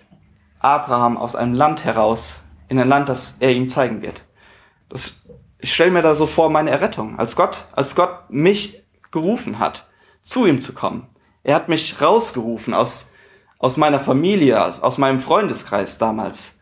Abraham 0.59 1.17
aus 1.17 1.35
einem 1.35 1.55
Land 1.55 1.85
heraus, 1.85 2.43
in 2.69 2.77
ein 2.77 2.87
Land, 2.87 3.09
das 3.09 3.37
er 3.39 3.51
ihm 3.51 3.67
zeigen 3.67 4.03
wird. 4.03 4.24
Das, 4.89 5.21
ich 5.59 5.73
stelle 5.73 5.91
mir 5.91 6.01
da 6.01 6.15
so 6.15 6.27
vor 6.27 6.49
meine 6.49 6.69
Errettung, 6.69 7.17
als 7.17 7.35
Gott, 7.35 7.65
als 7.71 7.95
Gott 7.95 8.29
mich 8.29 8.83
gerufen 9.11 9.59
hat, 9.59 9.87
zu 10.21 10.45
ihm 10.45 10.61
zu 10.61 10.73
kommen. 10.73 11.07
Er 11.43 11.55
hat 11.55 11.69
mich 11.69 12.01
rausgerufen 12.01 12.73
aus, 12.73 13.13
aus 13.59 13.77
meiner 13.77 13.99
Familie, 13.99 14.83
aus 14.83 14.97
meinem 14.97 15.19
Freundeskreis 15.19 15.97
damals, 15.97 16.59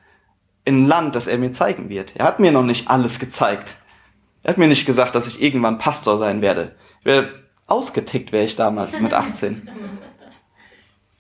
in 0.66 0.84
ein 0.84 0.88
Land, 0.88 1.16
das 1.16 1.28
er 1.28 1.38
mir 1.38 1.52
zeigen 1.52 1.90
wird. 1.90 2.16
Er 2.16 2.26
hat 2.26 2.40
mir 2.40 2.52
noch 2.52 2.64
nicht 2.64 2.90
alles 2.90 3.20
gezeigt. 3.20 3.76
Er 4.44 4.52
hat 4.52 4.58
mir 4.58 4.68
nicht 4.68 4.86
gesagt, 4.86 5.16
dass 5.16 5.28
ich 5.28 5.42
irgendwann 5.42 5.78
Pastor 5.78 6.18
sein 6.18 6.42
werde. 6.42 6.76
Ich 7.00 7.06
wäre 7.06 7.30
ausgetickt, 7.68 8.32
wäre 8.32 8.46
ich 8.46 8.56
damals 8.56 9.00
mit 9.00 9.14
18. 9.14 9.70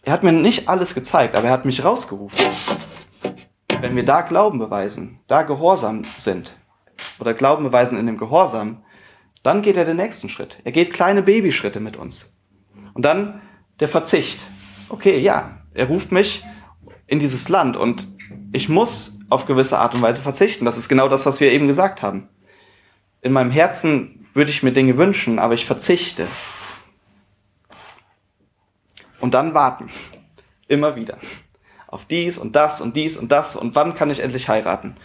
Er 0.04 0.14
hat 0.14 0.24
mir 0.24 0.34
nicht 0.34 0.68
alles 0.68 0.94
gezeigt, 0.94 1.36
aber 1.36 1.48
er 1.48 1.54
hat 1.54 1.66
mich 1.66 1.84
rausgerufen. 1.84 2.46
Wenn 3.80 3.96
wir 3.96 4.06
da 4.06 4.22
Glauben 4.22 4.60
beweisen, 4.60 5.20
da 5.28 5.44
Gehorsam 5.44 6.04
sind, 6.18 6.56
oder 7.20 7.34
Glauben 7.34 7.64
beweisen 7.64 7.98
in 7.98 8.06
dem 8.06 8.18
Gehorsam, 8.18 8.84
dann 9.44 9.62
geht 9.62 9.78
er 9.78 9.86
den 9.86 9.98
nächsten 9.98 10.30
Schritt. 10.30 10.60
Er 10.64 10.72
geht 10.72 10.94
kleine 10.94 11.22
Babyschritte 11.22 11.80
mit 11.80 11.98
uns. 11.98 12.40
Und 12.94 13.04
dann 13.04 13.42
der 13.80 13.90
Verzicht. 13.90 14.40
Okay, 14.90 15.20
ja, 15.20 15.62
er 15.74 15.88
ruft 15.88 16.12
mich 16.12 16.44
in 17.08 17.20
dieses 17.20 17.50
Land 17.50 17.76
und 17.76 18.08
ich 18.54 18.70
muss 18.70 19.20
auf 19.30 19.46
gewisse 19.46 19.80
Art 19.80 19.96
und 19.96 20.02
Weise 20.02 20.22
verzichten. 20.22 20.66
Das 20.66 20.78
ist 20.78 20.90
genau 20.90 21.10
das, 21.10 21.26
was 21.26 21.40
wir 21.40 21.52
eben 21.52 21.68
gesagt 21.68 22.02
haben. 22.02 22.30
In 23.22 23.34
meinem 23.34 23.52
Herzen 23.52 24.28
würde 24.34 24.52
ich 24.52 24.64
mir 24.64 24.72
Dinge 24.72 24.98
wünschen, 24.98 25.40
aber 25.40 25.54
ich 25.54 25.66
verzichte. 25.66 26.28
Und 29.20 29.34
dann 29.34 29.54
warten. 29.54 29.90
Immer 30.68 30.96
wieder. 30.96 31.18
Auf 31.88 32.06
dies 32.06 32.38
und 32.38 32.56
das 32.56 32.82
und 32.82 32.96
dies 32.96 33.18
und 33.18 33.32
das 33.32 33.56
und 33.56 33.76
wann 33.76 33.94
kann 33.94 34.10
ich 34.10 34.20
endlich 34.20 34.50
heiraten? 34.50 34.96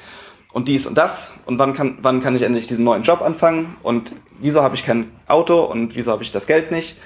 Und 0.59 0.67
dies 0.67 0.89
und 0.89 0.99
das 0.99 1.31
und 1.47 1.61
wann 1.61 1.73
kann, 1.73 1.99
wann 2.03 2.21
kann 2.21 2.35
ich 2.35 2.43
endlich 2.43 2.67
diesen 2.67 2.85
neuen 2.85 3.05
Job 3.05 3.23
anfangen? 3.23 3.77
Und 3.85 4.13
wieso 4.41 4.61
habe 4.61 4.75
ich 4.75 4.83
kein 4.83 5.13
Auto 5.29 5.63
und 5.63 5.95
wieso 5.95 6.11
habe 6.11 6.25
ich 6.25 6.33
das 6.33 6.49
Geld 6.49 6.73
nicht? 6.73 6.97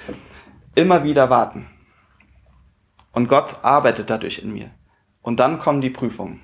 Immer 0.74 1.04
wieder 1.04 1.28
warten. 1.28 1.66
Und 3.12 3.28
Gott 3.28 3.58
arbeitet 3.60 4.08
dadurch 4.08 4.38
in 4.38 4.54
mir. 4.54 4.70
Und 5.20 5.38
dann 5.38 5.58
kommen 5.58 5.82
die 5.82 5.90
Prüfungen. 5.90 6.40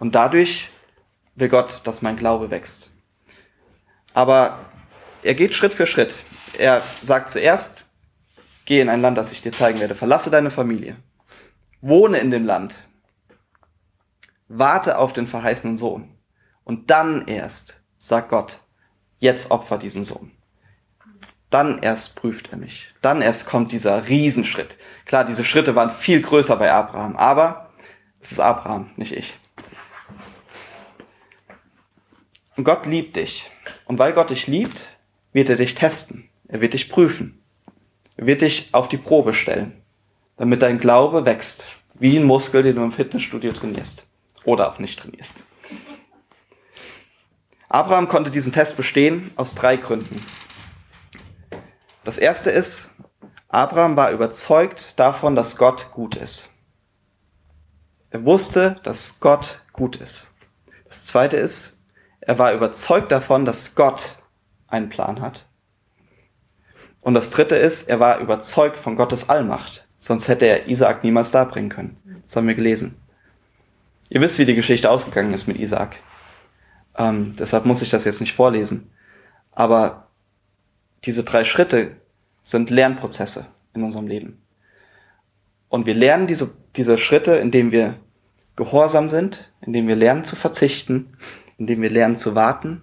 Und 0.00 0.16
dadurch 0.16 0.68
will 1.36 1.48
Gott, 1.48 1.82
dass 1.84 2.02
mein 2.02 2.16
Glaube 2.16 2.50
wächst. 2.50 2.90
Aber 4.12 4.58
er 5.22 5.34
geht 5.34 5.54
Schritt 5.54 5.74
für 5.74 5.86
Schritt. 5.86 6.24
Er 6.58 6.82
sagt 7.02 7.30
zuerst, 7.30 7.84
geh 8.64 8.80
in 8.80 8.88
ein 8.88 9.00
Land, 9.00 9.16
das 9.16 9.30
ich 9.30 9.42
dir 9.42 9.52
zeigen 9.52 9.78
werde. 9.78 9.94
Verlasse 9.94 10.28
deine 10.28 10.50
Familie. 10.50 10.96
Wohne 11.82 12.18
in 12.18 12.32
dem 12.32 12.44
Land. 12.44 12.82
Warte 14.48 14.98
auf 14.98 15.12
den 15.12 15.28
verheißenen 15.28 15.76
Sohn. 15.76 16.11
Und 16.64 16.90
dann 16.90 17.26
erst 17.26 17.82
sagt 17.98 18.30
Gott, 18.30 18.60
jetzt 19.18 19.50
opfer 19.50 19.78
diesen 19.78 20.04
Sohn. 20.04 20.32
Dann 21.50 21.78
erst 21.80 22.16
prüft 22.16 22.50
er 22.50 22.58
mich. 22.58 22.94
Dann 23.02 23.20
erst 23.20 23.46
kommt 23.46 23.72
dieser 23.72 24.08
Riesenschritt. 24.08 24.78
Klar, 25.04 25.24
diese 25.24 25.44
Schritte 25.44 25.74
waren 25.74 25.90
viel 25.90 26.22
größer 26.22 26.56
bei 26.56 26.72
Abraham, 26.72 27.16
aber 27.16 27.70
es 28.20 28.32
ist 28.32 28.40
Abraham, 28.40 28.90
nicht 28.96 29.12
ich. 29.12 29.38
Und 32.56 32.64
Gott 32.64 32.86
liebt 32.86 33.16
dich. 33.16 33.50
Und 33.84 33.98
weil 33.98 34.12
Gott 34.12 34.30
dich 34.30 34.46
liebt, 34.46 34.96
wird 35.32 35.50
er 35.50 35.56
dich 35.56 35.74
testen. 35.74 36.28
Er 36.48 36.60
wird 36.60 36.74
dich 36.74 36.88
prüfen. 36.88 37.42
Er 38.16 38.26
wird 38.26 38.42
dich 38.42 38.70
auf 38.72 38.88
die 38.88 38.98
Probe 38.98 39.32
stellen, 39.32 39.82
damit 40.36 40.62
dein 40.62 40.78
Glaube 40.78 41.24
wächst, 41.24 41.68
wie 41.94 42.18
ein 42.18 42.24
Muskel, 42.24 42.62
den 42.62 42.76
du 42.76 42.82
im 42.82 42.92
Fitnessstudio 42.92 43.52
trainierst. 43.52 44.08
Oder 44.44 44.72
auch 44.72 44.78
nicht 44.78 44.98
trainierst. 44.98 45.44
Abraham 47.72 48.06
konnte 48.06 48.28
diesen 48.28 48.52
Test 48.52 48.76
bestehen 48.76 49.30
aus 49.34 49.54
drei 49.54 49.78
Gründen. 49.78 50.22
Das 52.04 52.18
erste 52.18 52.50
ist, 52.50 52.90
Abraham 53.48 53.96
war 53.96 54.10
überzeugt 54.10 55.00
davon, 55.00 55.34
dass 55.36 55.56
Gott 55.56 55.90
gut 55.90 56.14
ist. 56.14 56.50
Er 58.10 58.26
wusste, 58.26 58.78
dass 58.82 59.20
Gott 59.20 59.62
gut 59.72 59.96
ist. 59.96 60.34
Das 60.86 61.06
zweite 61.06 61.38
ist, 61.38 61.82
er 62.20 62.38
war 62.38 62.52
überzeugt 62.52 63.10
davon, 63.10 63.46
dass 63.46 63.74
Gott 63.74 64.16
einen 64.66 64.90
Plan 64.90 65.22
hat. 65.22 65.46
Und 67.00 67.14
das 67.14 67.30
dritte 67.30 67.56
ist, 67.56 67.88
er 67.88 68.00
war 68.00 68.18
überzeugt 68.18 68.78
von 68.78 68.96
Gottes 68.96 69.30
Allmacht. 69.30 69.88
Sonst 69.98 70.28
hätte 70.28 70.44
er 70.44 70.68
Isaak 70.68 71.04
niemals 71.04 71.30
darbringen 71.30 71.70
können. 71.70 72.22
Das 72.26 72.36
haben 72.36 72.48
wir 72.48 72.54
gelesen. 72.54 73.00
Ihr 74.10 74.20
wisst, 74.20 74.38
wie 74.38 74.44
die 74.44 74.54
Geschichte 74.54 74.90
ausgegangen 74.90 75.32
ist 75.32 75.46
mit 75.48 75.58
Isaak. 75.58 75.96
Ähm, 76.96 77.34
deshalb 77.38 77.64
muss 77.64 77.82
ich 77.82 77.90
das 77.90 78.04
jetzt 78.04 78.20
nicht 78.20 78.34
vorlesen. 78.34 78.90
Aber 79.50 80.08
diese 81.04 81.24
drei 81.24 81.44
Schritte 81.44 81.96
sind 82.42 82.70
Lernprozesse 82.70 83.46
in 83.74 83.82
unserem 83.82 84.06
Leben. 84.06 84.42
Und 85.68 85.86
wir 85.86 85.94
lernen 85.94 86.26
diese, 86.26 86.54
diese 86.76 86.98
Schritte, 86.98 87.36
indem 87.36 87.70
wir 87.72 87.94
gehorsam 88.56 89.08
sind, 89.08 89.50
indem 89.60 89.88
wir 89.88 89.96
lernen 89.96 90.24
zu 90.24 90.36
verzichten, 90.36 91.16
indem 91.58 91.80
wir 91.80 91.90
lernen 91.90 92.16
zu 92.16 92.34
warten. 92.34 92.82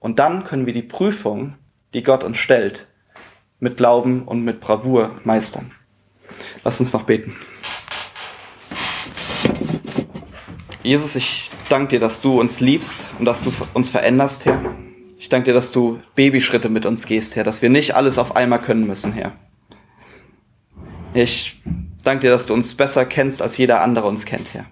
Und 0.00 0.18
dann 0.18 0.44
können 0.44 0.66
wir 0.66 0.72
die 0.72 0.82
Prüfung, 0.82 1.56
die 1.94 2.02
Gott 2.02 2.24
uns 2.24 2.38
stellt, 2.38 2.88
mit 3.60 3.76
Glauben 3.76 4.26
und 4.26 4.42
mit 4.42 4.60
Bravour 4.60 5.20
meistern. 5.24 5.72
Lass 6.64 6.80
uns 6.80 6.92
noch 6.92 7.04
beten. 7.04 7.36
Jesus, 10.82 11.14
ich 11.14 11.50
danke 11.72 11.88
dir, 11.88 12.00
dass 12.00 12.20
du 12.20 12.38
uns 12.38 12.60
liebst 12.60 13.08
und 13.18 13.24
dass 13.24 13.42
du 13.42 13.52
uns 13.72 13.88
veränderst, 13.88 14.44
Herr. 14.44 14.62
Ich 15.18 15.30
danke 15.30 15.46
dir, 15.46 15.54
dass 15.54 15.72
du 15.72 16.00
Babyschritte 16.14 16.68
mit 16.68 16.84
uns 16.84 17.06
gehst, 17.06 17.34
Herr, 17.34 17.44
dass 17.44 17.62
wir 17.62 17.70
nicht 17.70 17.94
alles 17.94 18.18
auf 18.18 18.36
einmal 18.36 18.60
können 18.60 18.86
müssen, 18.86 19.12
Herr. 19.12 19.32
Ich 21.14 21.62
danke 22.04 22.26
dir, 22.26 22.30
dass 22.30 22.46
du 22.46 22.52
uns 22.52 22.74
besser 22.74 23.06
kennst, 23.06 23.40
als 23.40 23.56
jeder 23.56 23.80
andere 23.80 24.06
uns 24.06 24.26
kennt, 24.26 24.52
Herr. 24.52 24.66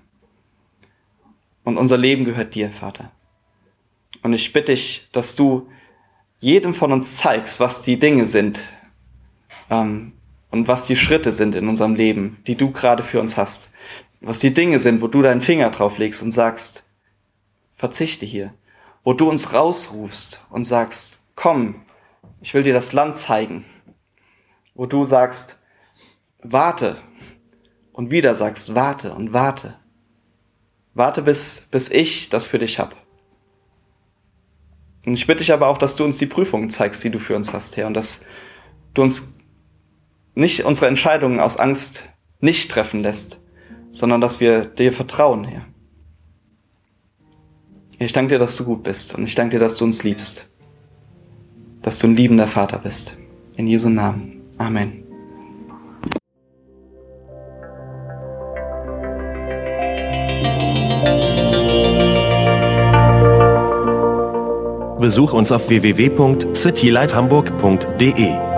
Und 1.65 1.79
unser 1.79 1.97
Leben 1.97 2.27
gehört 2.27 2.55
dir, 2.55 2.71
Vater. 2.71 3.11
Und 4.23 4.35
ich 4.35 4.53
bitte 4.53 4.73
dich, 4.73 5.09
dass 5.13 5.37
du 5.37 5.69
jedem 6.39 6.75
von 6.75 6.93
uns 6.93 7.17
zeigst, 7.17 7.61
was 7.61 7.83
die 7.83 7.99
Dinge 7.99 8.29
sind 8.29 8.61
ähm, 9.71 10.13
und 10.51 10.69
was 10.69 10.87
die 10.87 10.97
Schritte 10.97 11.33
sind 11.33 11.55
in 11.55 11.67
unserem 11.67 11.95
Leben, 11.95 12.39
die 12.47 12.57
du 12.57 12.71
gerade 12.71 13.03
für 13.03 13.21
uns 13.21 13.39
hast 13.39 13.71
was 14.21 14.41
die 14.41 14.53
Dinge 14.53 14.79
sind, 14.79 15.01
wo 15.01 15.09
du 15.09 15.23
deinen 15.23 15.41
Finger 15.41 15.71
drauf 15.71 15.99
legst 15.99 16.23
und 16.23 16.33
sagst, 16.33 16.85
verzichte 17.81 18.27
hier, 18.27 18.53
wo 19.05 19.15
du 19.15 19.31
uns 19.31 19.55
rausrufst 19.55 20.45
und 20.51 20.65
sagst, 20.65 21.23
komm, 21.35 21.87
ich 22.43 22.53
will 22.53 22.63
dir 22.63 22.75
das 22.75 22.93
Land 22.93 23.17
zeigen, 23.17 23.65
wo 24.75 24.85
du 24.85 25.07
sagst, 25.07 25.57
warte 26.43 26.99
und 27.93 28.11
wieder 28.11 28.37
sagst, 28.37 28.75
warte 28.75 29.15
und 29.15 29.33
warte. 29.33 29.79
Warte, 30.93 31.23
bis, 31.23 31.69
bis 31.71 31.91
ich 31.91 32.29
das 32.29 32.45
für 32.45 32.59
dich 32.59 32.79
hab. 32.79 32.95
Und 35.07 35.15
ich 35.15 35.27
bitte 35.27 35.39
dich 35.39 35.55
aber 35.55 35.69
auch, 35.69 35.79
dass 35.79 35.97
du 35.97 36.05
uns 36.05 36.19
die 36.19 36.27
Prüfungen 36.27 36.69
zeigst, 36.69 37.03
die 37.03 37.11
du 37.11 37.19
für 37.19 37.35
uns 37.35 37.55
hast, 37.55 37.79
Herr, 37.79 37.87
und 37.87 37.95
dass 37.95 38.27
du 38.93 39.01
uns 39.01 39.39
nicht 40.35 40.67
unsere 40.67 40.89
Entscheidungen 40.89 41.41
aus 41.41 41.57
Angst 41.57 42.11
nicht 42.41 42.71
treffen 42.71 43.01
lässt, 43.01 43.41
sondern 43.91 44.21
dass 44.21 44.39
wir 44.39 44.67
dir 44.67 44.93
vertrauen, 44.93 45.45
Herr. 45.45 45.70
Ich 48.03 48.15
danke 48.15 48.35
dir, 48.35 48.39
dass 48.39 48.57
du 48.57 48.65
gut 48.65 48.83
bist 48.83 49.15
und 49.15 49.25
ich 49.25 49.35
danke 49.35 49.57
dir, 49.57 49.61
dass 49.61 49.77
du 49.77 49.85
uns 49.85 50.05
liebst, 50.05 50.49
dass 51.83 51.99
du 51.99 52.07
ein 52.07 52.17
liebender 52.17 52.47
Vater 52.47 52.79
bist. 52.79 53.19
In 53.57 53.67
Jesu 53.67 53.91
Namen. 53.91 54.41
Amen. 54.57 55.05
Besuch 64.99 65.35
uns 65.35 65.53
auf 65.53 65.69
www.citylighthamburg.de. 65.69 68.50